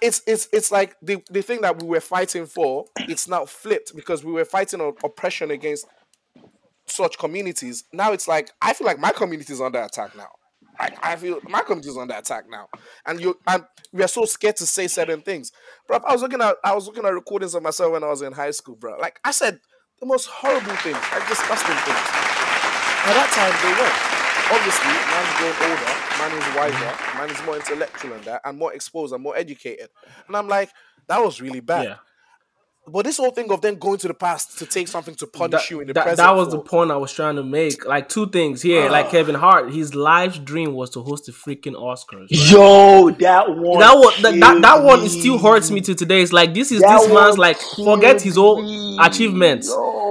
it's 0.00 0.22
it's 0.26 0.48
it's 0.52 0.70
like 0.70 0.96
the 1.02 1.22
the 1.30 1.42
thing 1.42 1.60
that 1.62 1.80
we 1.82 1.88
were 1.88 2.00
fighting 2.00 2.46
for. 2.46 2.86
It's 3.00 3.28
now 3.28 3.44
flipped 3.46 3.94
because 3.96 4.24
we 4.24 4.32
were 4.32 4.44
fighting 4.44 4.80
on 4.80 4.94
oppression 5.04 5.50
against 5.50 5.86
such 6.94 7.18
communities. 7.18 7.84
Now 7.92 8.12
it's 8.12 8.28
like 8.28 8.50
I 8.60 8.72
feel 8.72 8.86
like 8.86 8.98
my 8.98 9.10
community 9.10 9.52
is 9.52 9.60
under 9.60 9.80
attack 9.80 10.16
now. 10.16 10.28
Like 10.78 11.04
I 11.04 11.16
feel 11.16 11.38
my 11.48 11.60
community 11.60 11.90
is 11.90 11.96
under 11.96 12.14
attack 12.14 12.44
now, 12.50 12.68
and 13.06 13.20
you 13.20 13.38
and 13.46 13.64
we 13.92 14.02
are 14.02 14.08
so 14.08 14.24
scared 14.24 14.56
to 14.56 14.66
say 14.66 14.88
certain 14.88 15.20
things. 15.20 15.52
Bro, 15.86 15.98
I 16.06 16.12
was 16.12 16.22
looking 16.22 16.40
at 16.40 16.56
I 16.64 16.74
was 16.74 16.86
looking 16.86 17.04
at 17.04 17.14
recordings 17.14 17.54
of 17.54 17.62
myself 17.62 17.92
when 17.92 18.02
I 18.02 18.08
was 18.08 18.22
in 18.22 18.32
high 18.32 18.50
school, 18.50 18.74
bro. 18.74 18.98
Like 18.98 19.20
I 19.24 19.30
said 19.30 19.60
the 20.00 20.06
most 20.06 20.26
horrible 20.26 20.74
things, 20.76 20.98
like 21.12 21.28
disgusting 21.28 21.76
things. 21.76 22.04
At 23.06 23.14
that 23.14 23.30
time 23.30 23.54
they 23.62 23.74
were. 23.78 24.14
Obviously, 24.52 24.92
man's 25.08 25.32
grown 25.38 25.56
older, 25.70 25.94
man 26.20 26.32
is 26.36 26.56
wiser, 26.56 26.92
mm-hmm. 26.92 27.18
man 27.18 27.30
is 27.30 27.46
more 27.46 27.56
intellectual 27.56 28.10
than 28.10 28.24
that, 28.24 28.42
and 28.44 28.58
more 28.58 28.74
exposed 28.74 29.14
and 29.14 29.22
more 29.22 29.34
educated. 29.36 29.88
And 30.26 30.36
I'm 30.36 30.48
like, 30.48 30.70
that 31.08 31.22
was 31.22 31.40
really 31.40 31.60
bad. 31.60 31.84
yeah. 31.84 31.96
But 32.86 33.06
this 33.06 33.16
whole 33.16 33.30
thing 33.30 33.50
of 33.50 33.62
then 33.62 33.76
going 33.76 33.96
to 33.98 34.08
the 34.08 34.14
past 34.14 34.58
to 34.58 34.66
take 34.66 34.88
something 34.88 35.14
to 35.14 35.26
punish 35.26 35.52
That, 35.52 35.70
you 35.70 35.80
in 35.80 35.86
the 35.86 35.94
that, 35.94 36.02
present. 36.04 36.18
that 36.18 36.34
was 36.36 36.50
the 36.50 36.58
point 36.60 36.90
I 36.90 36.96
was 36.96 37.12
trying 37.12 37.36
to 37.36 37.42
make. 37.42 37.84
Like 37.86 38.10
two 38.10 38.28
things 38.28 38.60
here. 38.60 38.88
Ah. 38.88 38.92
Like 38.92 39.10
Kevin 39.10 39.34
Hart, 39.34 39.72
his 39.72 39.94
life's 39.94 40.38
dream 40.38 40.74
was 40.74 40.90
to 40.90 41.00
host 41.00 41.24
the 41.26 41.32
freaking 41.32 41.74
Oscars. 41.74 42.26
Yo, 42.30 43.10
that 43.10 43.48
one. 43.56 43.80
that 43.80 43.94
one 43.96 44.12
that, 44.22 44.38
that, 44.38 44.60
that 44.62 44.82
one 44.84 45.00
me. 45.00 45.06
is 45.06 45.18
still 45.18 45.38
hurts 45.38 45.70
me 45.70 45.80
to 45.80 45.94
today. 45.94 46.20
It's 46.20 46.32
like 46.32 46.52
this 46.52 46.70
is 46.72 46.82
That 46.82 47.00
this 47.00 47.10
man's 47.12 47.38
like 47.38 47.56
forget 47.58 48.20
his 48.20 48.36
own 48.36 48.64
me. 48.66 48.98
achievements. 49.00 49.68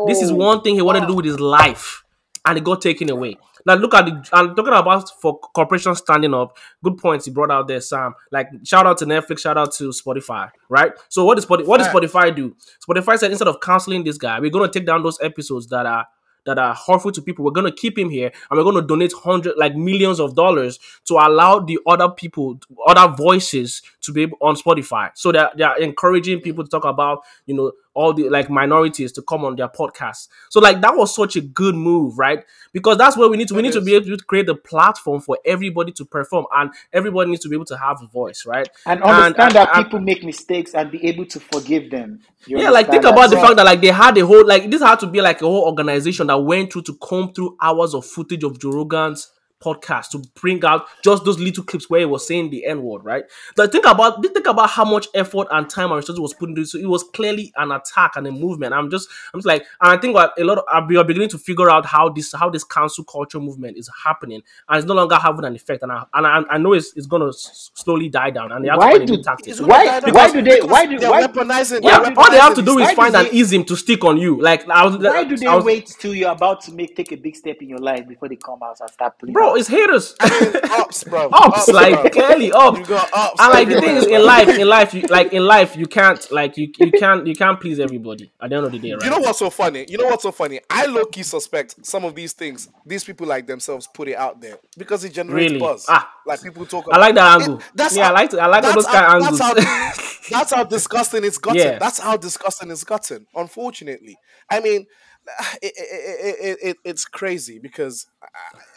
This 0.07 0.21
is 0.23 0.31
one 0.31 0.61
thing 0.61 0.73
he 0.75 0.81
wanted 0.81 1.01
to 1.01 1.07
do 1.07 1.13
with 1.13 1.25
his 1.25 1.39
life, 1.39 2.03
and 2.43 2.57
it 2.57 2.63
got 2.63 2.81
taken 2.81 3.09
away. 3.11 3.37
Now 3.65 3.75
look 3.75 3.93
at 3.93 4.05
the 4.05 4.29
I'm 4.33 4.55
talking 4.55 4.73
about 4.73 5.09
for 5.21 5.39
corporations 5.39 5.99
standing 5.99 6.33
up. 6.33 6.57
Good 6.83 6.97
points 6.97 7.25
he 7.25 7.31
brought 7.31 7.51
out 7.51 7.67
there, 7.67 7.81
Sam. 7.81 8.13
Like 8.31 8.47
shout 8.63 8.85
out 8.85 8.97
to 8.99 9.05
Netflix, 9.05 9.39
shout 9.39 9.57
out 9.57 9.73
to 9.75 9.89
Spotify, 9.89 10.49
right? 10.69 10.93
So 11.09 11.25
what 11.25 11.35
does 11.35 11.45
Spotify 11.45 11.67
what 11.67 11.77
does 11.79 11.87
Spotify 11.87 12.35
do? 12.35 12.55
Spotify 12.87 13.17
said 13.17 13.31
instead 13.31 13.47
of 13.47 13.59
canceling 13.61 14.03
this 14.03 14.17
guy, 14.17 14.39
we're 14.39 14.51
gonna 14.51 14.71
take 14.71 14.85
down 14.85 15.03
those 15.03 15.19
episodes 15.21 15.67
that 15.67 15.85
are 15.85 16.07
that 16.45 16.59
are 16.59 16.73
harmful 16.73 17.11
to 17.11 17.21
people. 17.21 17.45
We're 17.45 17.51
gonna 17.51 17.71
keep 17.71 17.97
him 17.97 18.09
here, 18.09 18.31
and 18.49 18.57
we're 18.57 18.63
gonna 18.63 18.85
donate 18.85 19.13
hundred 19.13 19.55
like 19.57 19.75
millions 19.75 20.19
of 20.19 20.35
dollars 20.35 20.79
to 21.05 21.15
allow 21.15 21.59
the 21.59 21.79
other 21.85 22.09
people, 22.09 22.59
other 22.85 23.13
voices 23.15 23.81
to 24.03 24.11
be 24.13 24.21
able, 24.23 24.37
on 24.41 24.55
Spotify. 24.55 25.09
So 25.15 25.31
that 25.31 25.57
they 25.57 25.63
are 25.63 25.77
encouraging 25.79 26.41
people 26.41 26.63
to 26.63 26.69
talk 26.69 26.85
about 26.85 27.21
you 27.45 27.55
know 27.55 27.71
all 27.95 28.11
the 28.11 28.27
like 28.29 28.49
minorities 28.49 29.11
to 29.11 29.21
come 29.21 29.45
on 29.45 29.55
their 29.55 29.67
podcast. 29.67 30.27
So 30.49 30.59
like 30.59 30.81
that 30.81 30.95
was 30.95 31.13
such 31.15 31.35
a 31.35 31.41
good 31.41 31.75
move, 31.75 32.17
right? 32.17 32.43
Because 32.71 32.97
that's 32.97 33.15
where 33.15 33.29
we 33.29 33.37
need 33.37 33.47
to 33.49 33.55
we 33.55 33.61
need 33.61 33.73
to 33.73 33.81
be 33.81 33.95
able 33.95 34.17
to 34.17 34.17
create 34.25 34.49
a 34.49 34.55
platform 34.55 35.21
for 35.21 35.37
everybody 35.45 35.91
to 35.93 36.05
perform, 36.05 36.45
and 36.55 36.71
everybody 36.91 37.29
needs 37.31 37.43
to 37.43 37.49
be 37.49 37.55
able 37.55 37.65
to 37.65 37.77
have 37.77 38.01
a 38.01 38.07
voice, 38.07 38.45
right? 38.45 38.67
And 38.85 39.01
understand 39.03 39.35
And- 39.39 39.55
that 39.55 39.75
and- 39.75 39.85
people 39.85 39.99
make 39.99 40.23
mistakes 40.23 40.73
and 40.73 40.89
be 40.91 41.05
able 41.05 41.25
to 41.27 41.39
forgive 41.39 41.91
them. 41.91 42.19
You 42.47 42.59
yeah, 42.59 42.71
like 42.71 42.89
think 42.89 43.03
about 43.05 43.29
the 43.29 43.37
So- 43.37 43.41
fact 43.41 43.55
that 43.57 43.65
like 43.65 43.79
they 43.81 43.87
had 43.87 44.17
a 44.17 44.25
whole 44.25 44.45
like 44.45 44.69
this 44.69 44.81
had 44.81 44.99
to 45.01 45.07
be 45.07 45.21
like 45.21 45.41
a 45.41 45.45
whole 45.45 45.63
organization 45.65 46.27
that 46.27 46.37
went 46.39 46.73
through 46.73 46.81
to 46.83 46.93
comb 46.95 47.31
through 47.33 47.55
hours 47.61 47.93
of 47.93 48.05
footage 48.05 48.43
of 48.43 48.59
Joe 48.59 48.71
Rogan's 48.71 49.29
podcast 49.63 50.09
to 50.09 50.19
bring 50.41 50.63
out 50.65 50.85
just 51.03 51.23
those 51.25 51.39
little 51.39 51.63
clips 51.63 51.89
where 51.89 52.01
he 52.01 52.05
was 52.05 52.27
saying 52.27 52.49
the 52.49 52.65
N 52.65 52.83
word, 52.83 53.03
right? 53.03 53.23
But 53.55 53.71
think 53.71 53.85
about 53.85 54.21
think 54.23 54.47
about 54.47 54.69
how 54.69 54.85
much 54.85 55.07
effort 55.13 55.47
and 55.51 55.69
time 55.69 55.91
and 55.91 55.97
resources 55.97 56.19
was 56.19 56.33
put 56.33 56.49
into 56.49 56.61
it. 56.61 56.67
So 56.67 56.77
it 56.79 56.87
was 56.87 57.03
clearly 57.03 57.53
an 57.57 57.71
attack 57.71 58.15
and 58.15 58.27
a 58.27 58.31
movement. 58.31 58.73
I'm 58.73 58.89
just 58.89 59.07
I'm 59.33 59.39
just 59.39 59.47
like 59.47 59.61
and 59.81 59.91
I 59.91 59.97
think 60.01 60.13
what 60.15 60.33
a 60.39 60.43
lot 60.43 60.57
of 60.59 60.87
we 60.87 60.97
are 60.97 61.03
beginning 61.03 61.29
to 61.29 61.37
figure 61.37 61.69
out 61.69 61.85
how 61.85 62.09
this 62.09 62.33
how 62.33 62.49
this 62.49 62.63
cancel 62.63 63.03
culture 63.05 63.39
movement 63.39 63.77
is 63.77 63.89
happening 64.03 64.41
and 64.69 64.77
it's 64.77 64.87
no 64.87 64.93
longer 64.93 65.15
having 65.15 65.45
an 65.45 65.55
effect. 65.55 65.83
And 65.83 65.91
I 65.91 66.03
and 66.13 66.27
I, 66.27 66.43
I 66.49 66.57
know 66.57 66.73
it's, 66.73 66.93
it's 66.95 67.05
gonna 67.07 67.29
s- 67.29 67.71
slowly 67.73 68.09
die 68.09 68.31
down 68.31 68.51
and 68.51 68.63
they 68.65 68.69
have 68.69 68.77
Why 68.79 68.97
to 68.97 69.05
do- 69.05 69.15
new 69.17 69.23
tactic. 69.23 69.47
It's 69.49 69.59
gonna 69.59 69.71
Why- 69.71 69.85
die 69.85 69.99
why 70.11 70.27
because- 70.27 70.33
do 70.33 70.41
they- 70.41 70.61
why 70.61 70.85
do- 70.85 70.97
why- 71.09 71.23
weaponizing? 71.27 71.83
Yeah, 71.83 71.99
they're 71.99 72.13
all 72.17 72.31
they 72.31 72.37
have 72.39 72.55
to 72.55 72.61
do 72.61 72.79
is 72.79 72.91
find 72.91 73.15
an 73.15 73.25
they- 73.25 73.39
ism 73.39 73.63
to 73.65 73.75
stick 73.75 74.03
on 74.03 74.17
you. 74.17 74.41
Like 74.41 74.67
I 74.69 74.85
was, 74.85 74.97
Why 74.97 75.23
do 75.23 75.37
they 75.37 75.45
I 75.45 75.55
was- 75.55 75.63
wait 75.65 75.87
till 75.99 76.13
you're 76.13 76.31
about 76.31 76.61
to 76.61 76.71
make 76.73 76.95
take 76.95 77.11
a 77.11 77.15
big 77.17 77.35
step 77.35 77.57
in 77.61 77.69
your 77.69 77.79
life 77.79 78.07
before 78.07 78.29
they 78.29 78.35
come 78.35 78.59
out 78.63 78.77
and 78.81 78.89
start 78.89 79.17
playing? 79.19 79.33
bro? 79.33 79.52
No, 79.53 79.59
it's 79.59 79.67
haters. 79.67 80.15
I 80.19 80.39
mean, 80.41 80.55
ups, 80.81 81.03
bro. 81.03 81.29
ups, 81.33 81.67
like 81.69 81.93
bro. 82.01 82.09
clearly 82.09 82.51
ups. 82.51 82.79
You 82.79 82.85
got 82.85 83.09
ups. 83.13 83.41
And 83.41 83.53
like 83.53 83.67
the 83.69 83.79
thing 83.81 83.97
is, 83.97 84.05
in 84.07 84.23
life, 84.25 84.47
in 84.49 84.67
life, 84.67 84.93
you 84.93 85.01
like 85.03 85.33
in 85.33 85.45
life, 85.45 85.75
you 85.75 85.85
can't 85.85 86.31
like 86.31 86.57
you 86.57 86.71
you 86.77 86.91
can't 86.91 87.25
you 87.27 87.35
can't 87.35 87.59
please 87.59 87.79
everybody. 87.79 88.31
At 88.41 88.49
the 88.49 88.55
end 88.57 88.65
of 88.65 88.71
the 88.71 88.79
day, 88.79 88.93
right? 88.93 89.03
You 89.03 89.09
know 89.09 89.19
what's 89.19 89.39
so 89.39 89.49
funny? 89.49 89.85
You 89.87 89.97
know 89.97 90.05
what's 90.05 90.23
so 90.23 90.31
funny? 90.31 90.59
I 90.69 90.85
low 90.85 91.05
key 91.05 91.23
suspect 91.23 91.85
some 91.85 92.03
of 92.05 92.15
these 92.15 92.33
things. 92.33 92.69
These 92.85 93.03
people 93.03 93.27
like 93.27 93.47
themselves 93.47 93.87
put 93.93 94.07
it 94.07 94.15
out 94.15 94.41
there 94.41 94.57
because 94.77 95.03
it 95.03 95.13
generates 95.13 95.51
Really? 95.53 95.59
buzz. 95.59 95.85
Ah. 95.87 96.09
like 96.25 96.41
people 96.41 96.65
talk. 96.65 96.87
I 96.91 96.97
like 96.97 97.15
that 97.15 97.41
angle. 97.41 97.59
It- 97.59 97.65
that's 97.75 97.95
yeah, 97.95 98.03
how- 98.05 98.09
I 98.09 98.13
like 98.13 98.29
to, 98.31 98.39
I 98.41 98.47
like 98.47 98.61
that's 98.63 98.75
those 98.75 98.85
kind 98.85 99.23
of 99.23 99.23
that's 99.23 99.41
angles. 99.41 99.65
how- 99.65 100.09
That's 100.29 100.53
how 100.53 100.63
disgusting 100.63 101.25
it's 101.25 101.37
gotten. 101.37 101.59
Yeah. 101.59 101.79
That's 101.79 101.99
how 101.99 102.15
disgusting 102.15 102.71
it's 102.71 102.85
gotten. 102.85 103.27
Unfortunately, 103.35 104.15
I 104.49 104.61
mean, 104.61 104.85
it, 105.61 105.73
it, 105.75 105.75
it, 105.75 106.35
it, 106.39 106.57
it, 106.69 106.77
it's 106.85 107.03
crazy 107.03 107.59
because, 107.59 108.07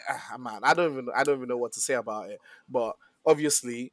uh, 0.08 0.38
man, 0.38 0.60
I 0.62 0.74
don't 0.74 0.92
even 0.92 1.08
I 1.14 1.24
don't 1.24 1.36
even 1.36 1.48
know 1.48 1.56
what 1.56 1.72
to 1.72 1.80
say 1.80 1.94
about 1.94 2.30
it. 2.30 2.40
But 2.68 2.96
obviously, 3.24 3.92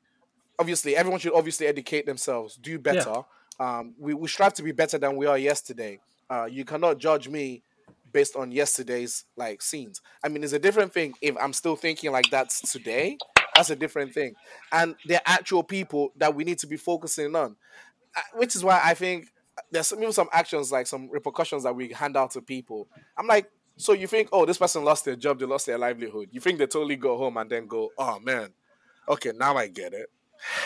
obviously, 0.60 0.96
everyone 0.96 1.20
should 1.20 1.34
obviously 1.34 1.68
educate 1.68 2.06
themselves, 2.06 2.56
do 2.56 2.80
better. 2.80 3.24
Um, 3.60 3.94
we, 4.00 4.14
we 4.14 4.28
strive 4.28 4.54
to 4.56 4.64
be 4.64 4.72
better 4.72 4.98
than 4.98 5.16
we 5.16 5.26
are 5.26 5.38
yesterday. 5.38 6.00
Uh, 6.30 6.48
you 6.50 6.66
cannot 6.66 6.98
judge 6.98 7.28
me 7.30 7.64
based 8.12 8.36
on 8.36 8.52
yesterday's 8.52 9.26
like 9.36 9.62
scenes. 9.62 10.02
I 10.24 10.30
mean, 10.30 10.44
it's 10.44 10.54
a 10.54 10.60
different 10.60 10.94
thing 10.94 11.14
if 11.22 11.36
I'm 11.40 11.54
still 11.54 11.76
thinking 11.76 12.12
like 12.12 12.30
that's 12.32 12.72
today. 12.72 13.18
That's 13.56 13.70
a 13.70 13.76
different 13.76 14.16
thing, 14.16 14.34
and 14.72 14.96
they're 15.06 15.22
actual 15.28 15.62
people 15.62 16.12
that 16.18 16.34
we 16.34 16.44
need 16.44 16.58
to 16.60 16.68
be 16.68 16.76
focusing 16.76 17.36
on, 17.36 17.56
Uh, 18.16 18.22
which 18.36 18.56
is 18.56 18.64
why 18.64 18.82
I 18.84 18.96
think 18.96 19.28
there's 19.72 19.88
some, 19.88 20.00
even 20.00 20.12
some 20.14 20.30
actions 20.32 20.72
like 20.72 20.88
some 20.88 21.08
repercussions 21.10 21.62
that 21.64 21.76
we 21.76 21.90
hand 21.90 22.18
out 22.18 22.32
to 22.32 22.42
people. 22.42 22.88
I'm 23.16 23.28
like, 23.28 23.52
so 23.78 23.94
you 23.94 24.08
think, 24.08 24.30
oh, 24.32 24.46
this 24.46 24.58
person 24.58 24.84
lost 24.84 25.06
their 25.06 25.16
job, 25.16 25.40
they 25.40 25.46
lost 25.46 25.66
their 25.66 25.78
livelihood. 25.78 26.30
You 26.32 26.40
think 26.40 26.60
they 26.60 26.68
totally 26.68 26.96
go 26.96 27.18
home 27.18 27.38
and 27.38 27.50
then 27.50 27.68
go, 27.68 27.90
oh 27.98 28.20
man, 28.20 28.50
okay, 29.10 29.32
now 29.36 29.58
I 29.58 29.68
get 29.68 29.94
it. 29.94 30.10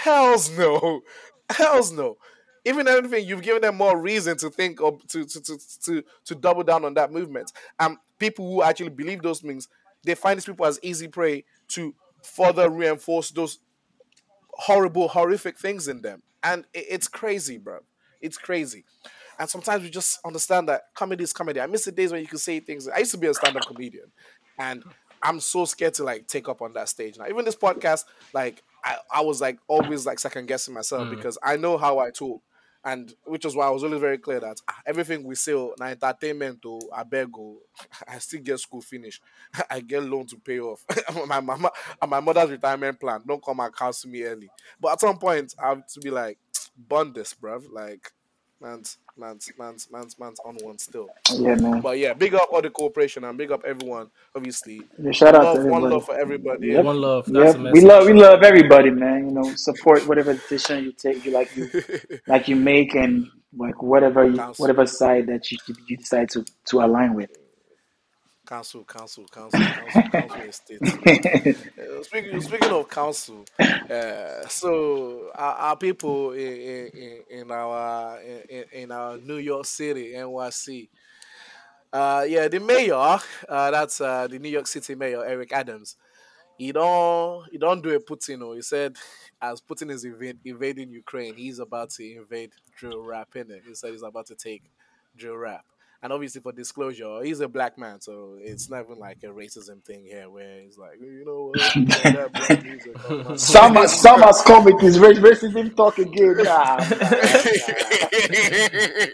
Hell's 0.04 0.56
no, 0.58 1.02
hell's 1.50 1.91
no. 1.91 2.17
Even 2.65 2.88
anything, 2.88 3.26
you've 3.26 3.43
given 3.43 3.62
them 3.62 3.78
more 3.78 3.98
reason 3.98 4.38
to 4.38 4.50
think 4.50 4.82
of 4.82 5.06
to 5.08 5.24
to 5.26 5.41
to 5.41 5.58
to, 5.86 6.04
to 6.26 6.36
double 6.36 6.63
down 6.63 6.84
on 6.84 6.93
that 6.96 7.12
movement. 7.12 7.52
And 7.80 7.98
people 8.20 8.50
who 8.50 8.62
actually 8.62 8.89
believe 8.89 9.22
those 9.22 9.39
things, 9.39 9.70
they 10.04 10.15
find 10.15 10.38
these 10.38 10.46
people 10.46 10.65
as 10.65 10.80
easy 10.82 11.08
prey 11.08 11.46
to 11.70 11.96
further 12.24 12.70
reinforce 12.70 13.32
those 13.32 13.60
horrible, 14.52 15.08
horrific 15.08 15.58
things 15.58 15.88
in 15.88 16.02
them. 16.02 16.24
And 16.43 16.65
it's 16.74 17.08
crazy, 17.08 17.58
bro. 17.58 17.80
It's 18.22 18.38
crazy. 18.38 18.84
And 19.39 19.50
sometimes 19.50 19.84
we 19.84 19.89
just 19.89 20.19
understand 20.26 20.67
that 20.69 20.84
comedy 20.95 21.23
is 21.23 21.34
comedy. 21.34 21.62
I 21.62 21.67
miss 21.67 21.86
the 21.86 21.91
days 21.91 22.12
when 22.12 22.21
you 22.21 22.28
could 22.28 22.39
say 22.39 22.60
things. 22.60 22.88
I 22.88 23.00
used 23.00 23.12
to 23.12 23.17
be 23.17 23.28
a 23.28 23.34
stand-up 23.34 23.65
comedian, 23.65 24.12
and 24.58 24.84
I'm 25.21 25.39
so 25.39 25.65
scared 25.65 25.93
to 25.95 26.04
like 26.04 26.28
take 26.28 26.50
up 26.50 26.62
on 26.62 26.73
that 26.73 26.89
stage 26.89 27.17
now. 27.17 27.26
Even 27.28 27.45
this 27.45 27.56
podcast, 27.56 28.06
like 28.34 28.63
I, 28.84 28.97
I 29.13 29.21
was 29.21 29.41
like 29.41 29.60
always 29.67 30.06
like 30.06 30.19
second 30.19 30.47
guessing 30.47 30.73
myself 30.73 31.10
because 31.10 31.38
I 31.43 31.58
know 31.58 31.78
how 31.78 32.00
I 32.00 32.12
talk. 32.12 32.41
And 32.86 33.13
which 33.26 33.43
is 33.43 33.54
why 33.54 33.67
I 33.67 33.69
was 33.71 33.84
always 33.84 34.00
very 34.00 34.17
clear 34.17 34.39
that 34.39 34.62
ah, 34.69 34.78
everything 34.86 35.23
we 35.23 35.36
say, 35.36 35.54
oh, 35.54 35.73
na 35.78 35.88
entertainment, 35.88 36.60
oh, 36.65 36.80
I 36.95 37.04
beg, 37.04 37.28
oh, 37.38 37.58
I 38.08 38.17
still 38.19 38.41
get 38.41 38.60
school 38.60 38.82
finish. 38.82 39.19
I 39.69 39.82
get 39.82 40.04
loan 40.04 40.26
to 40.28 40.38
pay 40.38 40.60
off. 40.60 40.86
my 41.28 41.41
mama 41.41 41.71
and 42.02 42.10
my 42.10 42.21
mother's 42.21 42.52
retirement 42.52 43.00
plan. 43.00 43.23
Don't 43.28 43.43
come 43.43 43.60
and 43.60 43.76
counsel 43.76 44.10
me 44.10 44.23
early. 44.23 44.50
But 44.80 44.93
at 44.93 45.02
some 45.02 45.17
point, 45.17 45.54
I 45.62 45.69
have 45.69 45.88
to 45.88 46.00
be 46.00 46.12
like, 46.12 46.38
bond 46.78 47.15
this, 47.15 47.34
bruv. 47.34 47.63
Like, 47.71 48.12
man's, 48.62 48.98
man's, 49.17 49.52
man's, 49.58 49.89
man's, 49.91 50.20
man's 50.20 50.39
on 50.39 50.58
one 50.62 50.78
still. 50.78 51.08
Yeah, 51.34 51.56
man. 51.56 51.82
But 51.82 51.98
yeah, 51.98 52.13
big 52.13 52.34
up 52.34 52.50
all 52.52 52.62
the 52.62 52.70
cooperation 52.70 53.24
and 53.24 53.38
big 53.38 53.52
up 53.52 53.63
everyone, 53.65 54.10
obviously. 54.36 54.82
Yeah, 55.02 55.12
shout 55.12 55.36
out 55.36 55.43
love, 55.43 55.58
to 55.58 55.65
one 55.65 55.82
love 55.84 56.06
for 56.06 56.20
everybody. 56.20 56.67
Yep. 56.67 56.86
One 56.86 57.02
love. 57.02 57.28
Yeah, 57.28 57.43
That's 57.43 57.56
the 57.56 57.72
we 57.72 57.82
love 57.82 58.06
we 58.06 58.13
love 58.13 58.43
everybody, 58.43 58.89
man. 58.89 59.30
You 59.30 59.32
know, 59.32 59.56
support 59.56 60.08
whatever 60.08 60.34
decision 60.34 60.86
you 60.86 60.91
take, 60.91 61.26
you 61.26 61.32
like 61.32 61.56
you 61.56 61.70
like 62.28 62.48
you 62.48 62.56
make, 62.56 62.96
and 62.96 63.28
like 63.56 63.82
whatever 63.82 64.28
you, 64.28 64.39
whatever 64.58 64.86
side 64.86 65.28
that 65.28 65.52
you 65.52 65.58
you 65.88 65.98
decide 65.98 66.30
to 66.32 66.46
to 66.65 66.82
align 66.82 67.13
with. 67.13 67.30
Council, 68.47 68.83
council, 68.86 69.25
council, 69.29 69.60
council, 69.60 70.01
council 70.10 70.41
estates. 70.47 70.93
Uh, 71.77 72.03
speaking, 72.03 72.41
speaking 72.41 72.71
of 72.71 72.89
council, 72.89 73.45
uh, 73.60 74.47
so 74.47 75.29
our, 75.36 75.53
our 75.55 75.75
people 75.77 76.31
in, 76.31 76.88
in, 76.88 77.23
in- 77.29 77.51
our 77.51 78.19
in, 78.21 78.63
in 78.71 78.91
our 78.91 79.17
New 79.17 79.36
York 79.38 79.65
City, 79.65 80.13
NYC, 80.13 80.88
uh, 81.91 82.25
yeah, 82.27 82.47
the 82.47 82.60
mayor, 82.60 82.93
uh, 83.49 83.71
that's 83.71 83.99
uh, 84.01 84.27
the 84.27 84.39
New 84.39 84.49
York 84.49 84.67
City 84.67 84.95
mayor, 84.95 85.25
Eric 85.25 85.51
Adams. 85.51 85.97
He 86.57 86.71
don't 86.71 87.45
he 87.51 87.57
don't 87.57 87.83
do 87.83 87.89
a 87.95 87.99
Putin. 87.99 88.41
oh. 88.43 88.53
He 88.53 88.62
said 88.62 88.95
as 89.41 89.62
Putin 89.62 89.91
is 89.91 90.05
invade, 90.05 90.39
invading 90.45 90.89
Ukraine, 90.89 91.36
he's 91.36 91.60
about 91.60 91.89
to 91.91 92.15
invade 92.17 92.51
drill 92.77 93.03
rap 93.03 93.36
in 93.36 93.51
it. 93.51 93.63
He 93.67 93.75
said 93.75 93.91
he's 93.91 94.03
about 94.03 94.25
to 94.27 94.36
take 94.36 94.63
drill 95.17 95.38
rap. 95.38 95.65
And 96.03 96.13
obviously, 96.13 96.41
for 96.41 96.51
disclosure, 96.51 97.23
he's 97.23 97.39
a 97.39 97.47
black 97.47 97.75
man, 97.77 97.99
so 97.99 98.38
it's 98.39 98.69
not 98.69 98.86
even 98.86 98.99
like 98.99 99.17
a 99.23 99.27
racism 99.27 99.83
thing 99.83 100.05
here, 100.05 100.29
where 100.29 100.62
he's 100.62 100.77
like, 100.77 100.99
you 101.01 101.25
know 101.25 101.51
what, 101.51 101.75
you 101.75 101.86
know, 101.86 101.95
that 101.95 102.33
black 102.33 102.63
music, 102.63 103.10
man." 103.10 103.38
Some 103.38 103.88
some 103.88 104.21
has 104.21 104.41
come 104.43 104.65
with 104.65 104.79
his 104.79 104.99
racism 104.99 105.75
talk 105.75 105.97
again. 105.97 106.38
Nah, 106.43 106.77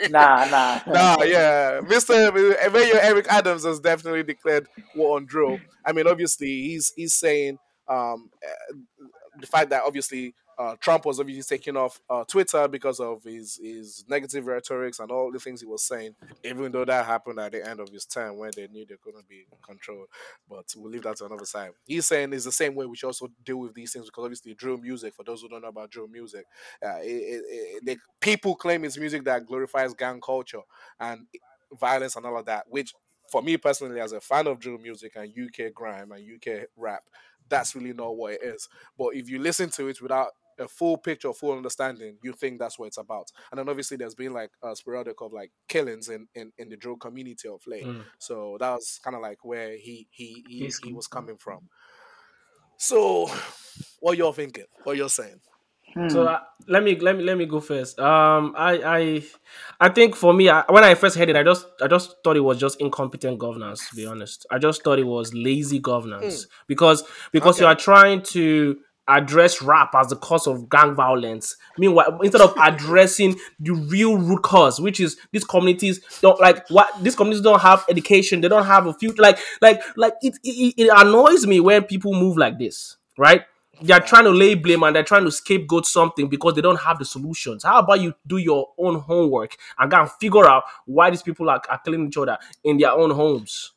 nah, 0.10 0.46
nah. 0.46 0.80
nah. 0.86 0.94
nah, 0.94 1.24
yeah, 1.24 1.80
Mr. 1.82 2.34
Mayor 2.74 3.00
Eric 3.02 3.28
Adams 3.30 3.64
has 3.64 3.80
definitely 3.80 4.24
declared 4.24 4.68
war 4.94 5.16
on 5.16 5.26
drill. 5.26 5.60
I 5.86 5.94
mean, 5.94 6.08
obviously, 6.08 6.48
he's 6.48 6.92
he's 6.98 7.14
saying 7.14 7.60
um, 7.88 8.30
uh, 8.46 8.76
the 9.40 9.48
fact 9.48 9.70
that 9.70 9.84
obviously 9.86 10.34
uh, 10.58 10.76
Trump 10.80 11.06
was 11.06 11.20
obviously 11.20 11.58
taking 11.58 11.78
off 11.78 12.00
uh, 12.10 12.24
Twitter 12.26 12.68
because 12.68 13.00
of 13.00 13.24
his 13.24 13.60
his 13.62 14.06
negative 14.08 14.46
rhetorics 14.46 15.00
and 15.00 15.12
all 15.12 15.32
the 15.32 15.40
things 15.40 15.62
he 15.62 15.68
was 15.68 15.84
saying. 15.84 16.16
Even 16.44 16.72
though 16.72 16.86
that 16.86 17.06
happened 17.06 17.40
at 17.40 17.52
the 17.52 17.68
end 17.68 17.80
of 17.80 17.90
his 17.90 18.06
term 18.06 18.38
when 18.38 18.52
they 18.56 18.68
knew 18.68 18.86
they 18.86 18.96
couldn't 19.02 19.28
be 19.28 19.46
controlled, 19.62 20.08
but 20.50 20.66
we'll 20.76 20.92
leave 20.92 21.04
that 21.04 21.18
to 21.18 21.26
another 21.26 21.46
side. 21.46 21.72
He's 21.86 22.06
saying 22.08 22.34
it's 22.34 22.46
the 22.46 22.52
same 22.52 22.76
way 22.76 22.86
we 22.86 22.96
should 22.96 23.08
also 23.08 23.30
deal 23.44 23.58
with 23.58 23.74
these 23.74 23.94
things 23.94 24.06
because 24.06 24.24
obviously 24.24 24.54
drill 24.54 24.78
music. 24.78 25.14
For 25.14 25.24
those 25.24 25.42
who 25.42 25.50
don't 25.50 25.62
know 25.62 25.70
about 25.70 25.92
drill 25.92 26.08
music, 26.08 26.46
uh, 26.86 26.98
it, 27.02 27.06
it, 27.06 27.84
it, 27.88 27.98
people 28.20 28.56
claim 28.56 28.86
it's 28.86 28.98
music 28.98 29.24
that 29.26 29.46
glorifies 29.46 29.94
gang 29.94 30.22
culture 30.22 30.62
and 31.00 31.26
violence 31.80 32.16
and 32.16 32.26
all 32.26 32.38
of 32.38 32.46
that. 32.46 32.66
Which, 32.70 32.94
for 33.32 33.42
me 33.42 33.58
personally, 33.58 34.00
as 34.00 34.12
a 34.12 34.22
fan 34.22 34.48
of 34.48 34.60
drill 34.60 34.78
music 34.78 35.14
and 35.16 35.32
UK 35.32 35.74
grime 35.74 36.12
and 36.12 36.24
UK 36.24 36.68
rap, 36.76 37.04
that's 37.50 37.76
really 37.76 37.94
not 37.94 38.16
what 38.16 38.34
it 38.34 38.44
is. 38.44 38.70
But 38.98 39.16
if 39.16 39.30
you 39.30 39.40
listen 39.40 39.70
to 39.72 39.88
it 39.88 40.02
without 40.02 40.30
a 40.60 40.68
full 40.68 40.98
picture, 40.98 41.30
a 41.30 41.34
full 41.34 41.56
understanding, 41.56 42.18
you 42.24 42.34
think 42.34 42.60
that's 42.60 42.78
what 42.78 42.88
it's 42.88 42.98
about. 42.98 43.32
And 43.52 43.60
then 43.60 43.70
obviously 43.70 43.98
there's 43.98 44.16
been 44.16 44.34
like 44.34 44.52
a 44.64 44.76
sporadic 44.76 45.22
of 45.22 45.34
like 45.34 45.52
killings 45.68 46.10
in, 46.10 46.28
in, 46.36 46.52
in 46.58 46.70
the 46.70 46.78
drill 46.78 46.98
community 46.98 47.48
of 47.48 47.62
late. 47.68 47.86
Mm. 47.86 48.04
So 48.20 48.58
that 48.60 48.72
was 48.72 49.00
kind 49.04 49.16
of 49.16 49.22
like 49.22 49.44
where 49.44 49.78
he 49.78 50.08
he 50.12 50.44
he, 50.48 50.60
He's 50.60 50.80
he 50.80 50.94
was 50.94 51.08
coming 51.08 51.38
from. 51.38 51.70
So 52.78 53.30
what 54.00 54.18
you're 54.18 54.34
thinking? 54.34 54.66
What 54.84 54.98
you're 54.98 55.10
saying? 55.10 55.40
So 56.08 56.26
uh, 56.26 56.40
let 56.68 56.84
me 56.84 56.98
let 57.00 57.16
me 57.16 57.24
let 57.24 57.38
me 57.38 57.46
go 57.46 57.60
first. 57.60 58.00
Um, 58.00 58.56
I 58.58 58.82
I 58.84 59.24
I 59.80 59.90
think 59.90 60.16
for 60.16 60.34
me, 60.34 60.50
I, 60.50 60.64
when 60.70 60.84
I 60.84 60.96
first 60.96 61.16
heard 61.16 61.30
it, 61.30 61.36
I 61.36 61.44
just 61.44 61.68
I 61.82 61.88
just 61.88 62.16
thought 62.24 62.36
it 62.36 62.40
was 62.40 62.58
just 62.58 62.82
incompetent 62.82 63.38
governance. 63.38 63.90
To 63.90 63.96
be 63.96 64.06
honest, 64.08 64.48
I 64.50 64.58
just 64.58 64.84
thought 64.84 64.98
it 64.98 65.06
was 65.06 65.34
lazy 65.36 65.80
governance 65.80 66.48
because 66.68 67.04
because 67.32 67.60
you 67.60 67.68
are 67.68 67.76
trying 67.76 68.24
to 68.24 68.80
address 69.08 69.62
rap 69.62 69.92
as 69.96 70.08
the 70.08 70.16
cause 70.16 70.48
of 70.48 70.70
gang 70.70 70.96
violence. 70.96 71.56
Meanwhile, 71.78 72.20
instead 72.22 72.42
of 72.42 72.54
addressing 72.62 73.38
the 73.60 73.72
real 73.72 74.18
root 74.18 74.44
cause, 74.44 74.80
which 74.80 75.00
is 75.00 75.18
these 75.32 75.44
communities 75.44 76.02
don't 76.22 76.40
like 76.40 76.68
what 76.70 76.90
these 77.04 77.16
communities 77.16 77.44
don't 77.44 77.62
have 77.62 77.86
education, 77.90 78.42
they 78.42 78.48
don't 78.48 78.66
have 78.66 78.88
a 78.88 78.94
future. 78.94 79.22
Like 79.22 79.40
like 79.62 79.82
like 79.98 80.14
it 80.22 80.38
it, 80.44 80.74
it 80.78 80.90
annoys 80.96 81.46
me 81.46 81.60
when 81.60 81.84
people 81.84 82.14
move 82.14 82.38
like 82.38 82.58
this, 82.58 82.98
right? 83.18 83.44
They're 83.82 84.00
trying 84.00 84.24
to 84.26 84.30
lay 84.30 84.54
blame 84.56 84.84
and 84.84 84.96
they're 84.96 85.04
trying 85.04 85.26
to 85.26 85.32
scapegoat 85.32 85.86
something 85.86 86.30
because 86.30 86.54
they 86.54 86.62
don't 86.62 86.80
have 86.80 87.00
the 87.00 87.06
solutions. 87.06 87.64
How 87.64 87.80
about 87.80 88.00
you 88.00 88.14
do 88.26 88.38
your 88.38 88.70
own 88.78 89.00
homework 89.00 89.58
and 89.78 89.92
go 89.92 90.00
and 90.00 90.12
figure 90.12 90.46
out 90.46 90.64
why 90.86 91.10
these 91.10 91.24
people 91.24 91.50
are, 91.50 91.62
are 91.70 91.80
killing 91.84 92.08
each 92.08 92.16
other 92.18 92.38
in 92.64 92.78
their 92.78 92.92
own 92.92 93.12
homes? 93.12 93.73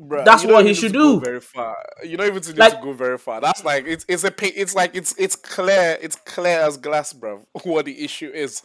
Bruh, 0.00 0.24
That's 0.24 0.42
you 0.42 0.48
don't 0.48 0.56
what 0.56 0.64
he 0.64 0.70
even 0.70 0.80
should 0.80 0.92
need 0.92 0.98
to 0.98 1.04
go 1.04 1.18
do. 1.18 1.24
Very 1.24 1.40
far. 1.40 1.76
You 2.04 2.16
don't 2.16 2.26
even 2.28 2.42
need 2.42 2.58
Like- 2.58 2.74
to 2.78 2.82
go 2.84 2.92
very 2.92 3.18
far. 3.18 3.40
That's 3.40 3.64
like 3.64 3.84
it's 3.86 4.04
it's 4.08 4.24
a 4.24 4.32
it's 4.60 4.74
like 4.74 4.94
it's 4.94 5.14
it's 5.18 5.34
clear 5.36 5.98
it's 6.00 6.16
clear 6.16 6.60
as 6.60 6.76
glass, 6.76 7.12
bro. 7.12 7.44
What 7.64 7.86
the 7.86 8.04
issue 8.04 8.30
is, 8.32 8.62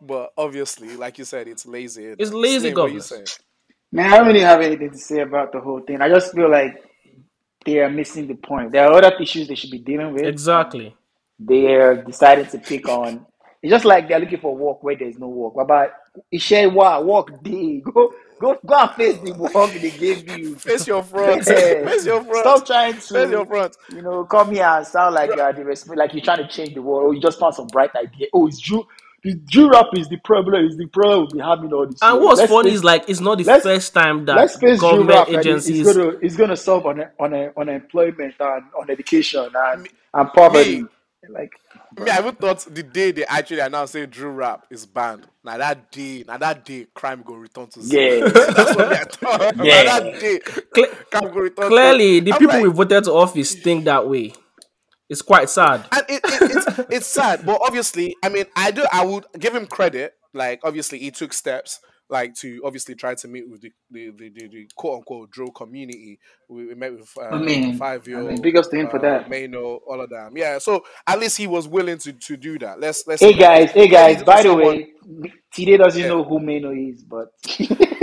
but 0.00 0.32
obviously, 0.38 0.96
like 0.96 1.18
you 1.18 1.24
said, 1.24 1.48
it's 1.48 1.66
lazy. 1.66 2.04
It's 2.18 2.32
lazy 2.32 2.70
Slave, 2.70 2.76
what 2.76 2.92
you 2.92 3.00
governance. 3.00 3.38
Man, 3.92 4.12
I 4.12 4.16
don't 4.18 4.26
really 4.28 4.40
have 4.40 4.60
anything 4.60 4.90
to 4.90 4.98
say 4.98 5.20
about 5.20 5.52
the 5.52 5.60
whole 5.60 5.80
thing. 5.80 6.00
I 6.00 6.08
just 6.08 6.34
feel 6.34 6.50
like 6.50 6.82
they 7.64 7.80
are 7.80 7.90
missing 7.90 8.26
the 8.28 8.34
point. 8.34 8.72
There 8.72 8.86
are 8.86 8.92
other 8.92 9.12
issues 9.20 9.48
they 9.48 9.54
should 9.54 9.70
be 9.70 9.78
dealing 9.78 10.12
with. 10.12 10.24
Exactly. 10.24 10.94
They're 11.38 12.02
deciding 12.04 12.46
to 12.46 12.58
pick 12.58 12.88
on. 12.88 13.26
It's 13.62 13.70
just 13.70 13.84
like 13.84 14.08
they're 14.08 14.20
looking 14.20 14.40
for 14.40 14.56
work 14.56 14.82
where 14.82 14.96
there's 14.96 15.18
no 15.18 15.28
work. 15.28 15.54
But 15.56 15.62
about 15.62 15.90
Ishe 16.32 16.72
wa 16.72 17.00
work 17.00 17.42
day. 17.42 17.80
Go 17.80 18.12
Go 18.38 18.58
go 18.66 18.74
and 18.74 18.90
face 18.92 19.18
the 19.20 19.32
work 19.32 19.70
they 19.72 19.90
gave 19.90 20.28
you. 20.38 20.54
Face 20.56 20.86
your 20.86 21.02
front. 21.10 21.44
Face 21.44 22.04
your 22.04 22.22
front. 22.22 22.38
Stop 22.40 22.66
trying 22.66 22.94
to 22.94 23.00
Face 23.00 23.30
your 23.30 23.46
front. 23.46 23.76
you 23.90 24.02
know 24.02 24.24
come 24.24 24.50
here 24.52 24.64
and 24.64 24.86
sound 24.86 25.14
like 25.14 25.34
you 25.34 25.40
are 25.40 25.52
the 25.52 25.64
respect 25.64 25.96
like 25.98 26.12
you're 26.12 26.22
trying 26.22 26.38
to 26.38 26.48
change 26.48 26.74
the 26.74 26.82
world 26.82 27.04
or 27.04 27.14
you 27.14 27.20
just 27.20 27.38
found 27.38 27.54
some 27.54 27.66
bright 27.68 27.94
idea. 27.96 28.26
Oh, 28.34 28.46
it's 28.46 28.58
Jew 28.60 28.86
the 29.22 29.34
Jew 29.46 29.68
rap 29.70 29.86
is 29.94 30.08
the 30.08 30.18
problem, 30.18 30.66
is 30.66 30.76
the 30.76 30.86
problem 30.86 31.20
we'll 31.20 31.26
be 31.28 31.40
having 31.40 31.72
all 31.72 31.86
this. 31.86 31.98
And 32.00 32.22
what's 32.22 32.38
Let's 32.40 32.52
funny 32.52 32.68
face- 32.70 32.76
is 32.78 32.84
like 32.84 33.04
it's 33.08 33.20
not 33.20 33.38
the 33.38 33.44
first 33.44 33.92
time 33.94 34.24
that 34.26 34.36
let's 34.36 34.56
face 34.56 34.80
government 34.80 35.08
rap 35.10 35.26
and 35.28 35.36
it's, 35.38 35.46
agencies. 35.46 35.86
it's 35.86 35.96
gonna 35.96 36.08
it's 36.20 36.36
gonna 36.36 36.56
solve 36.56 36.86
on 36.86 37.04
on 37.18 37.34
unemployment 37.56 38.34
and 38.38 38.64
on 38.78 38.90
education 38.90 39.48
and, 39.54 39.88
and 40.14 40.32
poverty. 40.32 40.82
me- 40.82 40.88
Like 41.28 41.52
Me, 41.98 42.08
I 42.10 42.18
even 42.18 42.36
thought 42.36 42.60
the 42.72 42.82
day 42.84 43.10
they 43.10 43.24
actually 43.26 43.58
announced 43.58 43.94
say 43.94 44.06
Drew 44.06 44.30
Rap 44.30 44.66
is 44.70 44.86
banned. 44.86 45.26
Now 45.42 45.58
that 45.58 45.90
day, 45.90 46.22
now 46.26 46.36
that 46.38 46.64
day, 46.64 46.86
crime 46.94 47.22
go 47.22 47.34
return 47.34 47.66
to 47.68 47.82
zero. 47.82 48.26
Yeah. 48.26 48.28
That's 48.32 48.76
what 48.76 48.92
I 48.92 49.04
thought. 49.04 49.56
Yeah. 49.64 49.82
Now 49.82 50.00
that 50.00 50.20
day, 50.20 50.38
Cle- 50.72 50.94
crime 51.10 51.32
go 51.34 51.40
return. 51.40 51.68
Clearly, 51.68 52.20
to, 52.20 52.24
the 52.26 52.32
I'm 52.34 52.38
people 52.38 52.54
like, 52.54 52.62
we 52.64 52.70
voted 52.70 53.04
to 53.04 53.12
office 53.12 53.54
think 53.56 53.84
that 53.86 54.08
way. 54.08 54.34
It's 55.08 55.22
quite 55.22 55.50
sad. 55.50 55.84
and 55.92 56.02
it, 56.08 56.20
it, 56.24 56.50
it's 56.56 56.78
it's 56.90 57.06
sad, 57.06 57.44
but 57.46 57.60
obviously, 57.64 58.16
I 58.22 58.28
mean, 58.28 58.44
I 58.54 58.70
do. 58.70 58.84
I 58.92 59.04
would 59.04 59.24
give 59.38 59.54
him 59.54 59.66
credit. 59.66 60.14
Like, 60.32 60.60
obviously, 60.64 60.98
he 60.98 61.10
took 61.10 61.32
steps. 61.32 61.80
Like 62.08 62.34
to 62.36 62.62
obviously 62.64 62.94
try 62.94 63.14
to 63.16 63.28
meet 63.28 63.48
with 63.48 63.62
the 63.62 63.72
the, 63.90 64.10
the, 64.10 64.28
the, 64.28 64.46
the 64.48 64.68
quote 64.76 64.98
unquote 64.98 65.30
drill 65.30 65.50
community. 65.50 66.18
We, 66.48 66.66
we 66.66 66.74
met 66.74 66.92
with 66.92 67.10
uh, 67.18 67.22
I 67.22 67.38
mean, 67.40 67.76
five 67.78 68.06
year 68.06 68.20
I 68.20 68.32
mean, 68.32 68.40
big 68.42 68.56
ups 68.56 68.68
to 68.68 68.76
him 68.76 68.88
for 68.88 69.00
that. 69.00 69.28
Maino, 69.28 69.80
all 69.86 70.00
of 70.00 70.08
them. 70.10 70.36
Yeah, 70.36 70.58
so 70.58 70.84
at 71.06 71.18
least 71.18 71.36
he 71.36 71.46
was 71.46 71.66
willing 71.66 71.98
to 71.98 72.12
to 72.12 72.36
do 72.36 72.58
that. 72.60 72.78
Let's 72.80 73.06
let's. 73.06 73.20
Hey 73.22 73.32
guys, 73.34 73.70
hey 73.72 73.88
guys, 73.88 74.22
by 74.22 74.42
the 74.42 74.54
way, 74.54 74.92
Tide 75.52 75.78
doesn't 75.78 76.00
Yeah. 76.00 76.08
know 76.08 76.22
who 76.24 76.38
Maino 76.38 76.70
is, 76.92 77.02
but 77.02 77.28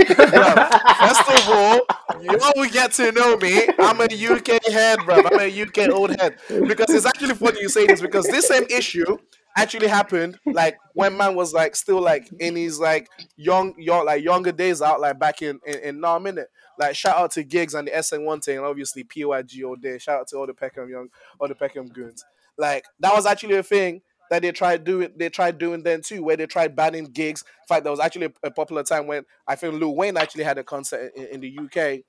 First 0.06 1.28
of 1.28 1.48
all, 1.48 1.80
you 2.20 2.38
all 2.42 2.52
will 2.56 2.68
get 2.70 2.92
to 2.92 3.10
know 3.12 3.36
me. 3.36 3.66
I'm 3.78 4.00
a 4.00 4.04
UK 4.04 4.62
head, 4.66 4.98
bro. 5.04 5.16
I'm 5.16 5.40
a 5.40 5.62
UK 5.62 5.88
old 5.90 6.18
head. 6.20 6.36
Because 6.48 6.90
it's 6.90 7.06
actually 7.06 7.34
funny 7.34 7.60
you 7.60 7.68
say 7.68 7.86
this 7.86 8.00
because 8.00 8.26
this 8.26 8.48
same 8.48 8.64
issue 8.70 9.16
actually 9.56 9.86
happened 9.86 10.38
like 10.46 10.76
when 10.94 11.16
man 11.16 11.34
was 11.34 11.52
like 11.52 11.76
still 11.76 12.00
like 12.00 12.28
in 12.40 12.56
his 12.56 12.80
like 12.80 13.08
young 13.36 13.74
young 13.78 14.04
like 14.04 14.22
younger 14.22 14.52
days 14.52 14.82
out 14.82 15.00
like 15.00 15.18
back 15.18 15.42
in 15.42 15.60
in, 15.66 15.78
in 15.80 16.00
no 16.00 16.18
minute. 16.18 16.48
Like 16.78 16.96
shout 16.96 17.16
out 17.16 17.30
to 17.32 17.44
Giggs 17.44 17.74
and 17.74 17.86
the 17.86 17.92
SN1 17.92 18.44
thing 18.44 18.56
and 18.58 18.66
obviously 18.66 19.04
PYG 19.04 19.64
all 19.64 19.76
day. 19.76 19.98
Shout 19.98 20.20
out 20.20 20.28
to 20.28 20.36
all 20.36 20.46
the 20.46 20.54
Peckham 20.54 20.88
young 20.88 21.08
all 21.38 21.48
the 21.48 21.54
Peckham 21.54 21.88
goons. 21.88 22.24
Like 22.58 22.84
that 23.00 23.14
was 23.14 23.26
actually 23.26 23.56
a 23.56 23.62
thing 23.62 24.02
that 24.30 24.42
they 24.42 24.52
tried 24.52 24.84
doing 24.84 25.12
they 25.16 25.28
tried 25.28 25.58
doing 25.58 25.82
then 25.82 26.00
too, 26.00 26.22
where 26.22 26.36
they 26.36 26.46
tried 26.46 26.74
banning 26.74 27.06
Giggs. 27.06 27.42
In 27.42 27.66
fact, 27.68 27.84
there 27.84 27.92
was 27.92 28.00
actually 28.00 28.26
a, 28.26 28.48
a 28.48 28.50
popular 28.50 28.82
time 28.82 29.06
when 29.06 29.24
I 29.46 29.54
think 29.54 29.74
Lil 29.74 29.94
Wayne 29.94 30.16
actually 30.16 30.44
had 30.44 30.58
a 30.58 30.64
concert 30.64 31.12
in, 31.14 31.26
in 31.26 31.40
the 31.40 31.58
UK, 31.58 32.04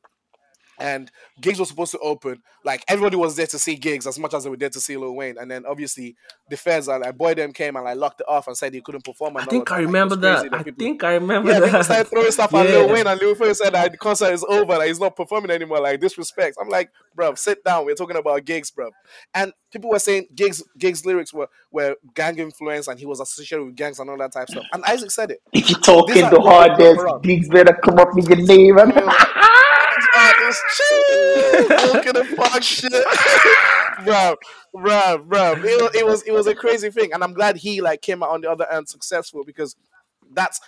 and 0.79 1.11
Giggs 1.41 1.59
were 1.59 1.65
supposed 1.65 1.91
to 1.91 1.99
open. 1.99 2.41
Like 2.63 2.83
everybody 2.87 3.15
was 3.17 3.35
there 3.35 3.47
to 3.47 3.59
see 3.59 3.75
Giggs 3.75 4.07
as 4.07 4.19
much 4.19 4.33
as 4.33 4.43
they 4.43 4.49
were 4.49 4.57
there 4.57 4.69
to 4.69 4.79
see 4.79 4.97
Lil 4.97 5.15
Wayne. 5.15 5.37
And 5.37 5.49
then 5.51 5.65
obviously 5.65 6.15
the 6.49 6.57
feds 6.57 6.87
are 6.89 6.99
like 6.99 7.17
boy 7.17 7.33
them 7.35 7.53
came 7.53 7.75
and 7.75 7.85
like 7.85 7.97
locked 7.97 8.21
it 8.21 8.27
off 8.29 8.47
and 8.47 8.57
said 8.57 8.73
he 8.73 8.81
couldn't 8.81 9.03
perform. 9.05 9.37
I 9.37 9.41
and 9.41 9.49
all 9.49 9.65
think 9.65 9.71
of 9.71 9.71
I 9.71 9.79
Like, 9.79 9.87
it 9.87 9.87
remember 9.87 10.15
was 10.25 10.43
that. 10.43 10.47
I 10.53 10.63
think 10.63 11.03
I 11.03 11.13
remember 11.15 11.51
yeah, 11.51 11.61
people 11.61 11.83
started 11.83 12.09
throwing 12.09 12.31
stuff 12.31 12.53
at 12.55 12.69
Lil 12.69 12.89
Wayne, 12.89 13.07
and 13.07 13.19
Lil 13.19 13.35
Wayne 13.35 13.55
said 13.55 13.71
that 13.73 13.91
the 13.91 13.97
concert 13.97 14.33
is 14.33 14.43
over, 14.49 14.77
like 14.77 14.87
he's 14.89 14.99
not 14.99 15.15
performing 15.15 15.51
anymore, 15.51 15.79
like 15.81 15.99
disrespect. 16.01 16.57
I'm 16.59 16.69
like, 16.69 16.91
bro, 17.15 17.35
sit 17.35 17.63
down. 17.63 17.85
We're 17.85 17.95
talking 17.95 18.17
about 18.17 18.45
Giggs, 18.45 18.71
bro. 18.71 18.91
And 19.33 19.53
people 19.71 19.89
were 19.91 19.99
saying 19.99 20.27
Giggs, 20.35 20.63
Giggs 20.77 21.05
lyrics 21.05 21.33
were 21.33 21.47
were 21.71 21.95
gang 22.15 22.39
influence, 22.39 22.87
and 22.87 22.99
he 22.99 23.05
was 23.05 23.19
associated 23.19 23.65
with 23.65 23.75
gangs 23.75 23.99
and 23.99 24.09
all 24.09 24.17
that 24.17 24.33
type 24.33 24.43
of 24.43 24.49
stuff. 24.49 24.65
And 24.73 24.83
Isaac 24.85 25.11
said 25.11 25.31
it. 25.31 25.41
if 25.53 25.69
you 25.69 25.75
talking 25.77 26.15
These 26.15 26.23
are 26.23 26.31
the 26.31 26.41
people 26.41 26.51
hardest, 26.51 26.99
around. 26.99 27.23
things 27.23 27.49
better 27.49 27.73
come 27.83 27.99
up 27.99 28.13
with 28.15 28.27
your 28.29 28.41
name. 28.45 28.77
And 28.79 28.93
This 30.45 30.61
chill, 30.75 32.13
the 32.13 32.35
fuck 32.35 32.61
shit, 32.63 32.91
bro, 34.05 34.35
bro, 34.73 35.17
bro. 35.19 35.51
It 35.53 35.81
was, 35.81 35.95
it 35.95 36.05
was 36.05 36.21
it 36.23 36.31
was 36.31 36.47
a 36.47 36.55
crazy 36.55 36.89
thing, 36.91 37.13
and 37.13 37.23
I'm 37.23 37.33
glad 37.33 37.57
he 37.57 37.81
like 37.81 38.01
came 38.01 38.21
out 38.23 38.29
on 38.29 38.41
the 38.41 38.49
other 38.51 38.69
end 38.71 38.87
successful 38.89 39.43
because 39.45 39.75
that's. 40.33 40.59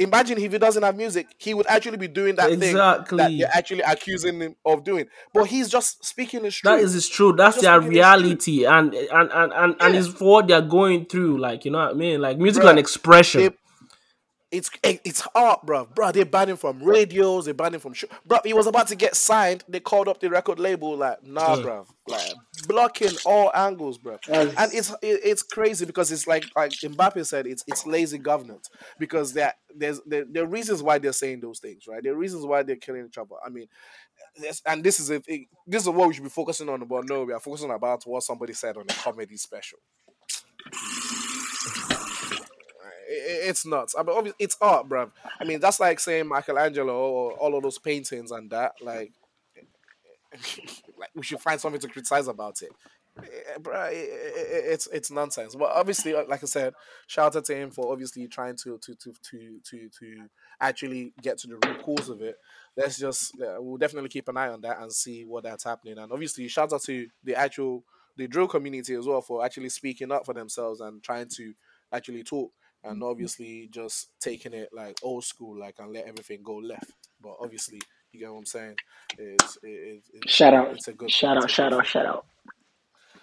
Imagine 0.00 0.38
if 0.40 0.52
he 0.52 0.58
doesn't 0.58 0.84
have 0.84 0.96
music, 0.96 1.26
he 1.38 1.54
would 1.54 1.66
actually 1.66 1.96
be 1.96 2.06
doing 2.06 2.36
that 2.36 2.50
thing 2.50 2.60
that 2.60 3.00
Exactly. 3.00 3.38
they're 3.38 3.50
actually 3.52 3.80
accusing 3.80 4.40
him 4.40 4.54
of 4.64 4.84
doing. 4.84 5.06
But 5.34 5.48
he's 5.48 5.68
just 5.68 6.04
speaking 6.04 6.42
the 6.44 6.52
truth. 6.52 6.72
That 6.72 6.78
is 6.78 6.94
is 6.94 7.08
true. 7.08 7.32
That's 7.32 7.60
their 7.60 7.80
truth. 7.80 7.90
reality, 7.90 8.64
and 8.64 8.94
and 8.94 9.28
and 9.32 9.52
and, 9.52 9.74
and 9.80 9.94
Yeah. 9.94 9.98
it's 9.98 10.06
for 10.06 10.34
what 10.34 10.46
they're 10.46 10.60
going 10.62 11.06
through. 11.06 11.38
Like 11.38 11.64
you 11.64 11.72
know 11.72 11.78
what 11.78 11.90
I 11.90 11.94
mean? 11.94 12.20
Like 12.20 12.38
music 12.38 12.62
Bruh, 12.62 12.70
and 12.70 12.78
expression. 12.78 13.40
they- 13.42 13.56
it's 14.50 14.70
eh, 14.82 14.96
it's 15.04 15.26
art, 15.34 15.64
bro. 15.66 15.84
Bro, 15.86 16.12
they 16.12 16.24
banned 16.24 16.50
him 16.50 16.56
from 16.56 16.82
radios. 16.82 17.44
They 17.44 17.52
banned 17.52 17.74
him 17.74 17.80
from. 17.80 17.92
Sh- 17.92 18.04
bro, 18.24 18.38
he 18.44 18.54
was 18.54 18.66
about 18.66 18.88
to 18.88 18.96
get 18.96 19.14
signed. 19.14 19.62
They 19.68 19.80
called 19.80 20.08
up 20.08 20.20
the 20.20 20.30
record 20.30 20.58
label 20.58 20.96
like, 20.96 21.22
nah, 21.22 21.60
bro, 21.60 21.86
like 22.06 22.32
blocking 22.66 23.10
all 23.26 23.50
angles, 23.54 23.98
bro. 23.98 24.16
That's- 24.26 24.54
And 24.56 24.72
it's 24.72 24.90
it, 25.02 25.20
it's 25.22 25.42
crazy 25.42 25.84
because 25.84 26.10
it's 26.10 26.26
like 26.26 26.44
like 26.56 26.70
Mbappe 26.72 27.26
said, 27.26 27.46
it's 27.46 27.62
it's 27.66 27.86
lazy 27.86 28.16
governance 28.18 28.70
because 28.98 29.34
there 29.34 29.52
there's 29.76 30.00
there, 30.06 30.24
there 30.30 30.44
are 30.44 30.46
reasons 30.46 30.82
why 30.82 30.98
they're 30.98 31.12
saying 31.12 31.40
those 31.40 31.58
things, 31.58 31.84
right? 31.86 32.02
There 32.02 32.14
are 32.14 32.16
reasons 32.18 32.46
why 32.46 32.62
they're 32.62 32.76
killing 32.76 33.04
each 33.06 33.18
other. 33.18 33.34
I 33.44 33.50
mean. 33.50 33.66
This, 34.40 34.62
and 34.66 34.84
this 34.84 35.00
is 35.00 35.10
a, 35.10 35.20
this 35.66 35.82
is 35.82 35.88
what 35.88 36.06
we 36.06 36.14
should 36.14 36.22
be 36.22 36.28
focusing 36.30 36.68
on. 36.68 36.84
But 36.84 37.08
no, 37.08 37.24
we 37.24 37.32
are 37.32 37.40
focusing 37.40 37.70
about 37.70 38.04
what 38.04 38.22
somebody 38.22 38.52
said 38.52 38.76
on 38.76 38.84
a 38.88 38.92
comedy 38.92 39.36
special. 39.36 39.78
It- 43.08 43.48
it's 43.48 43.64
nuts. 43.66 43.94
I 43.98 44.02
mean, 44.02 44.16
obviously, 44.16 44.36
it's 44.44 44.56
art, 44.60 44.88
bruv. 44.88 45.10
I 45.40 45.44
mean, 45.44 45.60
that's 45.60 45.80
like 45.80 45.98
saying 46.00 46.28
Michelangelo 46.28 46.92
or 46.94 47.32
all 47.32 47.56
of 47.56 47.62
those 47.62 47.78
paintings 47.78 48.30
and 48.30 48.50
that. 48.50 48.72
Like, 48.82 49.12
like 50.98 51.10
we 51.14 51.22
should 51.22 51.40
find 51.40 51.60
something 51.60 51.80
to 51.80 51.88
criticize 51.88 52.28
about 52.28 52.60
it. 52.62 52.70
Eh, 53.18 53.58
Bruh, 53.58 53.90
it- 53.90 53.96
it- 53.96 54.64
it's 54.72 54.86
it's 54.88 55.10
nonsense. 55.10 55.54
But 55.56 55.70
obviously, 55.72 56.14
uh, 56.14 56.24
like 56.28 56.42
I 56.42 56.46
said, 56.46 56.74
shout 57.06 57.34
out 57.34 57.44
to 57.46 57.54
him 57.56 57.70
for 57.70 57.90
obviously 57.90 58.28
trying 58.28 58.56
to 58.64 58.78
to 58.78 58.94
to 58.94 59.12
to 59.30 59.60
to, 59.70 59.88
to 60.00 60.28
actually 60.60 61.12
get 61.22 61.38
to 61.38 61.48
the 61.48 61.54
root 61.54 61.82
cause 61.82 62.08
of 62.10 62.20
it. 62.22 62.36
Let's 62.76 62.98
just 62.98 63.32
we'll 63.38 63.78
definitely 63.78 64.10
keep 64.10 64.28
an 64.28 64.36
eye 64.36 64.48
on 64.50 64.60
that 64.60 64.80
and 64.80 64.92
see 64.92 65.24
what 65.24 65.44
that's 65.44 65.64
happening. 65.64 65.98
And 65.98 66.12
obviously, 66.12 66.46
shout 66.48 66.72
out 66.72 66.82
to 66.82 67.08
the 67.24 67.34
actual 67.34 67.84
the 68.16 68.28
drill 68.28 68.48
community 68.48 68.94
as 68.94 69.06
well 69.06 69.20
for 69.22 69.44
actually 69.44 69.68
speaking 69.68 70.12
up 70.12 70.26
for 70.26 70.34
themselves 70.34 70.80
and 70.80 71.02
trying 71.02 71.28
to 71.28 71.54
actually 71.92 72.22
talk 72.22 72.52
and 72.88 73.02
obviously 73.02 73.68
just 73.70 74.08
taking 74.20 74.52
it 74.54 74.70
like 74.72 74.98
old 75.02 75.24
school, 75.24 75.58
like 75.58 75.76
and 75.78 75.92
let 75.92 76.06
everything 76.06 76.40
go 76.42 76.56
left. 76.56 76.92
But 77.20 77.36
obviously, 77.40 77.80
you 78.12 78.20
get 78.20 78.30
what 78.32 78.38
I'm 78.38 78.46
saying. 78.46 78.76
It's 79.18 79.58
it, 79.62 79.68
it, 79.68 80.02
it, 80.14 80.30
shout 80.30 80.54
out, 80.54 80.72
It's 80.72 80.88
a 80.88 80.92
good 80.92 81.10
shout 81.10 81.36
out, 81.36 81.50
shout 81.50 81.72
out, 81.72 81.86
shout 81.86 82.06
out. 82.06 82.26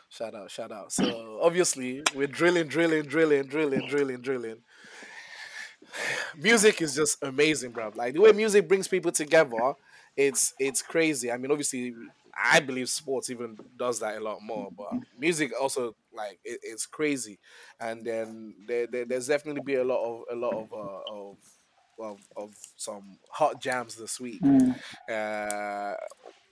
Shout 0.10 0.36
out, 0.36 0.50
shout 0.52 0.72
out. 0.72 0.92
So 0.92 1.40
obviously 1.42 2.04
we're 2.14 2.28
drilling, 2.28 2.68
drilling, 2.68 3.04
drilling, 3.04 3.48
drilling, 3.48 3.88
drilling, 3.88 4.22
drilling. 4.22 4.58
Music 6.38 6.82
is 6.82 6.96
just 6.96 7.22
amazing, 7.24 7.72
bro. 7.72 7.92
Like 7.96 8.14
the 8.14 8.22
way 8.22 8.32
music 8.32 8.68
brings 8.68 8.88
people 8.88 9.12
together, 9.12 9.74
it's 10.16 10.54
it's 10.60 10.82
crazy. 10.82 11.32
I 11.32 11.38
mean, 11.38 11.52
obviously, 11.52 11.94
I 12.38 12.60
believe 12.60 12.90
sports 12.90 13.30
even 13.30 13.58
does 13.78 14.00
that 14.00 14.18
a 14.18 14.20
lot 14.20 14.42
more, 14.42 14.70
but 14.76 14.92
music 15.18 15.52
also 15.60 15.96
like 16.14 16.40
it, 16.44 16.60
it's 16.64 16.86
crazy. 16.86 17.40
And 17.80 18.06
then 18.06 18.56
there, 18.68 18.88
there 18.88 19.06
there's 19.06 19.28
definitely 19.28 19.62
be 19.62 19.76
a 19.76 19.84
lot 19.84 20.04
of 20.04 20.24
a 20.32 20.36
lot 20.36 20.54
of 20.54 20.74
uh, 20.74 21.14
of 21.14 21.38
of 22.00 22.20
of 22.36 22.56
some 22.76 23.20
hot 23.30 23.62
jams 23.62 23.96
this 23.96 24.20
week. 24.20 24.42
Mm. 24.42 24.76
Uh, 25.10 25.96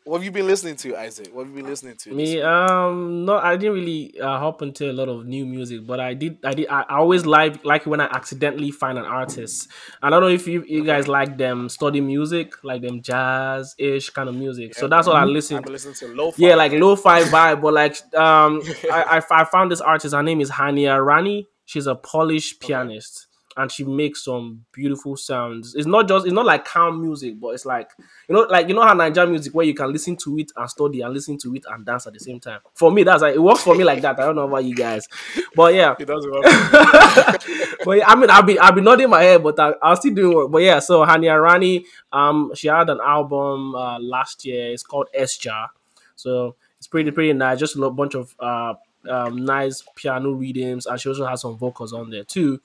what 0.06 0.18
have 0.18 0.26
you 0.26 0.32
been 0.32 0.48
listening 0.48 0.76
to, 0.78 0.98
Isaac? 0.98 1.30
What 1.34 1.46
have 1.46 1.56
you 1.56 1.62
been 1.62 1.70
listening 1.70 1.96
to? 1.96 2.14
Me, 2.14 2.42
um, 2.42 3.26
no, 3.26 3.38
I 3.38 3.56
didn't 3.56 3.76
really 3.76 4.20
uh, 4.20 4.38
hop 4.38 4.62
into 4.62 4.92
a 4.92 4.94
lot 4.94 5.08
of 5.08 5.26
new 5.26 5.46
music, 5.46 5.86
but 5.88 6.00
I 6.00 6.14
did, 6.14 6.38
I 6.44 6.54
did, 6.54 6.68
I, 6.68 6.82
I 6.82 6.98
always 6.98 7.26
like 7.26 7.64
like 7.64 7.86
when 7.86 8.02
I 8.02 8.06
accidentally 8.06 8.72
find 8.72 8.98
an 8.98 9.06
artist. 9.06 9.70
I 10.02 10.10
don't 10.10 10.22
know 10.22 10.28
if 10.28 10.48
you, 10.48 10.64
you 10.68 10.84
guys 10.84 11.08
like 11.08 11.38
them 11.38 11.70
study 11.70 12.02
music, 12.02 12.64
like 12.64 12.82
them 12.82 13.02
jazz 13.02 13.76
ish 13.78 14.10
kind 14.10 14.28
of 14.28 14.36
music. 14.36 14.76
so 14.76 14.88
that's 14.88 15.08
what 15.08 15.16
I 15.16 15.22
I've 15.22 15.30
listen. 15.30 15.62
been 15.62 15.72
listening 15.72 15.96
to 15.96 16.08
lo-fi. 16.08 16.48
Yeah, 16.48 16.56
like 16.56 16.74
lo-fi 16.74 17.24
vibe, 17.36 17.62
but 17.62 17.74
like 17.74 17.96
um, 18.16 18.62
I, 18.92 19.20
I 19.20 19.24
I 19.42 19.46
found 19.46 19.72
this 19.72 19.82
artist. 19.82 20.14
Her 20.14 20.24
name 20.24 20.42
is 20.42 20.52
Hania 20.52 21.04
Rani. 21.04 21.48
She's 21.66 21.88
a 21.88 21.96
Polish 21.96 22.60
pianist, 22.60 23.28
and 23.58 23.72
she 23.72 23.84
makes 23.84 24.24
some 24.24 24.66
beautiful 24.72 25.16
sounds. 25.16 25.76
It's 25.76 25.86
not 25.88 26.08
just 26.08 26.26
it's 26.26 26.34
not 26.34 26.46
like 26.46 26.66
calm 26.66 27.02
music, 27.02 27.40
but 27.40 27.50
it's 27.50 27.66
like 27.66 27.90
you 28.28 28.36
know, 28.36 28.42
like 28.50 28.68
you 28.68 28.74
know 28.74 28.82
how 28.82 28.94
Nigerian 28.94 29.32
music 29.32 29.54
where 29.54 29.66
you 29.66 29.74
can 29.74 29.92
listen 29.92 30.16
to 30.18 30.38
it 30.40 30.52
and 30.56 30.70
study 30.70 31.02
and 31.02 31.14
listen 31.14 31.38
to 31.40 31.56
it 31.56 31.64
and 31.70 31.86
dance 31.86 32.08
at 32.08 32.14
the 32.14 32.20
same 32.20 32.40
time. 32.40 32.60
For 32.74 32.92
me, 32.92 33.04
that's 33.04 33.22
like 33.22 33.36
it 33.36 33.42
works 33.42 33.62
for 33.62 33.76
me 33.76 33.84
like 33.84 34.02
that. 34.02 34.20
I 34.20 34.26
don't 34.26 34.36
know 34.36 34.48
about 34.48 34.64
you 34.66 34.76
guys, 34.76 35.08
but 35.56 35.74
yeah. 35.74 35.96
It 36.04 36.06
doesn't 36.06 36.32
work. 36.32 36.44
but 37.86 37.98
yeah, 37.98 38.08
I 38.08 38.16
mean, 38.16 38.30
I'll 38.30 38.44
be 38.44 38.60
I'll 38.60 38.74
be 38.74 38.82
nodding 38.82 39.10
my 39.10 39.24
head, 39.24 39.44
but 39.44 39.60
I, 39.60 39.74
I'll 39.82 39.96
still 39.96 40.14
do 40.14 40.36
work. 40.36 40.52
But 40.52 40.64
yeah, 40.64 40.80
so 40.80 41.06
Hania 41.06 41.42
Rani, 41.42 41.86
um, 42.12 42.52
she 42.56 42.68
had 42.68 42.90
an 42.90 43.00
album 43.02 43.76
uh, 43.76 44.00
last 44.00 44.44
year. 44.46 44.72
It's 44.72 44.84
called 44.84 45.08
Esja. 45.18 45.68
So 46.16 46.56
it's 46.78 46.88
pretty 46.88 47.12
pretty 47.12 47.34
nice. 47.34 47.60
Just 47.60 47.78
a 47.78 47.90
bunch 47.90 48.16
of 48.16 48.36
uh 48.40 48.74
um 49.10 49.46
nice 49.46 49.84
piano 49.96 50.32
readings, 50.32 50.86
and 50.86 51.00
she 51.00 51.10
also 51.10 51.26
has 51.26 51.42
some 51.42 51.58
vocals 51.58 51.94
on 51.94 52.10
there 52.10 52.24
too. 52.24 52.60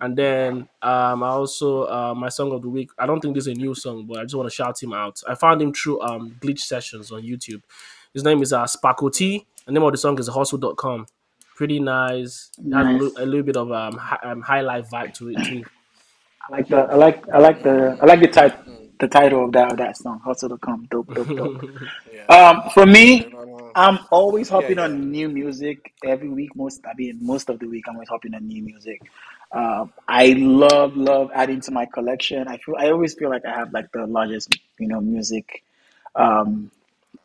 And 0.00 0.16
then 0.16 0.68
um, 0.82 1.22
I 1.22 1.28
also 1.28 1.84
uh, 1.84 2.14
my 2.16 2.28
song 2.28 2.52
of 2.52 2.62
the 2.62 2.68
week. 2.68 2.90
I 2.98 3.06
don't 3.06 3.20
think 3.20 3.34
this 3.34 3.46
is 3.48 3.56
a 3.56 3.58
new 3.58 3.74
song, 3.74 4.06
but 4.06 4.18
I 4.20 4.22
just 4.22 4.34
want 4.36 4.48
to 4.48 4.54
shout 4.54 4.80
him 4.82 4.92
out. 4.92 5.20
I 5.28 5.34
found 5.34 5.60
him 5.60 5.72
through 5.72 6.00
um, 6.02 6.36
Glitch 6.40 6.60
Sessions 6.60 7.10
on 7.10 7.22
YouTube. 7.22 7.62
His 8.14 8.22
name 8.24 8.40
is 8.42 8.52
uh, 8.52 8.66
Sparkle 8.66 9.10
T. 9.10 9.44
The 9.66 9.72
name 9.72 9.82
of 9.82 9.90
the 9.92 9.98
song 9.98 10.18
is 10.18 10.28
Hustle.com. 10.28 11.06
Pretty 11.56 11.80
nice. 11.80 12.50
It 12.58 12.72
has 12.72 12.86
a, 12.86 12.92
Nice. 12.92 13.00
li- 13.02 13.12
a 13.18 13.26
little 13.26 13.42
bit 13.42 13.56
of 13.56 13.72
um, 13.72 13.96
hi- 13.98 14.20
um 14.22 14.40
high 14.40 14.60
life 14.60 14.88
vibe 14.88 15.12
to 15.14 15.30
it 15.30 15.44
too. 15.44 15.64
I 16.48 16.52
like 16.52 16.68
the 16.68 16.76
I 16.78 16.94
like 16.94 17.28
I 17.30 17.38
like 17.38 17.62
the 17.64 17.98
I 18.00 18.06
like 18.06 18.20
the 18.20 18.28
type 18.28 18.56
the 18.98 19.08
title 19.08 19.44
of 19.44 19.52
that 19.52 19.72
of 19.72 19.78
that 19.78 19.96
song. 19.96 20.20
Hustle 20.24 20.48
to 20.50 20.58
come. 20.58 20.86
Dope, 20.90 21.12
dope, 21.14 21.28
dope. 21.28 21.64
Yeah. 22.12 22.26
Um, 22.34 22.70
for 22.70 22.84
me, 22.86 23.32
I'm 23.74 23.98
always 24.10 24.48
hopping 24.48 24.78
yeah. 24.78 24.84
on 24.84 25.10
new 25.10 25.28
music 25.28 25.92
every 26.04 26.28
week. 26.28 26.54
Most 26.56 26.84
I 26.86 26.92
mean, 26.96 27.18
most 27.20 27.48
of 27.48 27.58
the 27.58 27.66
week, 27.66 27.84
I'm 27.88 27.94
always 27.96 28.08
hopping 28.08 28.34
on 28.34 28.46
new 28.46 28.62
music. 28.62 29.02
Um, 29.52 29.92
I 30.06 30.34
love 30.36 30.96
love 30.96 31.30
adding 31.34 31.60
to 31.62 31.70
my 31.70 31.86
collection. 31.86 32.48
I 32.48 32.58
feel 32.58 32.74
I 32.78 32.90
always 32.90 33.14
feel 33.14 33.30
like 33.30 33.44
I 33.46 33.54
have 33.54 33.72
like 33.72 33.90
the 33.92 34.06
largest 34.06 34.54
you 34.78 34.88
know 34.88 35.00
music 35.00 35.62
um, 36.14 36.70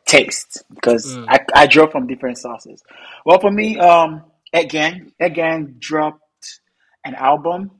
taste 0.06 0.64
because 0.74 1.06
Mm. 1.16 1.26
I, 1.28 1.40
I 1.56 1.68
draw 1.68 1.88
from 1.88 2.08
different 2.08 2.38
sources. 2.38 2.84
Well, 3.26 3.40
for 3.40 3.52
me, 3.52 3.78
um, 3.78 4.24
EarthGang, 4.54 5.12
Ed 5.20 5.30
Gang 5.30 5.76
dropped 5.80 6.60
an 7.04 7.16
album, 7.16 7.72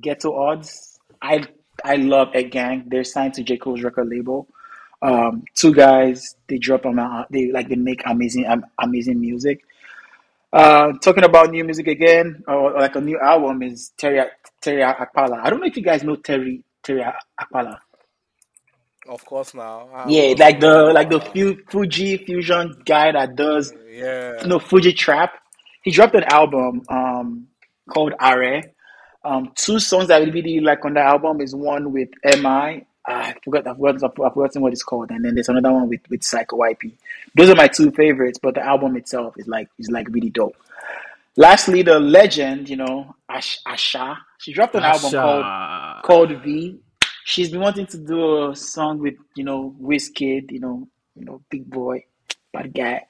Ghetto 0.00 0.30
Gods. 0.32 0.98
I 1.20 1.44
I 1.84 1.96
love 1.96 2.32
EarthGang. 2.32 2.88
They're 2.90 3.04
signed 3.04 3.34
to 3.34 3.44
J 3.44 3.58
Cole's 3.58 3.82
record 3.82 4.08
label. 4.08 4.48
Um, 5.02 5.44
two 5.54 5.72
guys, 5.74 6.34
they 6.48 6.56
drop 6.58 6.82
them. 6.82 6.98
out- 6.98 7.30
They 7.30 7.52
like 7.52 7.68
they 7.68 7.76
make 7.76 8.02
amazing 8.06 8.46
am- 8.46 8.64
amazing 8.80 9.20
music. 9.20 9.60
Uh, 10.52 10.92
talking 11.02 11.24
about 11.24 11.50
new 11.50 11.64
music 11.64 11.86
again, 11.88 12.42
or 12.48 12.72
like 12.72 12.96
a 12.96 13.00
new 13.00 13.18
album 13.20 13.62
is 13.62 13.92
Terry 13.98 14.22
Terry 14.62 14.82
Apala. 14.82 15.40
I 15.42 15.50
don't 15.50 15.60
know 15.60 15.66
if 15.66 15.76
you 15.76 15.82
guys 15.82 16.02
know 16.04 16.16
Terry 16.16 16.62
Terry 16.82 17.04
Apala. 17.40 17.78
Of 19.06 19.24
course 19.26 19.52
now. 19.52 19.88
Of 19.92 20.10
Yeah, 20.10 20.34
like 20.38 20.60
the 20.60 20.92
like 20.94 21.10
the 21.10 21.20
Fu- 21.20 21.58
Fuji 21.68 22.16
fusion 22.24 22.80
guy 22.86 23.12
that 23.12 23.36
does 23.36 23.74
Yeah. 23.90 24.42
no 24.46 24.58
Fuji 24.58 24.92
trap. 24.94 25.34
He 25.82 25.90
dropped 25.90 26.14
an 26.14 26.24
album 26.24 26.82
um 26.88 27.48
called 27.90 28.14
Are. 28.18 28.62
Um, 29.24 29.52
two 29.54 29.78
songs 29.78 30.08
that 30.08 30.20
I 30.22 30.24
really 30.26 30.60
like 30.60 30.84
on 30.84 30.94
the 30.94 31.00
album 31.00 31.40
is 31.40 31.54
one 31.54 31.92
with 31.92 32.10
Mi. 32.24 32.84
Ah, 33.06 33.26
I 33.28 33.34
forgot 33.44 33.66
I've 33.66 33.76
forgotten, 33.76 34.04
I've 34.04 34.32
forgotten 34.34 34.62
what 34.62 34.72
it's 34.72 34.82
called, 34.82 35.10
and 35.10 35.24
then 35.24 35.34
there's 35.34 35.48
another 35.48 35.72
one 35.72 35.88
with 35.88 36.00
with 36.10 36.22
Psycho 36.22 36.56
YP. 36.58 36.92
Those 37.34 37.50
are 37.50 37.54
my 37.54 37.68
two 37.68 37.90
favorites, 37.90 38.38
but 38.42 38.54
the 38.54 38.64
album 38.64 38.96
itself 38.96 39.34
is 39.38 39.46
like 39.46 39.68
is 39.78 39.90
like 39.90 40.08
really 40.08 40.30
dope. 40.30 40.56
Lastly, 41.36 41.82
the 41.82 41.98
legend, 41.98 42.68
you 42.68 42.76
know, 42.76 43.14
Ash, 43.28 43.58
Asa. 43.66 44.16
She 44.38 44.52
dropped 44.52 44.74
an 44.76 44.84
album 44.84 45.10
called 45.10 46.02
called 46.04 46.42
V. 46.42 46.78
She's 47.24 47.50
been 47.50 47.60
wanting 47.60 47.86
to 47.86 47.98
do 47.98 48.50
a 48.50 48.56
song 48.56 48.98
with, 49.00 49.14
you 49.34 49.44
know, 49.44 49.74
Wizkid, 49.82 50.50
you 50.50 50.60
know, 50.60 50.86
you 51.16 51.24
know, 51.24 51.40
big 51.50 51.68
boy, 51.68 52.04
bad 52.52 52.72
guy. 52.74 53.02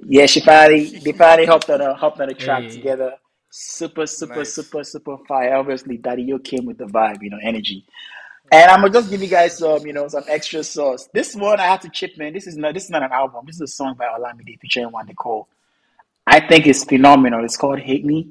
Yeah, 0.00 0.26
she 0.26 0.40
finally 0.40 0.98
they 1.04 1.12
finally 1.12 1.46
hopped 1.46 1.68
on 1.70 1.80
a 1.80 1.94
hopped 1.94 2.20
on 2.20 2.28
a 2.30 2.34
track 2.34 2.64
Hey. 2.64 2.70
together. 2.70 3.14
Super, 3.54 4.06
super, 4.06 4.36
Nice. 4.36 4.54
super, 4.54 4.82
super 4.82 5.18
fire. 5.28 5.54
Obviously, 5.56 5.98
Daddy 5.98 6.22
Yo 6.22 6.38
came 6.38 6.64
with 6.64 6.78
the 6.78 6.86
vibe, 6.86 7.22
you 7.22 7.28
know, 7.28 7.38
energy. 7.42 7.84
And 8.50 8.70
I'm 8.70 8.80
gonna 8.80 8.94
just 8.94 9.10
give 9.10 9.20
you 9.20 9.28
guys 9.28 9.58
some, 9.58 9.86
you 9.86 9.92
know, 9.92 10.08
some 10.08 10.24
extra 10.26 10.64
sauce. 10.64 11.10
This 11.12 11.36
one 11.36 11.60
I 11.60 11.64
have 11.64 11.80
to 11.80 11.90
chip 11.90 12.18
in. 12.18 12.32
This 12.32 12.46
is 12.46 12.56
not 12.56 12.72
this 12.72 12.84
is 12.84 12.90
not 12.90 13.02
an 13.02 13.12
album. 13.12 13.44
This 13.44 13.56
is 13.56 13.60
a 13.60 13.66
song 13.66 13.94
by 13.98 14.06
Olamide 14.06 14.58
featuring 14.58 14.88
Wande 14.88 15.14
Coal. 15.14 15.48
I 16.26 16.40
think 16.40 16.66
it's 16.66 16.84
phenomenal. 16.84 17.44
It's 17.44 17.58
called 17.58 17.78
Hate 17.78 18.06
Me. 18.06 18.26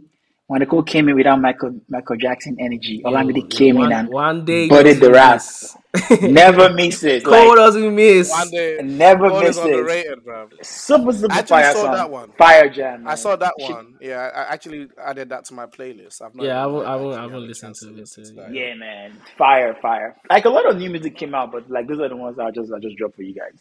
Wande 0.51 0.67
Coal 0.67 0.83
came 0.83 1.07
in 1.07 1.15
without 1.15 1.39
Michael 1.39 1.79
Michael 1.89 2.17
Jackson 2.17 2.57
energy. 2.59 3.01
Yo, 3.05 3.09
Olamide 3.09 3.37
yo, 3.43 3.47
came 3.47 3.75
one, 3.77 3.91
in 3.91 3.97
and 3.97 4.09
one 4.09 4.43
day 4.43 4.67
butted 4.67 4.97
the 4.97 5.09
doesn't 5.09 5.13
rap. 5.13 5.35
miss. 5.35 5.77
Never 6.21 6.73
misses. 6.73 7.23
Coal 7.23 7.47
Like 7.49 7.55
doesn't 7.57 7.95
miss. 7.95 8.29
One 8.29 8.49
day, 8.49 8.79
never 8.83 9.29
Coal 9.29 9.41
is 9.41 9.57
misses. 9.57 9.63
underrated, 9.65 10.23
bro. 10.25 10.49
Super 10.61 11.11
super 11.13 11.33
I 11.33 11.37
actually 11.39 11.47
fire 11.61 11.73
saw 11.73 11.81
song. 11.83 11.93
that 11.93 12.11
one. 12.11 12.31
Fire 12.37 12.69
jam. 12.69 13.07
I 13.07 13.15
saw 13.15 13.35
that 13.37 13.53
She- 13.59 13.71
one. 13.73 13.95
Yeah, 14.01 14.29
I 14.35 14.41
I 14.41 14.53
actually 14.53 14.87
added 15.01 15.29
that 15.29 15.45
to 15.45 15.53
my 15.53 15.67
playlist. 15.67 16.21
I've 16.21 16.35
not. 16.35 16.45
Yeah, 16.45 16.61
I 16.63 16.65
won't- 16.67 16.87
I 16.87 16.95
won't- 16.97 17.17
I 17.19 17.25
won't 17.27 17.45
listen 17.47 17.73
to 17.73 17.87
it, 17.89 17.95
listen 17.95 18.37
uh. 18.39 18.47
Yeah, 18.51 18.73
man. 18.75 19.13
Fire, 19.37 19.73
fire. 19.81 20.17
Like 20.29 20.45
a 20.45 20.49
lot 20.49 20.65
of 20.69 20.77
new 20.77 20.89
music 20.89 21.15
came 21.17 21.33
out, 21.35 21.51
but 21.51 21.69
like 21.69 21.87
those 21.87 21.99
are 21.99 22.09
the 22.09 22.15
ones 22.17 22.39
I 22.39 22.51
just 22.51 22.71
I 22.73 22.79
just 22.79 22.97
dropped 22.97 23.15
for 23.15 23.23
you 23.23 23.35
guys. 23.35 23.57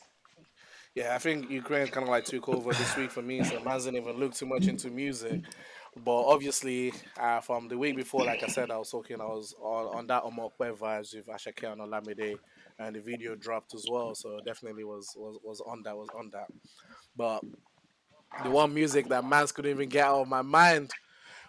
Yeah, 0.94 1.14
I 1.14 1.18
think 1.18 1.50
Ukraine 1.50 1.86
kind 1.86 2.04
of 2.04 2.10
like 2.10 2.24
took 2.24 2.48
over 2.48 2.72
this 2.72 2.96
week 2.96 3.10
for 3.12 3.22
me, 3.22 3.44
so 3.44 3.60
man 3.60 3.78
didn't 3.78 3.96
even 3.96 4.16
look 4.18 4.34
too 4.34 4.46
much 4.46 4.66
into 4.66 4.88
music. 4.90 5.40
But 5.96 6.22
obviously, 6.22 6.92
uh, 7.18 7.40
from 7.40 7.68
the 7.68 7.76
week 7.76 7.96
before, 7.96 8.24
like 8.24 8.42
I 8.42 8.46
said, 8.46 8.70
I 8.70 8.78
was 8.78 8.90
talking, 8.90 9.20
I 9.20 9.24
was 9.24 9.54
on, 9.60 9.98
on 9.98 10.06
that 10.06 10.22
Omo 10.22 10.44
Ope 10.44 10.78
vibes 10.78 11.14
with 11.14 11.26
Asake 11.26 11.70
and 11.70 11.80
Olamide, 11.80 12.36
and 12.78 12.94
the 12.94 13.00
video 13.00 13.34
dropped 13.34 13.74
as 13.74 13.86
well. 13.90 14.14
So 14.14 14.40
definitely 14.44 14.84
was 14.84 15.14
was 15.16 15.38
was 15.42 15.60
on 15.60 15.82
that, 15.82 15.96
was 15.96 16.08
on 16.16 16.30
that. 16.30 16.46
But 17.16 17.42
the 18.44 18.50
one 18.50 18.72
music 18.72 19.08
that 19.08 19.24
man's 19.24 19.52
couldn't 19.52 19.72
even 19.72 19.88
get 19.88 20.06
out 20.06 20.20
of 20.20 20.28
my 20.28 20.42
mind 20.42 20.92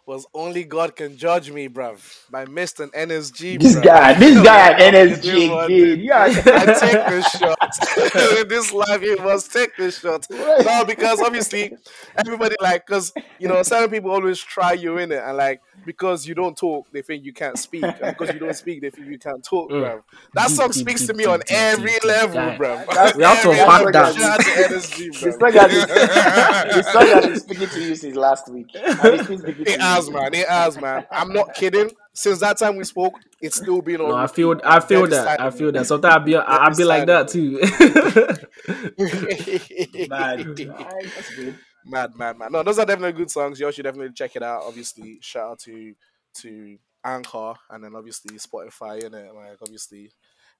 was 0.05 0.25
"Only 0.33 0.63
God 0.63 0.95
Can 0.95 1.15
Judge 1.17 1.51
Me," 1.51 1.69
bruv, 1.69 1.99
by 2.29 2.45
Mr. 2.45 2.89
NSG. 2.91 3.59
This 3.59 3.75
bruv. 3.75 3.83
guy, 3.83 4.13
this 4.13 4.43
guy 4.43 4.71
at 4.71 4.93
NSG 4.93 5.49
one. 5.51 5.71
Yeah. 5.71 6.23
I 6.23 6.33
take 6.33 6.43
the 6.45 7.21
shot. 7.37 8.39
In 8.41 8.47
this 8.47 8.73
life, 8.73 9.01
it 9.03 9.21
must 9.23 9.51
take 9.53 9.75
the 9.77 9.91
shot. 9.91 10.25
No, 10.29 10.85
because 10.85 11.21
obviously, 11.21 11.75
everybody 12.17 12.55
like, 12.61 12.85
because 12.85 13.13
you 13.39 13.47
know, 13.47 13.61
certain 13.63 13.89
people 13.89 14.11
always 14.11 14.39
try 14.39 14.73
you 14.73 14.97
in 14.97 15.11
it, 15.11 15.21
and 15.23 15.37
like, 15.37 15.61
because 15.85 16.27
you 16.27 16.35
don't 16.35 16.55
talk, 16.57 16.87
they 16.91 17.01
think 17.01 17.23
you 17.23 17.33
can't 17.33 17.57
speak, 17.57 17.83
and 17.83 18.15
because 18.17 18.33
you 18.33 18.39
don't 18.39 18.55
speak, 18.55 18.81
they 18.81 18.89
think 18.89 19.07
you 19.07 19.17
can't 19.19 19.43
talk, 19.43 19.69
Mm. 19.71 19.81
bruv. 19.83 20.01
That 20.33 20.49
song 20.51 20.71
speaks 20.73 21.05
to 21.07 21.13
me 21.13 21.25
on 21.25 21.41
every 21.49 21.91
deep, 21.91 22.01
deep. 22.01 22.09
level, 22.09 22.35
That- 22.35 22.59
bruv. 22.59 23.15
We 23.17 23.23
have 23.23 23.41
to 23.43 23.49
Every 23.51 23.59
unpack 23.61 23.93
that. 23.93 24.15
Shout 24.15 24.39
out 24.39 24.39
to 24.41 24.51
NSG, 24.75 25.11
The 25.21 25.29
bruv. 25.29 25.39
song 25.39 25.53
has 25.53 26.73
been, 26.75 26.83
song 26.83 27.07
has 27.07 27.25
been 27.27 27.39
speaking 27.39 27.67
to 27.69 27.81
you 27.83 27.95
since 27.95 28.15
last 28.15 28.49
week. 28.51 28.67
And 28.75 29.81
it's 29.97 30.07
still 30.07 30.07
speaking 30.07 30.31
to 30.31 30.37
It 30.37 30.41
you. 30.41 30.41
has, 30.41 30.41
man. 30.41 30.41
It 30.41 30.47
has, 30.49 30.81
man. 30.81 31.05
I'm 31.11 31.33
not 31.33 31.53
kidding. 31.53 31.91
Since 32.13 32.39
that 32.41 32.57
time 32.57 32.75
we 32.75 32.83
spoke, 32.83 33.13
it's 33.41 33.55
still 33.55 33.81
been 33.81 34.01
on. 34.01 34.09
No, 34.09 34.15
I 34.15 34.27
feel 34.27 34.59
I 34.63 34.79
feel 34.81 35.07
dead 35.07 35.07
that. 35.07 35.39
I 35.39 35.47
excited, 35.47 35.57
feel 35.57 35.67
man. 35.67 35.73
that. 35.75 35.85
Sometimes 35.85 36.15
I 36.15 36.19
be 36.19 36.35
I, 36.35 36.65
I 36.65 36.69
be 36.75 36.83
like 36.83 37.07
that 37.07 37.27
too. 37.29 37.59
Mad. 40.09 40.59
Alright, 40.59 41.05
that's 41.15 41.35
good. 41.35 41.57
mad, 41.85 42.11
mad, 42.15 42.37
mad. 42.37 42.51
No, 42.51 42.63
those 42.63 42.79
are 42.79 42.85
definitely 42.85 43.13
good 43.13 43.31
songs. 43.31 43.59
You 43.59 43.65
all 43.65 43.71
should 43.71 43.83
definitely 43.83 44.13
check 44.13 44.35
it 44.35 44.43
out. 44.43 44.63
Obviously, 44.63 45.19
shout 45.21 45.51
out 45.51 45.59
to 45.59 45.93
to 46.41 46.77
Anchor 47.03 47.53
and 47.69 47.83
then 47.83 47.95
obviously 47.95 48.37
Spotify 48.37 49.03
in 49.03 49.13
it. 49.13 49.33
Like 49.33 49.57
obviously, 49.61 50.11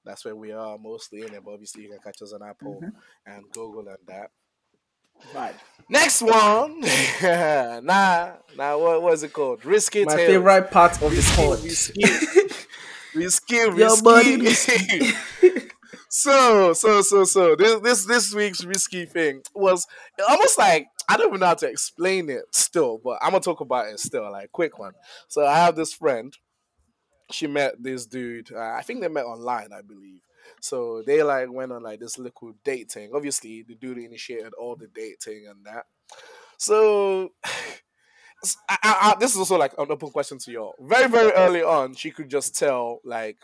that's 0.03 0.25
where 0.25 0.36
we 0.36 0.51
are 0.51 0.77
mostly 0.77 1.21
in 1.21 1.34
it. 1.34 1.43
But 1.43 1.51
obviously, 1.53 1.84
you 1.84 1.89
can 1.89 1.99
catch 1.99 2.21
us 2.21 2.34
on 2.34 2.47
Apple 2.47 2.79
Mm-hmm. 2.82 3.32
and 3.34 3.45
Google 3.51 3.88
and 3.88 3.97
that. 4.07 4.32
Mad. 5.34 5.55
Next 5.89 6.22
one, 6.22 6.80
nah, 7.22 8.32
nah. 8.55 8.78
What 8.78 9.01
was 9.01 9.24
it 9.24 9.34
called? 9.34 9.65
Risky 9.65 10.05
My 10.05 10.15
Tales. 10.15 10.28
favorite 10.28 10.72
part 10.72 10.93
of 11.01 11.11
the 11.11 11.59
Risky, 11.61 12.01
risky, 12.01 12.55
risky, 13.15 13.55
Your 13.55 14.01
body 14.01 14.38
risky. 14.38 15.11
so, 16.09 16.72
so, 16.72 17.01
so, 17.01 17.26
so, 17.26 17.55
this, 17.57 17.82
this, 17.82 18.05
this 18.05 18.34
week's 18.34 18.63
risky 18.63 19.05
thing 19.05 19.41
was 19.53 19.86
almost 20.30 20.57
like 20.57 20.88
I 21.09 21.17
don't 21.17 21.28
even 21.28 21.41
know 21.41 21.47
how 21.47 21.55
to 21.55 21.67
explain 21.67 22.30
it 22.30 22.43
still, 22.51 23.01
but 23.03 23.17
I'm 23.22 23.32
gonna 23.32 23.41
talk 23.41 23.59
about 23.59 23.88
it 23.88 23.99
still, 23.99 24.32
like 24.32 24.49
quick 24.53 24.80
one. 24.80 24.93
So 25.28 25.45
I 25.45 25.57
have 25.57 25.76
this 25.76 25.93
friend. 25.93 26.34
She 27.34 27.47
met 27.47 27.82
this 27.82 28.05
dude. 28.05 28.51
Uh, 28.53 28.59
I 28.59 28.82
think 28.82 29.01
they 29.01 29.07
met 29.07 29.25
online, 29.25 29.69
I 29.73 29.82
believe. 29.82 30.21
So 30.59 31.01
they 31.05 31.23
like 31.23 31.51
went 31.51 31.71
on 31.71 31.84
like 31.84 31.99
this 31.99 32.17
little 32.17 32.53
dating. 32.63 33.11
Obviously, 33.13 33.63
the 33.63 33.75
dude 33.75 33.97
initiated 33.99 34.53
all 34.53 34.75
the 34.75 34.88
dating 34.88 35.47
and 35.49 35.65
that. 35.65 35.86
So 36.57 37.29
I, 37.43 38.77
I, 38.84 39.11
I, 39.11 39.15
this 39.19 39.32
is 39.32 39.38
also 39.38 39.57
like 39.57 39.73
an 39.77 39.91
open 39.91 40.09
question 40.09 40.38
to 40.39 40.51
y'all. 40.51 40.75
Very, 40.79 41.07
very 41.09 41.32
early 41.34 41.61
on, 41.61 41.93
she 41.93 42.09
could 42.11 42.29
just 42.29 42.57
tell 42.57 42.99
like 43.03 43.38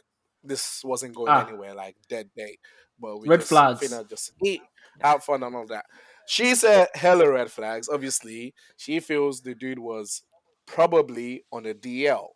this 0.43 0.81
wasn't 0.83 1.15
going 1.15 1.29
Ah. 1.29 1.47
anywhere, 1.47 1.75
like 1.75 1.95
dead 2.09 2.29
date. 2.35 2.59
But 2.99 3.19
we 3.21 3.27
Red 3.27 3.41
just 3.41 3.49
flags. 3.49 3.79
finna 3.79 4.09
just 4.09 4.31
eat, 4.43 4.61
have 4.99 5.23
fun, 5.23 5.43
and 5.43 5.55
all 5.55 5.67
that. 5.67 5.85
She 6.27 6.55
said 6.55 6.87
hella 6.95 7.31
red 7.31 7.51
flags. 7.51 7.87
Obviously, 7.89 8.53
she 8.75 8.99
feels 8.99 9.41
the 9.41 9.53
dude 9.53 9.79
was 9.79 10.23
probably 10.65 11.45
on 11.51 11.65
a 11.67 11.73
DL. 11.75 12.29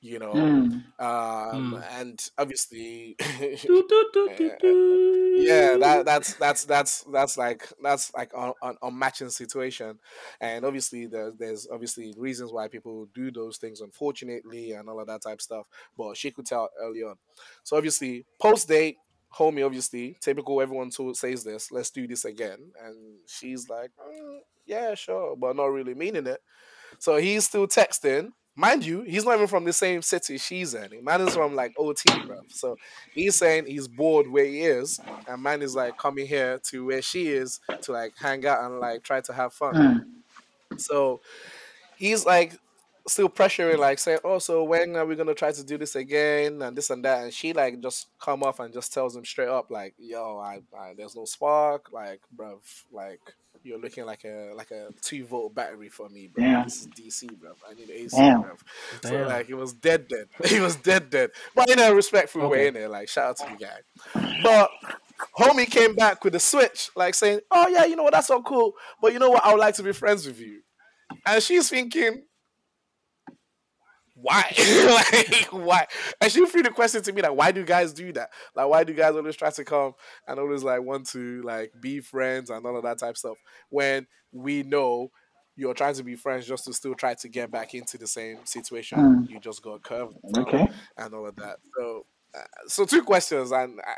You 0.00 0.20
know, 0.20 0.32
Mm. 0.32 0.84
um, 1.00 1.72
Mm. 1.74 1.84
and 1.90 2.30
obviously, 2.38 3.16
Do, 3.18 3.84
do, 3.88 4.10
do, 4.12 4.30
do, 4.38 4.56
do. 4.60 5.34
yeah, 5.40 5.76
that 5.76 6.04
that's 6.06 6.34
that's 6.34 6.64
that's 6.66 7.02
that's 7.12 7.36
like 7.36 7.68
that's 7.82 8.14
like 8.14 8.30
an 8.32 8.52
an 8.62 8.76
unmatching 8.82 9.32
situation, 9.32 9.98
and 10.40 10.64
obviously 10.64 11.06
there's 11.06 11.34
there's 11.36 11.68
obviously 11.72 12.14
reasons 12.16 12.52
why 12.52 12.68
people 12.68 13.06
do 13.12 13.32
those 13.32 13.58
things, 13.58 13.80
unfortunately, 13.80 14.70
and 14.72 14.88
all 14.88 15.00
of 15.00 15.08
that 15.08 15.22
type 15.22 15.34
of 15.34 15.42
stuff. 15.42 15.66
But 15.96 16.16
she 16.16 16.30
could 16.30 16.46
tell 16.46 16.70
early 16.80 17.02
on. 17.02 17.16
So 17.64 17.76
obviously, 17.76 18.24
post 18.40 18.68
date, 18.68 18.98
homie, 19.34 19.66
obviously, 19.66 20.16
typical. 20.20 20.60
Everyone 20.62 20.90
to, 20.90 21.12
says 21.14 21.42
this. 21.42 21.72
Let's 21.72 21.90
do 21.90 22.06
this 22.06 22.24
again, 22.24 22.70
and 22.80 23.18
she's 23.26 23.68
like, 23.68 23.90
"Mm, 24.00 24.40
yeah, 24.64 24.94
sure, 24.94 25.34
but 25.36 25.56
not 25.56 25.66
really 25.72 25.94
meaning 25.94 26.28
it. 26.28 26.40
So 26.98 27.16
he's 27.16 27.44
still 27.46 27.66
texting, 27.68 28.30
mind 28.58 28.84
you, 28.84 29.02
he's 29.02 29.24
not 29.24 29.36
even 29.36 29.46
from 29.46 29.64
the 29.64 29.72
same 29.72 30.02
city 30.02 30.36
she's 30.36 30.74
in. 30.74 31.04
Man 31.04 31.20
is 31.20 31.34
from 31.34 31.54
like 31.54 31.72
OT, 31.78 32.02
bro. 32.26 32.40
So 32.48 32.76
he's 33.14 33.36
saying 33.36 33.66
he's 33.66 33.86
bored 33.86 34.26
where 34.28 34.44
he 34.44 34.62
is, 34.62 35.00
and 35.28 35.42
man 35.42 35.62
is 35.62 35.76
like 35.76 35.96
coming 35.96 36.26
here 36.26 36.58
to 36.64 36.84
where 36.86 37.00
she 37.00 37.28
is 37.28 37.60
to 37.82 37.92
like 37.92 38.14
hang 38.18 38.44
out 38.44 38.64
and 38.64 38.80
like 38.80 39.04
try 39.04 39.20
to 39.20 39.32
have 39.32 39.52
fun. 39.52 40.10
Mm. 40.72 40.80
So 40.80 41.20
he's 41.96 42.26
like 42.26 42.58
still 43.06 43.28
pressuring, 43.28 43.78
like 43.78 44.00
saying, 44.00 44.18
"Oh, 44.24 44.40
so 44.40 44.64
when 44.64 44.96
are 44.96 45.06
we 45.06 45.14
gonna 45.14 45.34
try 45.34 45.52
to 45.52 45.64
do 45.64 45.78
this 45.78 45.94
again?" 45.94 46.60
and 46.60 46.76
this 46.76 46.90
and 46.90 47.04
that. 47.04 47.22
And 47.22 47.32
she 47.32 47.52
like 47.52 47.80
just 47.80 48.08
come 48.18 48.42
off 48.42 48.58
and 48.58 48.74
just 48.74 48.92
tells 48.92 49.14
him 49.14 49.24
straight 49.24 49.48
up, 49.48 49.70
like, 49.70 49.94
"Yo, 49.98 50.38
I, 50.38 50.62
I 50.76 50.94
there's 50.96 51.14
no 51.14 51.24
spark, 51.24 51.92
like, 51.92 52.20
bruv, 52.36 52.58
like." 52.92 53.20
You're 53.62 53.78
looking 53.78 54.04
like 54.06 54.24
a 54.24 54.52
like 54.54 54.70
a 54.70 54.90
two 55.02 55.24
volt 55.26 55.54
battery 55.54 55.88
for 55.88 56.08
me, 56.08 56.28
bro. 56.32 56.42
Damn. 56.42 56.64
This 56.64 56.80
is 56.80 56.88
DC, 56.88 57.38
bro. 57.38 57.52
I 57.68 57.74
need 57.74 57.90
AC, 57.90 58.16
Damn. 58.16 58.40
bro. 58.40 58.56
So 59.02 59.10
Damn. 59.10 59.26
like, 59.28 59.46
he 59.46 59.54
was 59.54 59.72
dead, 59.74 60.08
dead. 60.08 60.28
He 60.46 60.60
was 60.60 60.76
dead, 60.76 61.10
dead. 61.10 61.30
But 61.54 61.70
in 61.70 61.78
a 61.78 61.94
respectful 61.94 62.42
Okay. 62.42 62.50
way, 62.50 62.66
in 62.68 62.74
there, 62.74 62.88
like, 62.88 63.08
shout 63.08 63.30
out 63.30 63.36
to 63.38 63.48
the 63.48 63.56
guy. 63.56 63.80
But 64.42 64.70
homie 65.38 65.70
came 65.70 65.94
back 65.94 66.24
with 66.24 66.34
a 66.34 66.40
switch, 66.40 66.90
like 66.96 67.14
saying, 67.14 67.40
"Oh 67.50 67.68
yeah, 67.68 67.84
you 67.84 67.96
know 67.96 68.04
what? 68.04 68.12
That's 68.12 68.28
so 68.28 68.42
cool. 68.42 68.72
But 69.00 69.12
you 69.12 69.18
know 69.18 69.30
what? 69.30 69.44
I 69.44 69.52
would 69.52 69.60
like 69.60 69.74
to 69.76 69.82
be 69.82 69.92
friends 69.92 70.26
with 70.26 70.40
you." 70.40 70.62
And 71.26 71.42
she's 71.42 71.68
thinking, 71.68 72.22
"Why? 74.20 74.52
like 75.18 75.46
why?" 75.52 75.86
And 76.20 76.30
she 76.32 76.44
threw 76.46 76.62
the 76.62 76.70
question 76.70 77.02
to 77.02 77.12
me 77.12 77.22
like, 77.22 77.34
"Why 77.34 77.52
do 77.52 77.64
guys 77.64 77.92
do 77.92 78.12
that? 78.14 78.30
Like, 78.54 78.68
why 78.68 78.84
do 78.84 78.92
guys 78.94 79.14
always 79.14 79.36
try 79.36 79.50
to 79.50 79.64
come 79.64 79.92
and 80.26 80.38
always 80.38 80.62
like 80.64 80.82
want 80.82 81.06
to 81.10 81.42
like 81.42 81.72
be 81.80 82.00
friends 82.00 82.50
and 82.50 82.64
all 82.66 82.76
of 82.76 82.82
that 82.84 82.98
type 82.98 83.10
of 83.10 83.18
stuff 83.18 83.38
when 83.70 84.06
we 84.32 84.62
know." 84.62 85.10
You're 85.60 85.74
trying 85.74 85.94
to 85.94 86.04
be 86.04 86.14
friends 86.14 86.46
just 86.46 86.66
to 86.66 86.72
still 86.72 86.94
try 86.94 87.14
to 87.14 87.28
get 87.28 87.50
back 87.50 87.74
into 87.74 87.98
the 87.98 88.06
same 88.06 88.46
situation 88.46 88.98
Mm. 88.98 89.28
you 89.28 89.40
just 89.40 89.60
got 89.60 89.82
curved 89.82 90.16
Okay. 90.36 90.68
and 90.96 91.12
all 91.14 91.26
of 91.26 91.34
that. 91.34 91.56
So, 91.76 92.06
uh, 92.34 92.40
so 92.66 92.84
two 92.84 93.02
questions, 93.02 93.52
and 93.52 93.78
uh, 93.80 93.92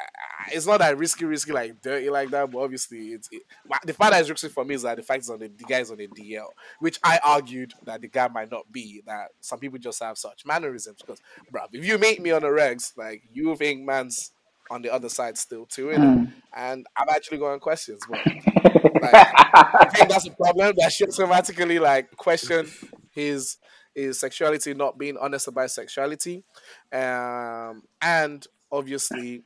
it's 0.53 0.66
not 0.66 0.78
that 0.78 0.97
risky, 0.97 1.24
risky 1.24 1.53
like 1.53 1.81
dirty 1.83 2.11
like 2.11 2.31
that, 2.31 2.51
but 2.51 2.59
obviously 2.59 3.09
it's 3.09 3.28
it, 3.33 3.43
the 3.85 3.93
fact 3.93 4.12
that 4.12 4.20
it's 4.20 4.31
risky 4.31 4.49
for 4.49 4.64
me 4.64 4.76
is 4.76 4.83
that 4.83 4.97
the 4.97 5.03
fact 5.03 5.22
is 5.22 5.31
on 5.31 5.41
the, 5.41 5.49
the 5.49 5.64
guy's 5.64 5.91
on 5.91 5.97
the 5.97 6.07
DL, 6.09 6.47
which 6.78 6.99
I 7.03 7.18
argued 7.24 7.74
that 7.85 8.01
the 8.01 8.09
guy 8.09 8.28
might 8.28 8.51
not 8.51 8.70
be. 8.70 9.03
That 9.07 9.31
some 9.41 9.59
people 9.59 9.78
just 9.78 10.03
have 10.03 10.16
such 10.16 10.47
mannerisms 10.47 10.99
because, 11.01 11.20
bruv, 11.53 11.68
if 11.72 11.85
you 11.85 11.99
meet 11.99 12.22
me 12.22 12.31
on 12.31 12.43
the 12.43 12.49
regs, 12.49 12.97
like 12.97 13.22
you 13.33 13.55
think 13.57 13.85
man's 13.85 14.31
on 14.70 14.83
the 14.83 14.93
other 14.93 15.09
side 15.09 15.37
still 15.37 15.66
too. 15.66 15.89
Mm. 15.89 16.33
and 16.57 16.87
I'm 16.97 17.09
actually 17.09 17.39
going 17.39 17.59
questions, 17.59 18.01
but 18.09 18.20
I 18.24 19.91
think 19.93 20.09
that's 20.09 20.26
a 20.26 20.31
problem. 20.31 20.74
That 20.76 20.93
should 20.93 21.09
automatically 21.09 21.81
like 21.81 22.16
question 22.16 22.68
his 23.11 23.57
his 23.95 24.18
sexuality, 24.18 24.74
not 24.74 24.99
being 24.99 25.16
honest 25.16 25.49
about 25.49 25.70
sexuality, 25.70 26.45
um, 26.93 27.82
and 28.01 28.47
obviously 28.70 29.43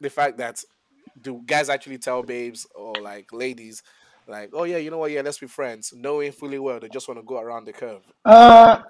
the 0.00 0.10
fact 0.10 0.38
that 0.38 0.62
do 1.20 1.42
guys 1.46 1.68
actually 1.68 1.98
tell 1.98 2.22
babes 2.22 2.66
or 2.74 2.94
like 3.00 3.32
ladies 3.32 3.82
like, 4.28 4.50
oh 4.52 4.64
yeah, 4.64 4.78
you 4.78 4.90
know 4.90 4.98
what, 4.98 5.12
yeah, 5.12 5.20
let's 5.20 5.38
be 5.38 5.46
friends, 5.46 5.92
knowing 5.94 6.32
fully 6.32 6.58
well 6.58 6.80
they 6.80 6.88
just 6.88 7.06
want 7.08 7.18
to 7.20 7.24
go 7.24 7.38
around 7.38 7.64
the 7.64 7.72
curve. 7.72 8.02
Uh, 8.24 8.82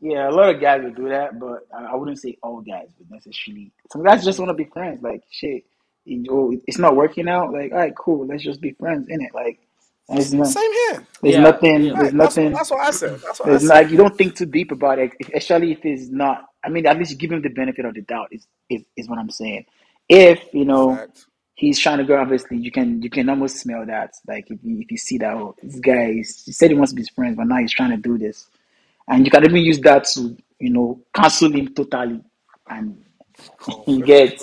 yeah, 0.00 0.28
a 0.28 0.32
lot 0.32 0.54
of 0.54 0.60
guys 0.60 0.82
would 0.82 0.96
do 0.96 1.08
that, 1.08 1.38
but 1.38 1.66
I 1.72 1.84
I 1.84 1.94
wouldn't 1.94 2.18
say 2.18 2.36
all 2.42 2.60
guys 2.60 2.88
would 2.98 3.10
necessarily. 3.10 3.72
Some 3.92 4.02
guys 4.02 4.24
just 4.24 4.38
want 4.38 4.50
to 4.50 4.54
be 4.54 4.64
friends. 4.64 5.02
Like 5.02 5.22
shit, 5.30 5.64
you 6.04 6.18
know, 6.18 6.52
it's 6.66 6.78
not 6.78 6.96
working 6.96 7.28
out. 7.28 7.52
Like, 7.52 7.72
all 7.72 7.78
right, 7.78 7.94
cool, 7.96 8.26
let's 8.26 8.42
just 8.42 8.60
be 8.60 8.72
friends 8.72 9.08
in 9.08 9.20
it. 9.20 9.34
Like, 9.34 9.60
there's 10.08 10.34
no, 10.34 10.56
Same 10.56 10.72
here. 10.72 11.08
there's 11.22 11.38
Yeah, 11.38 11.38
nothing, 11.38 11.92
yeah. 11.94 11.94
there's 11.94 12.12
Right, 12.14 12.14
that's, 12.18 12.36
nothing. 12.36 12.52
that's 12.52 12.70
what 12.70 12.80
I 12.80 12.92
said. 12.92 13.20
That's 13.22 13.40
what 13.40 13.50
I 13.50 13.58
It's 13.58 13.64
said. 13.64 13.80
like 13.80 13.90
you 13.90 13.98
don't 13.98 14.16
think 14.16 14.36
too 14.36 14.46
deep 14.46 14.72
about 14.72 14.98
it, 15.00 15.12
especially 15.34 15.72
if 15.72 15.84
it's 15.84 16.08
not. 16.10 16.46
I 16.64 16.70
mean, 16.70 16.86
at 16.86 16.98
least 16.98 17.12
you 17.12 17.18
give 17.18 17.32
him 17.32 17.42
the 17.42 17.50
benefit 17.50 17.84
of 17.86 17.94
the 17.94 18.02
doubt. 18.02 18.28
Is 18.32 18.46
is, 18.70 18.84
is 18.96 19.08
what 19.08 19.18
I'm 19.18 19.30
saying. 19.30 19.66
If 20.08 20.42
you 20.54 20.64
know 20.66 21.04
Fact. 21.08 21.26
he's 21.56 21.78
trying 21.78 21.98
to 21.98 22.04
go, 22.04 22.18
obviously 22.20 22.58
you 22.58 22.72
can 22.72 23.02
you 23.02 23.10
can 23.10 23.28
almost 23.30 23.58
smell 23.58 23.86
that. 23.86 24.14
Like 24.28 24.50
if 24.50 24.60
you 24.64 24.80
if 24.80 24.90
you 24.92 24.98
see 24.98 25.18
that 25.18 25.34
oh, 25.34 25.56
this 25.62 25.80
guy 25.80 26.12
is, 26.12 26.44
he 26.46 26.52
said 26.52 26.70
he 26.70 26.76
wants 26.76 26.92
to 26.92 26.96
be 26.96 27.02
his 27.02 27.10
friends, 27.10 27.36
but 27.36 27.46
now 27.48 27.58
he's 27.58 27.72
trying 27.74 27.90
to 27.92 27.98
do 27.98 28.18
this, 28.18 28.48
and 29.08 29.24
you 29.26 29.30
can 29.32 29.44
even 29.44 29.58
use 29.62 29.80
that 29.80 30.04
to 30.14 30.36
you 30.60 30.70
know 30.70 31.00
cancel 31.14 31.52
him 31.52 31.74
totally, 31.74 32.22
and 32.70 32.98
you 33.86 34.02
get. 34.04 34.42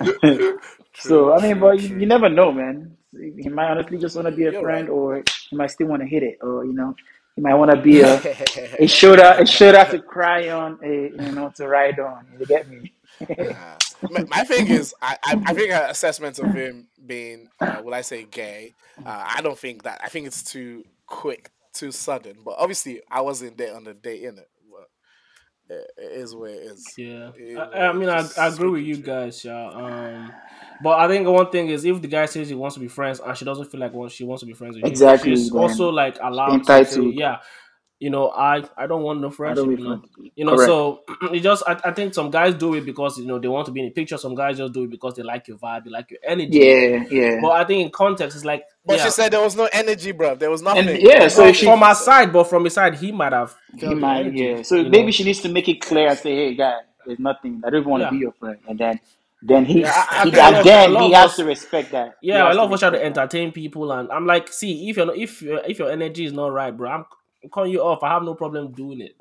So 0.96 1.32
I 1.34 1.40
mean, 1.40 1.58
true, 1.58 1.60
but 1.60 1.80
you, 1.80 2.00
you 2.00 2.06
never 2.06 2.28
know, 2.30 2.52
man. 2.52 2.96
He 3.18 3.48
might 3.48 3.70
honestly 3.70 3.98
just 3.98 4.16
want 4.16 4.26
to 4.26 4.32
be 4.32 4.46
a 4.46 4.52
You're 4.52 4.62
friend, 4.62 4.88
right. 4.88 4.94
or 4.94 5.22
he 5.50 5.56
might 5.56 5.70
still 5.70 5.88
want 5.88 6.02
to 6.02 6.08
hit 6.08 6.22
it, 6.22 6.38
or 6.40 6.64
you 6.64 6.72
know, 6.72 6.94
he 7.36 7.42
might 7.42 7.54
want 7.54 7.70
to 7.70 7.76
be 7.76 8.00
a 8.00 8.14
a 8.78 8.86
shoulder 8.86 9.34
a 9.38 9.46
shoulder 9.46 9.86
to 9.90 10.00
cry 10.00 10.48
on, 10.50 10.78
a 10.82 11.10
you 11.10 11.32
know 11.32 11.50
to 11.56 11.68
ride 11.68 11.98
on. 11.98 12.26
You 12.38 12.46
get 12.46 12.68
me? 12.68 12.92
Uh, 13.22 13.76
my, 14.10 14.24
my 14.24 14.42
thing 14.42 14.66
is, 14.66 14.94
I, 15.00 15.16
I, 15.24 15.42
I 15.46 15.54
think 15.54 15.70
an 15.70 15.88
assessment 15.90 16.38
of 16.40 16.52
him 16.52 16.88
being, 17.06 17.48
uh, 17.60 17.80
will 17.84 17.94
I 17.94 18.00
say, 18.00 18.24
gay? 18.24 18.74
Uh, 18.98 19.24
I 19.36 19.40
don't 19.42 19.56
think 19.56 19.84
that. 19.84 20.00
I 20.02 20.08
think 20.08 20.26
it's 20.26 20.42
too 20.42 20.84
quick, 21.06 21.50
too 21.72 21.92
sudden. 21.92 22.38
But 22.44 22.56
obviously, 22.58 23.00
I 23.10 23.20
wasn't 23.20 23.58
there 23.58 23.76
on 23.76 23.84
the 23.84 23.94
day 23.94 24.24
in 24.24 24.38
it. 24.38 24.48
But 25.72 25.78
it, 25.78 25.90
it 25.98 26.12
is 26.20 26.34
what 26.34 26.50
it 26.50 26.62
is. 26.62 26.98
Yeah, 26.98 27.32
It 27.34 27.42
is 27.42 27.68
I, 27.74 27.78
I 27.88 27.92
mean. 27.92 28.08
I, 28.08 28.28
I 28.36 28.48
agree 28.48 28.70
with 28.70 28.82
you 28.82 28.96
truth. 28.96 29.06
guys, 29.06 29.44
yeah. 29.44 29.68
Um, 29.68 30.32
but 30.82 30.98
I 30.98 31.08
think 31.08 31.26
one 31.28 31.50
thing 31.50 31.68
is 31.68 31.84
if 31.84 32.00
the 32.02 32.08
guy 32.08 32.26
says 32.26 32.48
he 32.48 32.54
wants 32.54 32.74
to 32.74 32.80
be 32.80 32.88
friends 32.88 33.20
and 33.20 33.36
she 33.36 33.44
doesn't 33.44 33.70
feel 33.70 33.80
like 33.80 33.92
she 34.10 34.24
wants 34.24 34.40
to 34.40 34.46
be 34.46 34.54
friends 34.54 34.76
with 34.76 34.86
Exactly, 34.86 35.34
you, 35.36 35.36
she's 35.36 35.52
man. 35.52 35.62
also 35.62 35.90
like 35.90 36.18
allowed 36.22 36.64
to 36.64 36.84
say, 36.84 37.04
yeah, 37.04 37.38
you 38.02 38.10
know, 38.10 38.30
I 38.30 38.64
I 38.76 38.88
don't 38.88 39.04
want 39.04 39.20
no 39.20 39.28
I 39.28 39.30
friendship, 39.30 39.64
you 39.64 39.76
know. 39.76 39.98
friends. 39.98 40.30
You 40.34 40.44
know, 40.44 40.56
so 40.56 41.02
it 41.32 41.38
just 41.38 41.62
I, 41.68 41.80
I 41.84 41.92
think 41.92 42.14
some 42.14 42.32
guys 42.32 42.54
do 42.54 42.74
it 42.74 42.84
because 42.84 43.16
you 43.16 43.26
know 43.26 43.38
they 43.38 43.46
want 43.46 43.66
to 43.66 43.72
be 43.72 43.78
in 43.78 43.86
the 43.86 43.92
picture. 43.92 44.18
Some 44.18 44.34
guys 44.34 44.56
just 44.56 44.72
do 44.72 44.82
it 44.82 44.90
because 44.90 45.14
they 45.14 45.22
like 45.22 45.46
your 45.46 45.56
vibe, 45.56 45.84
they 45.84 45.90
like 45.90 46.10
your 46.10 46.18
energy. 46.24 46.58
Yeah, 46.58 47.04
yeah. 47.08 47.38
But 47.40 47.52
I 47.52 47.64
think 47.64 47.84
in 47.86 47.90
context, 47.92 48.34
it's 48.34 48.44
like 48.44 48.64
But 48.84 48.98
yeah, 48.98 49.04
she 49.04 49.10
said 49.10 49.32
there 49.32 49.40
was 49.40 49.54
no 49.54 49.68
energy, 49.72 50.10
bro. 50.10 50.34
There 50.34 50.50
was 50.50 50.62
nothing. 50.62 50.88
And 50.88 51.00
yeah, 51.00 51.28
so 51.28 51.44
well, 51.44 51.52
she 51.52 51.64
from 51.64 51.80
her 51.80 51.94
side, 51.94 52.32
but 52.32 52.44
from 52.50 52.64
his 52.64 52.74
side, 52.74 52.96
he 52.96 53.12
might 53.12 53.32
have 53.32 53.54
he 53.76 53.94
might 53.94 54.26
energy. 54.26 54.38
yeah. 54.42 54.62
So 54.62 54.82
maybe 54.82 55.04
know, 55.04 55.10
she 55.12 55.22
needs 55.22 55.40
to 55.42 55.48
make 55.48 55.68
it 55.68 55.80
clear 55.80 56.08
and 56.08 56.18
say, 56.18 56.34
hey, 56.34 56.54
guy, 56.56 56.80
there's 57.06 57.20
nothing. 57.20 57.62
I 57.64 57.70
don't 57.70 57.82
even 57.82 57.90
want 57.90 58.00
to 58.00 58.06
yeah. 58.06 58.10
be 58.10 58.16
your 58.18 58.32
friend. 58.32 58.58
And 58.66 58.80
then 58.80 59.00
then 59.42 59.64
he, 59.64 59.80
Yeah, 59.80 59.92
I, 59.94 60.22
I 60.22 60.24
he 60.24 60.30
think 60.30 60.42
a 60.42 60.48
and 60.48 60.54
lot, 60.54 60.66
of, 60.66 60.74
a 60.74 60.90
then 60.90 60.96
he 60.96 61.12
has 61.12 61.30
us, 61.30 61.36
to 61.36 61.44
respect 61.44 61.92
that. 61.92 62.16
Yeah, 62.20 62.44
I 62.46 62.52
love 62.52 62.70
lot 62.70 62.70
to 62.70 62.74
us 62.74 62.80
try 62.80 62.90
to 62.90 63.04
entertain 63.04 63.52
people, 63.52 63.92
and 63.92 64.10
I'm 64.10 64.26
like, 64.26 64.52
see, 64.52 64.88
if 64.88 64.96
your 64.96 65.14
if 65.14 65.42
your 65.42 65.60
if 65.66 65.78
your 65.78 65.90
energy 65.90 66.24
is 66.24 66.32
not 66.32 66.52
right, 66.52 66.76
bro, 66.76 66.90
I'm, 66.90 67.04
I'm 67.44 67.50
calling 67.50 67.72
you 67.72 67.82
off. 67.82 68.02
I 68.02 68.10
have 68.10 68.24
no 68.24 68.34
problem 68.34 68.72
doing 68.72 69.00
it. 69.02 69.16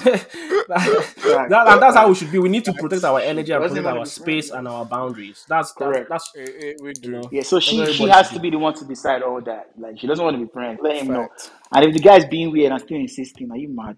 that, 0.04 1.48
that- 1.48 1.80
that's 1.80 1.96
how 1.96 2.08
we 2.08 2.14
should 2.16 2.32
be. 2.32 2.38
We 2.40 2.48
need 2.50 2.64
to 2.66 2.74
protect 2.74 3.04
our 3.04 3.20
energy 3.20 3.52
and 3.52 3.64
protect 3.64 3.86
our 3.86 4.06
space 4.06 4.50
and 4.50 4.68
our 4.68 4.84
boundaries. 4.86 5.46
That's 5.48 5.74
that's 5.78 5.98
Correct. 5.98 6.08
that's 6.08 6.32
It, 6.34 6.50
it, 6.64 6.76
we 6.80 6.94
you 7.02 7.10
do. 7.12 7.12
know 7.12 7.32
Yeah, 7.32 7.42
so 7.42 7.60
she 7.60 7.86
she 7.86 8.08
has 8.08 8.30
to 8.32 8.40
be 8.40 8.50
the 8.50 8.58
one 8.58 8.74
to 8.74 8.84
decide 8.86 9.22
all 9.22 9.40
that. 9.42 9.70
Like 9.78 9.98
she 9.98 10.06
doesn't 10.06 10.24
want 10.24 10.38
to 10.38 10.46
be 10.46 10.52
friends. 10.52 10.80
Let 10.82 10.98
him 11.02 11.12
know. 11.12 11.28
And 11.72 11.84
if 11.86 11.94
the 11.94 12.00
guy's 12.00 12.26
being 12.26 12.52
weird 12.52 12.72
and 12.72 12.80
still 12.82 12.98
insisting, 12.98 13.50
are 13.52 13.58
you 13.58 13.68
mad? 13.74 13.96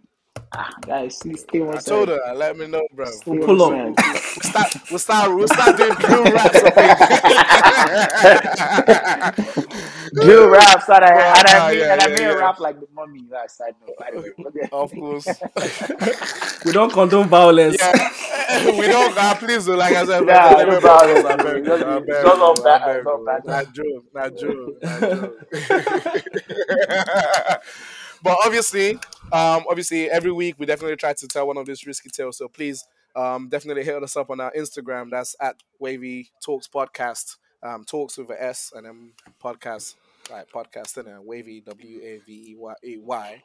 Ah, 0.55 0.69
guys, 0.87 1.17
stay 1.17 1.35
stay 1.37 1.63
I 1.73 1.73
one 1.73 1.81
told 1.81 2.09
her, 2.09 2.21
let 2.35 2.57
me 2.57 2.67
know, 2.67 2.87
bro. 2.93 3.07
Stay 3.07 3.23
We'll 3.27 3.39
one 3.39 3.41
pull 3.41 3.63
up. 3.63 3.73
We'll, 3.75 3.95
we'll 4.37 4.43
start. 4.43 4.75
We'll 4.91 4.99
start. 4.99 5.35
We'll 5.35 5.49
start 5.49 5.77
doing 5.77 5.95
drill 5.99 6.29
raps 6.29 6.63
up. 6.63 6.75
Drill 10.21 10.49
raps 10.49 10.89
and 10.89 11.05
I, 11.05 11.15
But 11.15 11.39
and 11.39 11.49
I 11.49 11.51
nah, 11.51 11.61
mean 11.61 11.79
yeah, 11.79 11.91
and 11.91 12.01
I 12.01 12.03
yeah, 12.07 12.09
mean 12.09 12.19
yeah. 12.29 12.33
rap 12.33 12.59
like 12.61 12.79
the 12.81 12.87
mommy. 12.95 13.25
That 13.31 13.51
side 13.51 13.75
note, 13.81 13.97
by 13.99 14.11
the 14.13 14.21
way. 14.21 14.33
Of 14.73 14.97
course. 14.97 15.43
We 16.65 16.73
don't 16.73 16.93
condone 16.93 17.29
violence. 17.29 17.77
yeah, 17.81 18.09
we 18.79 18.87
don't. 18.89 19.17
Uh, 19.17 19.35
please, 19.35 19.65
do, 19.67 19.77
like 19.77 19.95
I 19.95 20.05
said, 20.07 20.25
Nah, 20.25 20.57
let 20.57 20.67
no 20.67 20.69
me 20.69 20.81
problem. 20.81 21.27
I 21.27 21.37
beg 21.37 21.65
Just 21.65 21.67
you, 21.67 21.85
I 21.85 22.01
be- 22.01 22.03
beg 22.07 22.21
just 22.21 22.41
on 22.41 22.57
you, 22.57 22.69
I 22.69 22.73
ba- 22.79 22.79
beg 22.79 23.05
not 23.05 23.17
you. 23.17 23.25
bad. 23.25 23.45
Not 23.47 23.73
joke, 23.73 24.05
not 24.15 24.37
joke, 24.37 24.77
not 24.83 25.09
joke. 25.09 25.43
But 28.23 28.39
obviously, 28.45 28.95
um, 29.33 29.65
obviously, 29.69 30.11
every 30.11 30.33
week 30.33 30.57
we 30.59 30.67
definitely 30.67 30.97
try 30.97 31.13
to 31.13 31.29
tell 31.29 31.47
one 31.47 31.57
of 31.57 31.67
these 31.67 31.87
risky 31.87 32.09
tales. 32.11 32.39
So 32.39 32.49
please, 32.49 32.87
um, 33.17 33.49
definitely 33.49 33.85
hit 33.85 34.03
us 34.03 34.17
up 34.17 34.31
on 34.31 34.41
our 34.41 34.53
Instagram. 34.53 35.11
That's 35.11 35.35
at 35.41 35.57
Wavey 35.81 36.31
Talks 36.45 36.69
Podcast. 36.69 37.37
Um, 37.65 37.85
talks 37.85 38.19
with 38.19 38.31
a 38.31 38.43
S 38.43 38.73
and 38.75 38.87
then 38.87 39.13
podcast, 39.43 39.95
like 40.31 40.51
podcast 40.51 40.97
and 40.97 41.07
then 41.07 41.25
Wavey 41.25 41.61
W 41.61 42.01
A 42.03 42.19
V 42.27 42.33
E 42.33 42.57
Y 42.59 42.75
A 42.85 42.97
Y 42.99 43.43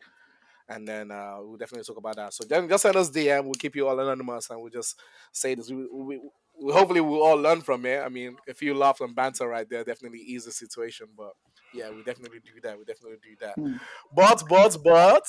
and 0.70 0.88
then 0.88 1.12
uh, 1.12 1.38
we'll 1.40 1.58
definitely 1.58 1.84
talk 1.84 1.98
about 1.98 2.16
that. 2.18 2.34
So 2.34 2.44
then 2.44 2.68
just 2.68 2.82
send 2.82 2.96
us 2.96 3.10
DM. 3.10 3.44
We'll 3.46 3.54
keep 3.54 3.76
you 3.76 3.88
all 3.88 4.00
anonymous, 4.00 4.50
and 4.50 4.60
we'll 4.62 4.72
just 4.72 5.00
say 5.32 5.56
this. 5.56 5.70
We, 5.70 5.88
we, 5.92 6.18
we 6.18 6.30
hopefully 6.62 7.02
we'll 7.02 7.22
all 7.24 7.38
learn 7.38 7.62
from 7.62 7.86
it. 7.86 8.00
I 8.00 8.10
mean, 8.10 8.38
a 8.48 8.54
few 8.54 8.74
laughs 8.74 9.02
and 9.02 9.16
banter 9.16 9.48
right 9.48 9.70
there 9.70 9.84
definitely 9.84 10.20
ease 10.20 10.46
the 10.46 10.52
situation. 10.52 11.08
But 11.16 11.34
yeah, 11.74 11.90
we 11.92 12.04
definitely 12.04 12.40
do 12.40 12.60
that. 12.64 12.78
We 12.78 12.86
definitely 12.86 13.18
do 13.24 13.36
that. 13.42 13.56
Hmm. 13.56 13.78
But 14.16 14.44
but 14.50 14.78
but 14.84 15.28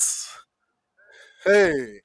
hey, 1.45 2.01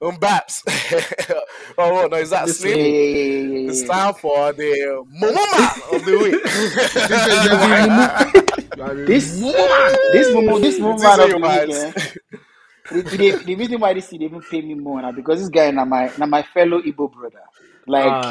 um, 0.00 0.16
Baps. 0.16 0.62
oh 1.78 2.06
no, 2.10 2.16
is 2.18 2.30
that 2.30 2.48
Slim? 2.48 2.78
yeah, 2.78 2.84
yeah, 2.84 2.92
yeah, 2.92 3.60
yeah, 3.62 3.70
It's 3.70 3.82
time 3.82 4.14
for 4.14 4.52
the 4.52 5.04
Momoma 5.20 5.94
of 5.94 6.04
the 6.04 6.18
week. 6.18 6.42
This 9.06 9.32
this 10.12 10.32
moment 10.34 10.62
this 10.62 10.78
moment 10.78 11.20
of 11.20 11.30
the 11.30 11.38
might? 11.40 11.66
weekend. 11.68 11.94
the, 12.92 13.02
the, 13.16 13.30
the 13.44 13.54
reason 13.56 13.80
why 13.80 13.92
this 13.92 14.06
they 14.08 14.18
even 14.18 14.40
pay 14.42 14.62
me 14.62 14.74
more 14.74 15.02
now 15.02 15.10
because 15.10 15.40
this 15.40 15.48
guy 15.48 15.70
now 15.72 15.84
my 15.84 16.12
now 16.16 16.26
my 16.26 16.42
fellow 16.42 16.80
Igbo 16.80 17.12
brother. 17.12 17.42
Like 17.88 18.22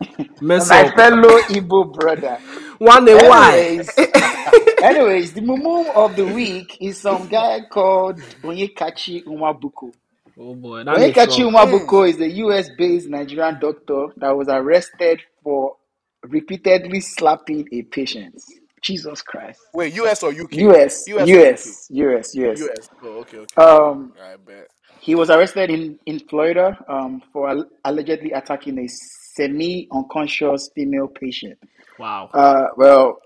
mess 0.40 0.70
my 0.70 0.82
up. 0.82 0.94
fellow 0.96 1.38
Igbo 1.42 1.92
brother. 1.94 2.38
One 2.78 3.04
day 3.04 3.14
why? 3.28 3.58
Anyways, 3.58 3.90
anyways, 4.82 5.32
the 5.34 5.42
mumu 5.42 5.94
of 5.94 6.16
the 6.16 6.26
week 6.26 6.78
is 6.80 6.98
some 7.00 7.28
guy 7.28 7.62
called 7.70 8.18
Onyekachi 8.42 9.24
Umabuko. 9.24 9.92
Oh 10.38 10.54
boy, 10.54 10.84
that 10.84 10.96
Onyekachi 10.96 11.32
sense. 11.32 11.38
Umabuko 11.42 12.08
is 12.08 12.20
a 12.20 12.28
US-based 12.28 13.08
Nigerian 13.08 13.58
doctor 13.60 14.08
that 14.18 14.36
was 14.36 14.48
arrested 14.48 15.20
for 15.42 15.76
repeatedly 16.24 17.00
slapping 17.00 17.68
a 17.72 17.82
patient. 17.82 18.42
Jesus 18.82 19.22
Christ. 19.22 19.60
Wait, 19.74 19.94
US 19.94 20.22
or 20.22 20.30
UK? 20.32 20.54
US, 20.54 21.04
US, 21.08 21.28
US, 21.28 21.88
US, 21.90 22.34
US. 22.34 22.60
US. 22.60 22.90
Oh, 23.02 23.08
okay, 23.20 23.38
okay. 23.38 23.62
Um, 23.62 24.12
I 24.22 24.36
bet. 24.36 24.68
He 25.04 25.14
was 25.14 25.28
arrested 25.28 25.68
in, 25.68 25.98
in 26.06 26.18
Florida 26.18 26.82
um, 26.88 27.22
for 27.30 27.50
al- 27.50 27.68
allegedly 27.84 28.32
attacking 28.32 28.78
a 28.78 28.88
semi-unconscious 28.88 30.70
female 30.74 31.08
patient. 31.08 31.58
Wow. 31.98 32.30
Uh, 32.32 32.68
well, 32.78 33.18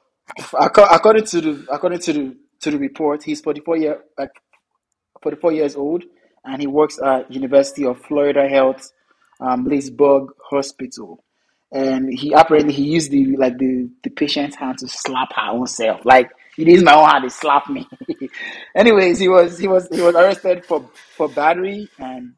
according 0.58 1.24
to 1.26 1.40
the 1.40 1.66
according 1.70 2.00
to 2.00 2.12
the 2.12 2.36
to 2.62 2.72
the 2.72 2.78
report, 2.78 3.22
he's 3.22 3.40
44 3.40 3.76
year 3.76 4.02
like 4.18 4.32
44 5.22 5.52
years 5.52 5.76
old, 5.76 6.02
and 6.44 6.60
he 6.60 6.66
works 6.66 6.98
at 7.00 7.30
University 7.32 7.84
of 7.84 8.00
Florida 8.00 8.48
Health, 8.48 8.90
um, 9.40 9.64
Leesburg 9.64 10.30
Hospital. 10.50 11.22
And 11.70 12.12
he 12.12 12.32
apparently 12.32 12.72
he 12.72 12.82
used 12.82 13.12
the 13.12 13.36
like 13.36 13.56
the 13.56 13.88
the 14.02 14.10
patient's 14.10 14.56
hand 14.56 14.78
to 14.78 14.88
slap 14.88 15.28
her 15.36 15.52
own 15.52 15.68
self. 15.68 16.04
Like 16.04 16.30
it 16.58 16.68
is 16.68 16.82
my 16.82 16.94
own 16.94 17.08
hand, 17.08 17.24
he 17.24 17.30
slapped 17.30 17.68
me. 17.70 17.88
Anyways, 18.76 19.18
he 19.18 19.28
was 19.28 19.58
he 19.58 19.68
was 19.68 19.88
he 19.90 20.02
was 20.02 20.14
arrested 20.14 20.64
for 20.64 20.88
for 21.16 21.28
battery 21.28 21.88
and 21.98 22.34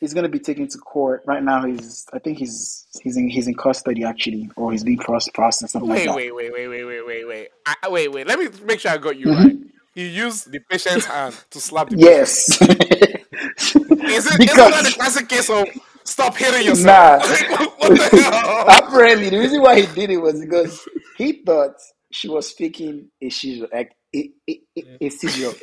he's 0.00 0.14
gonna 0.14 0.28
be 0.28 0.38
taken 0.40 0.68
to 0.68 0.78
court 0.78 1.22
right 1.26 1.42
now. 1.42 1.64
He's 1.64 2.06
I 2.12 2.18
think 2.18 2.38
he's 2.38 2.86
he's 3.02 3.16
in 3.16 3.28
he's 3.28 3.46
in 3.46 3.54
custody 3.54 4.04
actually, 4.04 4.50
or 4.56 4.72
he's 4.72 4.84
being 4.84 4.98
cross 4.98 5.28
processed 5.28 5.72
something 5.72 5.88
like 5.90 5.98
Wait, 6.00 6.06
that. 6.06 6.16
wait, 6.16 6.34
wait, 6.34 6.52
wait, 6.52 6.68
wait, 6.68 6.84
wait, 6.84 7.06
wait, 7.06 7.28
wait. 7.28 7.48
I, 7.66 7.88
wait, 7.88 8.08
wait. 8.12 8.26
Let 8.26 8.38
me 8.38 8.48
make 8.64 8.80
sure 8.80 8.90
I 8.92 8.98
got 8.98 9.18
you 9.18 9.26
Mm-hmm. 9.26 9.44
right. 9.44 9.56
He 9.94 10.08
used 10.08 10.50
the 10.52 10.60
patient's 10.60 11.04
hand 11.06 11.34
to 11.50 11.60
slap 11.60 11.90
the 11.90 11.96
Yes. 11.98 12.60
Is 12.62 14.26
it, 14.26 14.40
isn't 14.40 14.56
that 14.56 14.84
the 14.84 14.92
classic 14.96 15.28
case 15.28 15.50
of 15.50 15.66
stop 16.04 16.36
hitting 16.36 16.66
yourself? 16.66 17.22
Nah. 17.22 17.66
What 17.78 17.96
the 17.98 18.20
hell? 18.22 18.64
apparently 18.68 19.30
the 19.30 19.38
reason 19.38 19.62
why 19.62 19.80
he 19.80 19.86
did 19.94 20.10
it 20.10 20.18
was 20.18 20.40
because 20.40 20.86
he 21.16 21.42
thought 21.44 21.74
she 22.12 22.28
was 22.28 22.48
speaking 22.48 23.10
a 23.22 23.30
seizure, 23.30 23.68
like 23.72 23.92
a, 24.16 24.30
a, 24.50 24.60
a, 24.78 24.84
a 25.02 25.10
seizure. 25.10 25.54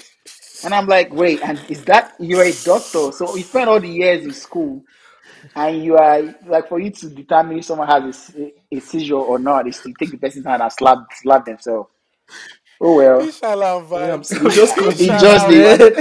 And 0.63 0.73
I'm 0.75 0.87
like, 0.87 1.13
wait, 1.13 1.41
and 1.43 1.61
is 1.69 1.85
that 1.85 2.13
you're 2.19 2.43
a 2.43 2.53
doctor? 2.53 3.11
So 3.13 3.35
you 3.35 3.43
spent 3.43 3.69
all 3.69 3.79
the 3.81 3.89
years 3.89 4.25
in 4.25 4.33
school, 4.33 4.83
and 5.55 5.83
you 5.83 5.97
are 5.97 6.23
like 6.47 6.69
for 6.69 6.79
you 6.79 6.91
to 6.91 7.09
determine 7.09 7.59
if 7.59 7.65
someone 7.65 7.87
has 7.87 8.03
a, 8.05 8.13
se- 8.13 8.53
a 8.73 8.79
seizure 8.81 9.15
or 9.15 9.39
not 9.39 9.67
is 9.67 9.81
to 9.81 9.93
take 9.93 10.11
the 10.11 10.17
person's 10.17 10.45
hand 10.45 10.63
and 10.63 10.73
slap 10.73 10.99
slap 11.13 11.45
themselves. 11.45 11.89
Oh 12.81 12.95
well. 12.95 13.29
Inshallah 13.29 13.83
Yeah, 13.95 14.15
I'm 14.15 14.23
vibes. 14.23 14.33
so 14.33 14.49
just 14.49 14.77
He 14.97 15.15
just 15.15 15.47
did. 15.49 15.95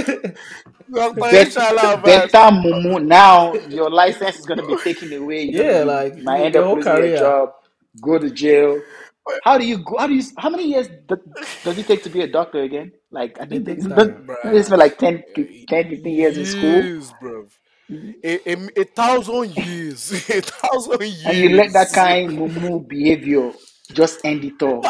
Dr. 0.93 1.31
Inshallah 1.31 2.01
better 2.05 2.51
mumu 2.51 3.05
now 3.05 3.59
your 3.69 3.89
license 3.89 4.39
is 4.39 4.45
gonna 4.45 4.63
be 4.63 4.75
taken 4.77 5.13
away. 5.13 5.43
You're 5.43 5.65
Yeah, 5.65 5.83
gonna 5.83 5.85
like, 5.85 6.15
be, 6.15 6.23
might 6.23 6.43
end 6.43 6.55
your 6.55 6.63
up 6.63 6.65
whole 6.65 6.77
losing 6.77 6.97
career. 6.97 6.97
your 6.97 7.09
job, 7.09 7.49
go 8.01 8.19
to 8.19 8.31
jail. 8.31 8.81
How 9.43 9.57
do 9.57 9.65
you 9.65 9.79
go? 9.79 9.97
How 9.97 10.07
do 10.07 10.15
you? 10.15 10.23
How 10.37 10.49
many 10.49 10.67
years 10.69 10.87
do, 11.07 11.17
does 11.63 11.77
it 11.77 11.87
take 11.87 12.03
to 12.03 12.09
be 12.09 12.21
a 12.21 12.27
doctor 12.27 12.61
again? 12.63 12.91
Like 13.11 13.37
I 13.41 13.45
think 13.45 13.67
it's 13.67 13.87
time. 13.87 14.25
not. 14.27 14.53
It's 14.55 14.69
been 14.69 14.79
like 14.79 14.97
10, 14.97 15.23
10, 15.35 15.89
15 15.89 16.15
years 16.15 16.37
in 16.37 16.45
school, 16.45 16.83
Years, 16.83 17.13
bro. 17.21 17.47
A, 18.23 18.51
a, 18.53 18.81
a 18.81 18.83
thousand 18.85 19.55
years. 19.57 20.11
a 20.29 20.41
thousand 20.41 21.01
years. 21.01 21.25
and 21.25 21.37
you 21.37 21.49
let 21.51 21.73
that 21.73 21.93
kind 21.93 22.31
mumu 22.37 22.87
behavior 22.87 23.53
just 23.93 24.19
end 24.25 24.45
it 24.45 24.61
all. 24.61 24.83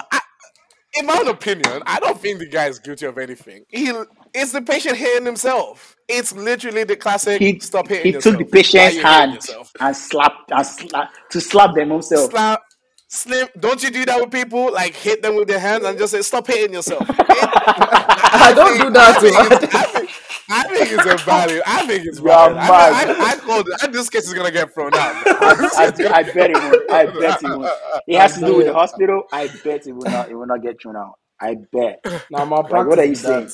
in 1.00 1.06
my 1.06 1.18
own 1.20 1.28
opinion, 1.30 1.84
I 1.86 2.00
don't 2.00 2.20
think 2.20 2.40
the 2.40 2.48
guy 2.48 2.68
is 2.68 2.80
guilty 2.80 3.06
of 3.06 3.18
anything. 3.18 3.66
He 3.70 3.92
it's 4.34 4.52
the 4.54 4.62
patient 4.62 4.98
hitting 4.98 5.26
himself. 5.26 5.96
It's 6.08 6.34
literally 6.34 6.84
the 6.86 6.96
classic 6.96 7.40
He 7.40 7.60
stop 7.60 7.88
hitting 7.88 8.04
he 8.04 8.12
yourself. 8.14 8.38
took 8.38 8.38
the 8.38 8.46
patient's 8.52 8.98
hand 8.98 9.40
and 9.80 9.96
slapped 9.96 10.52
and 10.52 10.66
slap 10.66 11.12
to 11.32 11.42
slap 11.42 11.76
them 11.76 11.92
himself. 11.92 12.32
Slap, 12.32 12.62
slim. 13.08 13.48
Don't 13.60 13.82
you 13.84 13.90
do 13.92 14.06
that 14.06 14.20
with 14.20 14.32
people? 14.32 14.72
Like 14.72 14.96
hit 14.96 15.22
them 15.22 15.36
with 15.36 15.48
their 15.48 15.60
hands 15.60 15.84
and 15.86 15.98
just 15.98 16.12
say 16.14 16.22
stop 16.22 16.48
hitting 16.48 16.74
yourself. 16.74 17.06
I 17.10 18.54
don't 18.56 18.80
do 18.80 18.90
that 18.92 19.18
I 19.18 19.20
think, 19.20 19.36
too. 19.36 19.78
I 19.78 19.84
think, 19.84 20.10
I 20.50 20.64
think 20.64 20.92
it's 20.92 21.06
a 21.06 21.18
value. 21.26 21.62
I 21.66 21.86
think 21.88 22.06
it's 22.06 22.20
You 22.20 22.30
are 22.32 22.54
valid. 22.54 22.58
I, 22.58 23.06
mad. 23.06 23.10
I, 23.20 23.32
I 23.32 23.36
called 23.38 23.68
it. 23.70 23.76
I, 23.84 23.88
this 23.88 24.10
case 24.10 24.28
is 24.28 24.34
gonna 24.34 24.52
get 24.52 24.74
thrown 24.74 24.94
out. 24.94 25.16
I, 25.26 25.72
I, 25.78 26.20
I 26.20 26.24
bet 26.24 26.52
it 26.52 26.58
won't. 26.58 26.92
I 26.92 27.06
bet 27.06 27.44
it 27.44 27.50
won't. 27.50 27.72
It 28.08 28.20
has 28.20 28.36
to 28.36 28.42
do 28.46 28.56
with 28.58 28.68
the 28.68 28.74
hospital. 28.82 29.24
I 29.32 29.48
bet 29.64 29.88
it 29.88 29.94
will 29.94 30.10
not. 30.10 30.30
It 30.30 30.36
will 30.36 30.46
not 30.48 30.62
get 30.62 30.82
thrown 30.82 30.96
out. 30.96 31.16
I 31.40 31.56
bet. 31.72 32.04
Nah, 32.32 32.46
my 32.46 32.58
Like, 32.58 32.88
what 32.88 33.00
are 33.00 33.06
you 33.06 33.12
is 33.14 33.22
saying? 33.22 33.50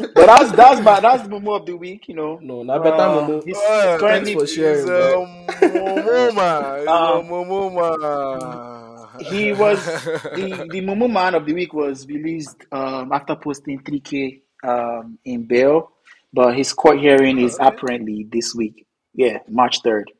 But 0.00 0.26
that's 0.26 0.52
that's 0.52 0.80
my 0.80 1.00
that's 1.00 1.22
the 1.24 1.28
mumu 1.28 1.56
of 1.60 1.66
the 1.66 1.76
week. 1.76 2.08
You 2.08 2.14
know. 2.14 2.38
No, 2.42 2.62
not 2.62 2.82
better 2.82 2.96
Uh, 2.96 3.26
mumu. 3.26 3.42
he's, 3.44 3.56
Uh, 3.56 3.92
he's 3.92 4.00
currently 4.00 4.34
for 4.34 4.46
sharing, 4.46 4.76
He's 4.76 4.84
bro. 4.86 5.24
a 5.24 5.26
mumuma. 5.68 6.78
He's 6.80 6.88
Um, 6.88 7.26
a 7.26 7.44
mumuma. 7.44 8.87
He 9.20 9.52
was 9.52 9.84
the 9.84 10.66
the 10.70 10.80
mumu 10.80 11.10
man 11.12 11.34
of 11.34 11.44
the 11.46 11.52
week 11.54 11.72
was 11.74 12.06
released 12.06 12.64
um, 12.72 13.12
after 13.12 13.34
posting 13.36 13.80
3k 13.82 14.40
um, 14.64 15.18
in 15.24 15.44
bail, 15.46 15.92
but 16.32 16.56
his 16.56 16.72
court 16.72 16.98
hearing 17.00 17.38
is 17.38 17.54
okay. 17.56 17.60
apparently 17.60 18.26
this 18.30 18.54
week. 18.54 18.86
Yeah, 19.14 19.38
March 19.48 19.80
third. 19.82 20.10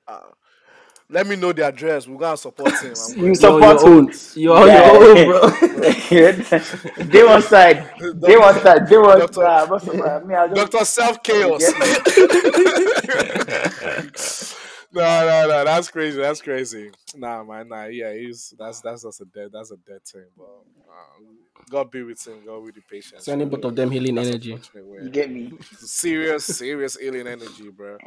Let 1.11 1.27
me 1.27 1.37
know 1.37 1.53
the 1.53 1.65
address. 1.67 2.07
We're 2.07 2.19
gonna 2.19 2.37
support 2.37 2.73
him. 2.81 2.93
I'm 3.01 3.17
You 3.17 3.23
going. 3.35 3.35
Support 3.35 3.65
your 3.65 3.79
who? 3.81 4.13
You're 4.35 4.67
Yeah. 4.67 4.69
your 4.69 5.19
own, 5.19 5.25
bro. 5.25 5.51
they 6.99 7.25
one 7.25 7.43
side, 7.43 7.91
they 8.01 8.37
one 8.37 8.61
side, 8.61 8.87
they 8.89 8.99
one 8.99 9.19
Doctor, 9.19 9.33
side. 9.33 9.71
What's 9.71 9.87
me, 10.27 10.35
I 10.35 10.49
just 10.49 10.71
Doctor 10.73 10.85
Self 10.85 11.19
you 11.25 11.25
Chaos. 11.25 11.63
Get 14.95 15.01
me. 15.01 15.03
no, 15.03 15.27
no, 15.27 15.49
no. 15.49 15.65
That's 15.65 15.89
crazy. 15.91 16.21
That's 16.21 16.41
crazy. 16.43 16.91
Nah, 17.15 17.43
man. 17.45 17.69
Nah, 17.69 17.85
yeah. 17.87 18.13
He's 18.15 18.55
that's 18.59 18.81
that's 18.81 19.03
just 19.03 19.21
a 19.21 19.25
dead. 19.27 19.51
That's 19.53 19.71
a 19.71 19.77
dead 19.77 20.05
thing. 20.05 20.27
But 20.37 20.45
um, 20.45 21.39
God 21.71 21.91
be 21.91 22.03
with 22.03 22.27
him. 22.27 22.45
God 22.47 22.63
with 22.63 22.75
the 22.75 22.83
patience. 22.83 23.25
Sending 23.25 23.49
both 23.49 23.65
of 23.65 23.77
them 23.77 23.91
healing 23.91 24.15
That's 24.15 24.29
energy. 24.29 24.53
unfortunate. 24.53 25.05
You 25.05 25.11
get 25.11 25.31
me. 25.31 25.53
serious, 25.79 26.45
serious 26.45 26.97
alien 27.01 27.27
energy, 27.27 27.71
bro. 27.71 27.99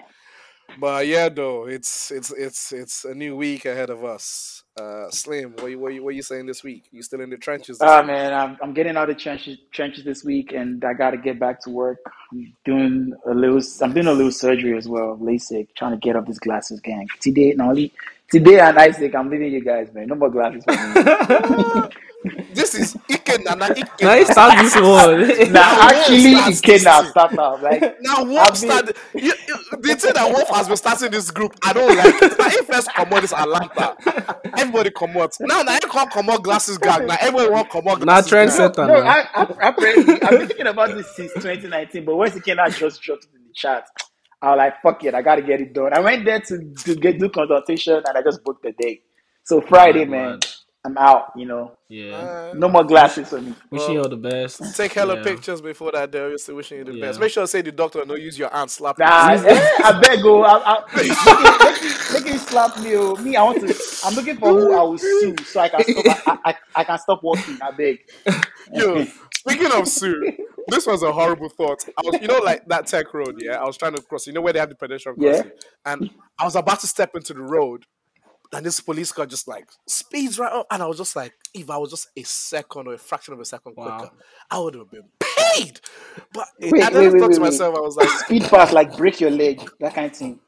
But 0.80 1.08
yeah, 1.08 1.30
though 1.30 1.68
it's 1.68 2.12
it's 2.12 2.32
it's 2.32 2.72
it's 2.72 3.06
a 3.06 3.14
new 3.14 3.36
week 3.36 3.66
ahead 3.66 3.90
of 3.90 4.04
us. 4.04 4.61
Uh, 4.80 5.10
Slim, 5.12 5.54
what 5.60 5.70
you 5.70 5.80
what 5.80 5.94
you, 5.94 6.04
what 6.04 6.16
you 6.16 6.22
saying 6.22 6.46
this 6.46 6.64
week? 6.64 6.86
You 6.92 7.04
still 7.04 7.22
in 7.22 7.30
the 7.30 7.38
trenches 7.38 7.80
Ah 7.82 8.00
week? 8.00 8.08
man, 8.08 8.34
I'm 8.34 8.58
I'm 8.64 8.74
getting 8.74 8.96
out 8.98 9.10
of 9.10 9.18
trenches 9.18 9.58
trenches 9.72 10.06
this 10.06 10.24
week, 10.24 10.54
and 10.54 10.84
I 10.86 10.94
got 10.94 11.12
to 11.12 11.18
get 11.18 11.40
back 11.40 11.62
to 11.64 11.70
work. 11.70 12.00
I'm 12.32 12.54
doing 12.64 13.14
a 13.28 13.34
little. 13.34 13.62
I'm 13.82 13.94
doing 13.94 14.08
a 14.08 14.14
little 14.14 14.32
surgery 14.32 14.78
as 14.78 14.88
well, 14.88 15.18
LASIK, 15.22 15.68
trying 15.78 15.92
to 15.92 15.98
get 15.98 16.16
off 16.16 16.26
this 16.26 16.40
glasses 16.40 16.80
gang. 16.80 17.06
Today, 17.20 17.54
not 17.56 17.70
only 17.70 17.92
today 18.32 18.60
and 18.60 18.78
Isaac, 18.78 19.14
I'm 19.14 19.30
leaving 19.30 19.52
you 19.52 19.62
guys, 19.64 19.94
man. 19.94 20.08
No 20.08 20.16
more 20.16 20.30
glasses 20.30 20.64
for 20.64 20.72
me. 20.72 21.90
This 22.54 22.76
is 22.76 22.98
Ike 23.12 23.40
Nana 23.46 23.72
Ike. 23.76 24.02
Now 24.02 24.16
you 24.16 24.26
start 24.26 24.58
this 24.58 24.76
one. 24.76 25.54
now, 25.54 25.78
actually, 25.90 26.20
starts 26.22 26.62
it 26.62 26.64
came 26.64 26.84
now. 26.84 27.04
Start 27.04 27.34
now, 27.34 27.58
like 27.62 27.86
Now 28.02 28.24
Wolf 28.26 28.58
been. 28.60 28.82
started. 28.82 28.98
You, 29.16 29.34
you, 29.48 29.56
the 29.72 29.96
thing 29.96 30.14
that 30.16 30.30
Wolf 30.32 30.50
has 30.50 30.68
been 30.68 30.78
starting 30.78 31.12
this 31.12 31.32
group, 31.32 31.56
I 31.64 31.74
don't 31.74 31.96
like 31.98 32.22
it. 32.22 32.34
Now 32.40 32.48
if 32.48 32.68
first 32.68 32.94
come 32.96 33.14
out 33.14 33.22
this 33.22 33.34
Atlanta, 33.34 33.98
everybody 34.58 34.92
come 34.92 35.18
out. 35.18 35.36
Now 35.42 35.64
now 35.64 35.74
you 35.76 35.90
can't 35.90 36.12
come 36.12 36.30
out 36.30 36.44
glasses 36.44 36.78
gang. 36.80 37.08
Now 37.08 37.18
everyone 37.22 37.52
want 37.54 37.70
come 37.72 37.88
out 37.88 38.02
Now 38.06 38.22
trendsetter 38.22 38.90
No, 38.90 38.94
now. 38.94 39.06
I, 39.06 39.26
I, 39.36 39.44
apparently, 39.70 40.22
I've 40.24 40.38
been 40.38 40.48
thinking 40.48 40.68
about 40.68 40.96
this 40.96 41.16
since 41.16 41.34
2019, 41.36 42.06
but 42.06 42.18
once 42.18 42.36
it 42.36 42.44
came 42.46 42.60
out, 42.60 42.74
just 42.74 43.02
dropped 43.02 43.26
in 43.34 43.42
the 43.48 43.54
chat. 43.56 43.86
I 44.42 44.52
was 44.52 44.58
like, 44.60 44.82
fuck 44.84 45.04
it, 45.06 45.16
I 45.16 45.22
gotta 45.24 45.42
get 45.44 45.62
it 45.62 45.74
done. 45.74 45.94
I 45.94 46.00
went 46.02 46.26
there 46.26 46.40
to, 46.42 46.74
to 46.86 46.96
get 46.96 47.20
do 47.20 47.30
consultation 47.30 47.96
and 48.06 48.18
I 48.18 48.22
just 48.24 48.44
booked 48.44 48.64
the 48.64 48.74
day. 48.74 49.02
So 49.46 49.62
Friday, 49.62 50.06
Mad, 50.06 50.08
man, 50.08 50.40
mad. 50.42 50.48
I'm 50.84 50.98
out, 50.98 51.32
you 51.36 51.46
know. 51.46 51.74
Yeah. 51.90 52.16
Uh, 52.16 52.54
No 52.56 52.68
more 52.68 52.84
glasses 52.84 53.30
for 53.30 53.40
me. 53.40 53.54
Wishing 53.70 53.94
you 53.94 54.02
all 54.02 54.10
the 54.10 54.18
best. 54.18 54.76
Take 54.76 54.94
hella 54.94 55.18
Yeah. 55.18 55.24
pictures 55.24 55.62
before 55.62 55.92
that. 55.92 56.10
Day. 56.10 56.24
Obviously, 56.24 56.56
wishing 56.56 56.80
you 56.80 56.84
the 56.86 56.94
Yeah. 56.94 57.06
best. 57.06 57.20
Make 57.20 57.32
sure 57.32 57.44
to 57.44 57.48
say 57.48 57.62
the 57.62 57.72
doctor 57.72 58.04
no 58.04 58.16
use 58.16 58.38
your 58.40 58.50
hand 58.50 58.72
slap. 58.72 58.98
Nah, 58.98 59.30
eh, 59.34 59.70
I 59.84 60.00
beg 60.02 60.24
go. 60.24 60.44
I, 60.44 60.58
I, 60.58 60.84
make, 60.96 61.06
him, 61.06 61.14
make, 61.60 61.78
him, 61.78 62.14
make 62.24 62.34
him 62.34 62.40
slap 62.40 62.80
me. 62.80 62.96
Oh. 62.96 63.16
Me, 63.18 63.36
I 63.36 63.44
want 63.44 63.60
to. 63.60 63.76
I'm 64.06 64.16
looking 64.16 64.38
for 64.38 64.50
who 64.50 64.74
I 64.76 64.82
will 64.82 64.98
sue 64.98 65.36
so 65.46 65.60
I 65.60 65.70
can 65.70 65.84
stop. 65.84 66.28
I, 66.28 66.50
I, 66.50 66.56
I 66.78 66.84
can 66.84 66.98
stop 66.98 67.20
working. 67.24 67.60
I 67.62 67.70
beg. 67.72 68.00
Yo, 68.74 69.06
speaking 69.36 69.72
of 69.72 69.88
Sue, 69.88 70.34
this 70.68 70.88
was 70.88 71.04
a 71.04 71.12
horrible 71.12 71.50
thought. 71.50 71.84
I 71.90 72.02
was, 72.04 72.20
you 72.22 72.28
know, 72.28 72.40
like 72.40 72.66
that 72.68 72.88
tech 72.88 73.14
road. 73.14 73.36
Yeah, 73.40 73.62
I 73.62 73.66
was 73.66 73.78
trying 73.78 73.94
to 73.94 74.02
cross. 74.02 74.26
You 74.26 74.34
know 74.34 74.42
where 74.42 74.54
they 74.54 74.60
have 74.60 74.70
the 74.70 74.76
pedestrian 74.76 75.20
crossing, 75.20 75.46
Yeah. 75.46 75.52
and 75.94 76.10
I 76.40 76.46
was 76.46 76.56
about 76.56 76.80
to 76.80 76.88
step 76.88 77.12
into 77.16 77.34
the 77.36 77.42
road, 77.44 77.84
and 78.54 78.66
this 78.66 78.80
police 78.82 79.12
car 79.12 79.26
just 79.26 79.48
like 79.48 79.68
speeds 79.88 80.38
right 80.40 80.52
up, 80.52 80.68
and 80.72 80.84
I 80.84 80.86
was 80.88 80.98
just 80.98 81.16
like, 81.16 81.34
if 81.54 81.70
I 81.70 81.78
was 81.78 81.90
just 81.92 82.10
a 82.18 82.24
second 82.24 82.88
or 82.88 82.94
a 82.94 82.98
fraction 82.98 83.34
of 83.34 83.40
a 83.40 83.46
second 83.46 83.74
Wow. 83.78 83.98
quicker, 84.00 84.14
I 84.50 84.60
would 84.60 84.76
have 84.76 84.92
been 84.92 85.04
paid. 85.20 85.80
But 86.34 86.48
Wait, 86.60 86.74
I 86.74 86.90
wait, 86.90 86.94
never 86.94 87.12
wait, 87.12 87.20
thought 87.20 87.30
wait, 87.30 87.36
to 87.36 87.42
wait. 87.42 87.48
myself, 87.52 87.76
I 87.78 87.80
was 87.82 87.96
like, 87.96 88.10
Speed 88.10 88.46
fast, 88.46 88.74
like 88.74 88.98
break 88.98 89.20
your 89.22 89.32
leg, 89.32 89.62
that 89.80 89.94
kind 89.94 90.12
of 90.12 90.18
thing. 90.18 90.40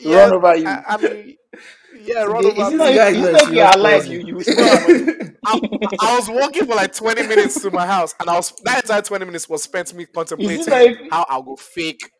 yeah, 0.00 0.16
Run 0.24 0.32
over 0.32 0.56
you. 0.56 0.66
I, 0.66 0.84
I 0.88 0.96
mean, 0.96 1.36
yeah, 2.00 2.22
run 2.24 2.44
It's 2.46 2.58
over 2.58 2.76
not, 2.76 2.88
me. 2.88 2.94
guy 2.94 3.08
it's 3.10 3.18
like 3.18 3.52
you're 3.54 3.72
serious 3.72 3.74
alive, 3.76 4.06
you 4.06 4.18
you. 4.26 5.32
I, 5.44 5.60
I 6.00 6.16
was 6.16 6.28
walking 6.30 6.66
for 6.66 6.74
like 6.74 6.94
20 6.94 7.26
minutes 7.26 7.60
to 7.62 7.70
my 7.70 7.86
house, 7.86 8.14
and 8.20 8.30
I 8.30 8.36
was 8.36 8.52
that 8.64 8.82
entire 8.84 9.02
20 9.02 9.24
minutes 9.26 9.48
was 9.48 9.62
spent 9.62 9.92
me 9.94 10.06
contemplating 10.06 10.64
not 10.66 10.82
if- 10.82 11.10
how 11.10 11.26
I'll 11.28 11.42
go 11.42 11.56
fake 11.56 12.10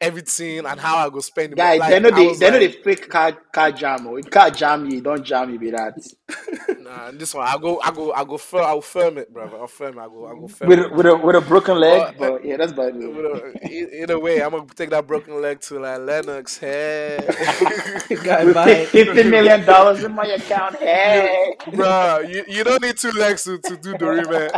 everything 0.00 0.64
and 0.66 0.80
how 0.80 0.96
I'll 0.98 1.10
go 1.10 1.20
spend 1.20 1.52
the 1.52 1.56
Guy, 1.56 1.78
money. 1.78 1.90
they 1.90 2.00
know 2.00 2.10
Like, 2.10 2.14
I 2.14 2.24
they 2.24 2.26
was 2.26 2.38
they 2.38 2.50
know 2.50 2.58
like, 2.58 2.72
they 2.72 2.82
fake 2.82 3.08
car 3.08 3.32
car 3.32 3.72
jam. 3.72 4.06
Oh, 4.06 4.16
if 4.16 4.30
car 4.30 4.50
jam 4.50 4.86
you, 4.90 5.00
don't 5.00 5.24
jam 5.24 5.50
you 5.50 5.58
be 5.58 5.70
that. 5.70 5.94
Nah, 6.80 7.10
this 7.12 7.34
one 7.34 7.46
I 7.46 7.56
go, 7.58 7.80
I 7.80 7.92
go, 7.92 8.12
I 8.12 8.24
go. 8.24 8.36
Firm, 8.38 8.64
I'll 8.64 8.80
firm 8.80 9.18
it, 9.18 9.32
brother. 9.32 9.58
I'll 9.58 9.66
firm 9.68 9.98
it. 9.98 10.00
I 10.02 10.06
go, 10.08 10.26
I 10.26 10.34
go 10.34 10.48
firm 10.48 10.68
With 10.68 10.78
it. 10.80 10.90
a, 10.90 10.94
with 10.94 11.06
a 11.06 11.16
with 11.16 11.36
a 11.36 11.40
broken 11.40 11.78
leg, 11.78 12.14
But- 12.18 12.18
but 12.18 12.44
yeah, 12.44 12.56
that's 12.56 12.72
bad. 12.72 12.96
In 12.96 13.14
But, 13.14 13.70
Either 13.70 14.18
way, 14.18 14.42
I'm 14.42 14.50
gonna 14.50 14.66
take 14.74 14.90
that 14.90 15.06
broken 15.06 15.40
leg 15.40 15.60
to 15.62 15.78
like 15.78 16.00
Lennox. 16.00 16.58
Hey, 16.58 17.18
Guy 18.24 18.44
With 18.44 18.88
fifty 18.88 19.22
million 19.24 19.64
dollars 19.64 20.02
in 20.02 20.12
my 20.14 20.26
account. 20.26 20.76
Hey, 20.76 21.54
bro, 21.74 22.20
you, 22.20 22.44
you 22.48 22.64
don't 22.64 22.82
need 22.82 22.96
two 22.96 23.12
legs 23.12 23.44
to, 23.44 23.58
to 23.58 23.76
do 23.76 23.96
the 23.96 24.50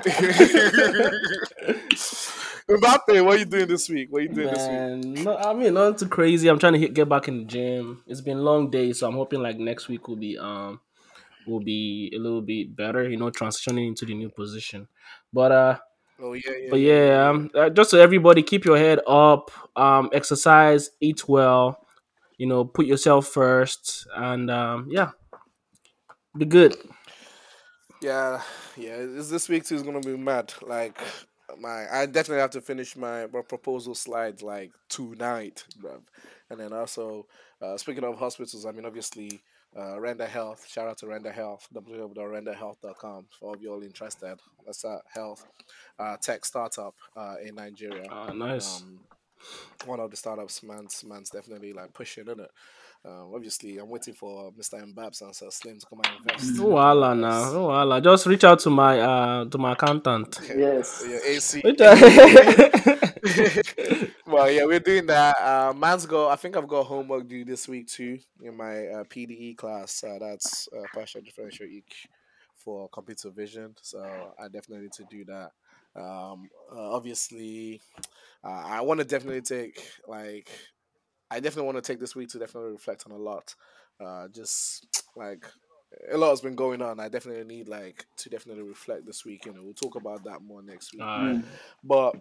man. 1.64 2.49
Mbappe, 2.77 3.25
what 3.25 3.39
you 3.39 3.45
doing 3.45 3.68
this 3.68 3.89
week? 3.89 4.11
What 4.11 4.18
are 4.18 4.23
you 4.23 4.29
doing 4.29 4.49
this 4.51 4.68
week? 4.68 5.25
No, 5.25 5.37
I 5.37 5.53
mean 5.55 5.75
nothing 5.75 5.97
too 5.99 6.09
crazy. 6.09 6.49
I'm 6.49 6.59
trying 6.59 6.75
to 6.75 6.79
hit, 6.79 6.95
get 6.95 7.09
back 7.09 7.29
in 7.29 7.39
the 7.39 7.45
gym. 7.45 8.03
It's 8.07 8.20
been 8.20 8.39
long 8.39 8.70
days, 8.70 9.01
so 9.01 9.09
I'm 9.09 9.14
hoping 9.14 9.43
like 9.43 9.59
next 9.59 9.89
week 9.89 10.09
will 10.09 10.16
be 10.16 10.39
um 10.39 10.81
will 11.47 11.61
be 11.61 12.11
a 12.14 12.18
little 12.18 12.43
bit 12.43 12.75
better. 12.75 13.09
You 13.09 13.16
know, 13.16 13.31
transitioning 13.31 13.89
into 13.89 14.07
the 14.07 14.14
new 14.14 14.31
position. 14.31 14.89
But 15.33 15.53
uh, 15.53 15.79
Oh 16.20 16.35
yeah, 16.35 16.41
yeah. 16.51 16.68
but 16.70 16.81
yeah, 16.81 17.29
um, 17.29 17.51
uh, 17.55 17.68
just 17.68 17.91
so 17.91 17.99
everybody 18.01 18.43
keep 18.45 18.64
your 18.64 18.79
head 18.79 19.01
up. 19.09 19.51
Um, 19.75 20.09
exercise, 20.12 20.91
eat 21.01 21.27
well. 21.29 21.85
You 22.39 22.47
know, 22.47 22.64
put 22.64 22.87
yourself 22.87 23.27
first, 23.27 24.07
and 24.14 24.51
um, 24.51 24.89
yeah, 24.91 25.11
be 26.37 26.45
good. 26.45 26.77
Yeah, 28.01 28.41
yeah. 28.77 28.99
This, 28.99 29.31
this 29.31 29.49
week 29.49 29.64
too 29.64 29.75
is 29.75 29.83
gonna 29.83 30.01
be 30.01 30.16
mad. 30.16 30.53
Like 30.62 31.01
my, 31.59 31.86
I 31.90 32.07
definitely 32.07 32.40
have 32.40 32.50
to 32.50 32.61
finish 32.61 32.96
my, 32.96 33.26
my 33.26 33.42
proposal 33.42 33.94
slides 33.94 34.42
like 34.42 34.72
tonight, 34.88 35.64
bruv. 35.80 36.03
And 36.50 36.61
then 36.61 36.72
also, 36.72 37.26
uh, 37.61 37.76
speaking 37.76 38.05
of 38.05 38.18
hospitals, 38.18 38.66
I 38.66 38.72
mean 38.72 38.84
obviously, 38.84 39.42
uh, 39.76 39.98
Render 40.00 40.26
Health. 40.26 40.66
Shout 40.68 40.88
out 40.88 40.98
to 40.98 41.07
Render 41.07 41.32
Health. 41.32 41.66
www.renderhealth.com 41.74 43.26
for 43.38 43.46
all 43.48 43.55
of 43.55 43.62
you 43.62 43.72
all 43.72 43.82
interested. 43.82 44.38
That's 44.66 44.84
a 44.84 45.00
health 45.12 45.46
uh, 45.98 46.16
tech 46.18 46.44
startup 46.44 46.94
uh, 47.16 47.36
in 47.42 47.55
Nigeria. 47.55 48.07
Uh, 48.11 48.32
nice. 48.32 48.82
Um, 48.82 49.00
one 49.86 49.98
of 49.98 50.11
the 50.11 50.16
startups, 50.16 50.62
man's 50.62 51.03
man's 51.05 51.30
definitely 51.30 51.72
like 51.72 51.92
pushing 51.92 52.28
in 52.28 52.40
it. 52.40 52.50
Um, 53.05 53.32
obviously, 53.34 53.78
I'm 53.78 53.88
waiting 53.88 54.14
for 54.14 54.53
Mr. 54.53 54.80
Mbabs 54.94 55.22
and 55.22 55.34
Sir 55.34 55.50
Slim 55.50 55.78
to 55.80 55.86
come 55.86 56.00
and 56.05 56.18
invest. 56.18 56.57
No 56.57 56.66
wahala 56.66 57.18
now. 57.18 57.53
No 57.53 57.66
wahala. 57.66 58.00
Just 58.03 58.26
reach 58.26 58.44
out 58.44 58.61
to 58.61 58.70
my 58.70 59.00
uh 59.00 59.44
to 59.46 59.59
my 59.59 59.72
accountant. 59.72 60.38
yes. 60.57 61.05
Yeah, 61.09 61.18
AC. 61.24 61.62
Reach 61.64 61.80
well, 64.26 64.50
yeah, 64.50 64.64
we're 64.64 64.80
doing 64.80 65.07
that. 65.07 65.36
Uh, 65.40 65.72
man's 65.72 66.07
got. 66.07 66.30
I 66.30 66.36
think 66.36 66.57
I've 66.57 66.68
got 66.68 66.86
homework 66.86 67.26
due 67.28 67.44
this 67.44 67.66
week 67.66 67.88
too 67.88 68.18
in 68.40 68.57
my 68.57 68.86
uh, 68.86 69.05
PDE 69.05 69.57
class. 69.57 70.05
Uh, 70.05 70.18
that's 70.20 70.68
uh, 70.76 70.82
partial 70.94 71.20
differential 71.22 71.66
eq 71.66 71.82
for 72.55 72.88
computer 72.88 73.30
vision. 73.30 73.74
So 73.82 74.00
I 74.38 74.44
definitely 74.44 74.82
need 74.84 74.92
to 74.92 75.05
do 75.11 75.24
that. 75.24 75.50
Um, 75.94 76.48
uh, 76.72 76.94
obviously, 76.94 77.80
uh, 78.44 78.62
I 78.64 78.80
want 78.82 79.00
to 79.00 79.05
definitely 79.05 79.42
take 79.42 79.84
like. 80.07 80.48
I 81.33 81.41
definitely 81.41 81.72
want 81.72 81.83
to 81.83 81.93
take 81.93 81.99
this 81.99 82.14
week 82.14 82.28
to 82.30 82.39
definitely 82.39 82.72
reflect 82.72 83.05
on 83.07 83.12
a 83.12 83.18
lot. 83.18 83.55
Uh, 83.99 84.28
just 84.28 85.05
like 85.16 85.47
a 86.11 86.16
lot 86.16 86.30
has 86.30 86.41
been 86.43 86.55
going 86.55 86.83
on. 86.83 87.01
I 87.01 87.09
definitely 87.09 87.45
need 87.45 87.68
like 87.68 88.05
to 88.18 88.28
definitely 88.28 88.64
reflect 88.64 89.07
this 89.07 89.24
week. 89.24 89.47
You 89.47 89.55
know, 89.55 89.62
we'll 89.62 89.72
talk 89.72 89.97
about 89.97 90.24
that 90.24 90.43
more 90.43 90.62
next 90.62 90.93
week. 90.93 91.03
Alright. 91.03 91.43
But 91.83 92.16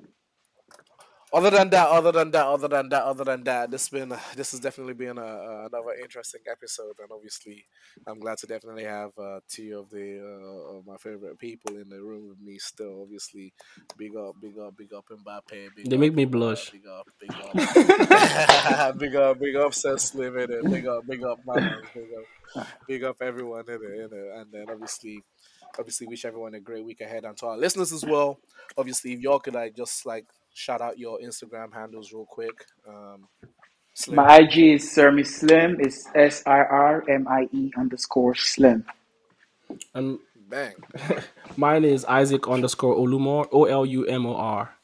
other 1.33 1.49
than 1.49 1.69
that, 1.69 1.87
other 1.87 2.11
than 2.11 2.31
that, 2.31 2.45
other 2.45 2.67
than 2.67 2.89
that, 2.89 3.03
other 3.03 3.23
than 3.23 3.43
that, 3.45 3.71
this 3.71 3.87
been 3.89 4.09
this 4.35 4.51
has 4.51 4.59
definitely 4.59 4.93
been 4.93 5.17
a, 5.17 5.21
a- 5.21 5.65
another 5.67 5.93
interesting 6.01 6.41
episode, 6.51 6.95
and 6.99 7.09
obviously, 7.11 7.65
I'm 8.05 8.19
glad 8.19 8.37
to 8.39 8.47
definitely 8.47 8.83
have 8.83 9.11
uh, 9.17 9.39
two 9.47 9.79
of 9.79 9.89
the 9.89 10.19
uh, 10.19 10.77
of 10.77 10.85
my 10.85 10.97
favorite 10.97 11.39
people 11.39 11.77
in 11.77 11.89
the 11.89 12.01
room 12.01 12.27
with 12.29 12.39
me. 12.41 12.57
Still, 12.57 13.01
obviously, 13.01 13.53
big 13.97 14.15
up, 14.15 14.35
big 14.41 14.57
up, 14.59 14.75
big 14.77 14.93
up 14.93 15.05
Mbappe. 15.09 15.69
Big 15.75 15.89
They 15.89 15.95
up, 15.95 15.99
make 16.01 16.13
me 16.15 16.25
blush. 16.25 16.69
Big 16.71 16.85
up, 16.87 17.07
big 17.19 17.31
up, 17.31 18.97
big 18.97 19.15
up, 19.15 19.39
big 19.39 19.55
up, 19.55 19.73
Seth 19.73 20.01
Slim 20.01 20.37
in 20.37 20.51
it. 20.51 20.63
Big 20.69 20.85
up, 20.85 21.05
big 21.07 21.23
up, 21.23 21.39
man. 21.45 21.81
Big 21.93 22.09
up, 22.57 22.67
big 22.87 23.03
up 23.03 23.17
everyone 23.21 23.63
in 23.67 23.75
it, 23.75 23.99
in 23.99 24.09
it. 24.11 24.35
And 24.37 24.51
then 24.51 24.65
obviously, 24.69 25.21
obviously, 25.79 26.07
wish 26.07 26.25
everyone 26.25 26.55
a 26.55 26.59
great 26.59 26.83
week 26.85 27.01
ahead, 27.01 27.23
and 27.23 27.37
to 27.37 27.47
our 27.47 27.57
listeners 27.57 27.93
as 27.93 28.03
well. 28.03 28.39
Obviously, 28.77 29.13
if 29.13 29.19
y'all 29.21 29.39
could 29.39 29.53
like 29.53 29.75
just 29.75 30.05
like 30.05 30.25
shout 30.53 30.81
out 30.81 30.97
your 30.97 31.19
Instagram 31.19 31.73
handles 31.73 32.11
real 32.13 32.25
quick. 32.25 32.65
Um, 32.87 33.27
Slim. 33.93 34.15
My 34.15 34.37
IG 34.37 34.57
is 34.75 34.95
Sirmie 34.95 35.25
Slim. 35.25 35.77
It's 35.79 36.07
S 36.15 36.43
I 36.45 36.59
R 36.59 37.03
M 37.09 37.27
I 37.27 37.49
E 37.51 37.71
underscore 37.77 38.35
Slim. 38.35 38.85
And 39.93 40.19
Bang. 40.51 40.75
mine 41.57 41.85
is 41.85 42.03
Isaac 42.05 42.47
underscore 42.47 42.95
Olumor 42.95 43.47
O 43.53 43.65
L 43.65 43.85
U 43.85 44.05
M 44.05 44.25
O 44.25 44.35
R. 44.35 44.75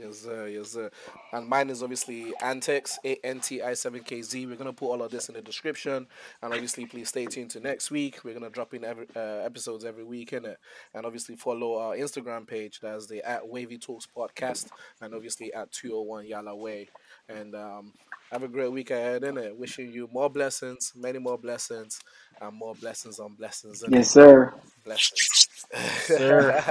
Yes, 0.00 0.20
sir. 0.20 0.48
Yes, 0.48 0.72
sir. 0.72 0.90
And 1.32 1.46
mine 1.46 1.68
is 1.68 1.82
obviously 1.82 2.32
Antex, 2.40 2.98
A 3.04 3.16
N 3.22 3.40
T 3.40 3.62
I 3.62 3.72
7KZ. 3.72 4.48
We're 4.48 4.56
going 4.56 4.66
to 4.66 4.72
put 4.72 4.86
all 4.88 5.02
of 5.02 5.10
this 5.10 5.28
in 5.28 5.34
the 5.34 5.42
description. 5.42 6.06
And 6.42 6.54
obviously, 6.54 6.86
please 6.86 7.08
stay 7.08 7.26
tuned 7.26 7.50
to 7.50 7.60
next 7.60 7.90
week. 7.90 8.24
We're 8.24 8.32
going 8.32 8.44
to 8.44 8.50
drop 8.50 8.72
in 8.72 8.84
every 8.84 9.06
uh, 9.14 9.44
episodes 9.44 9.84
every 9.84 10.04
week, 10.04 10.30
innit? 10.30 10.56
And 10.94 11.04
obviously, 11.04 11.36
follow 11.36 11.78
our 11.78 11.96
Instagram 11.96 12.46
page. 12.46 12.80
That's 12.80 13.06
the 13.06 13.22
at 13.28 13.46
Wavey 13.46 13.78
Talks 13.78 14.06
Podcast. 14.06 14.68
And 15.02 15.14
obviously, 15.14 15.52
at 15.52 15.70
201 15.72 16.26
Yala 16.26 16.56
Way. 16.56 16.88
And 17.28 17.54
um, 17.54 17.92
have 18.32 18.42
a 18.42 18.48
great 18.48 18.72
week 18.72 18.90
ahead, 18.90 19.22
innit? 19.22 19.54
Wishing 19.56 19.92
you 19.92 20.08
more 20.12 20.30
blessings, 20.30 20.92
many 20.96 21.18
more 21.18 21.36
blessings, 21.36 22.00
and 22.40 22.56
more 22.56 22.74
blessings 22.74 23.18
on 23.18 23.34
blessings. 23.34 23.82
innit? 23.82 23.96
Yes, 23.96 24.10
sir. 24.12 24.54
Blessings. 24.84 25.39
Sir. 25.74 26.62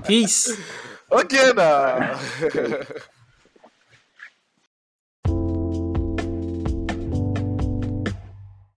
Peace. 0.06 0.56
okay, 1.10 1.52
now. 1.56 2.18
Uh, 2.42 2.84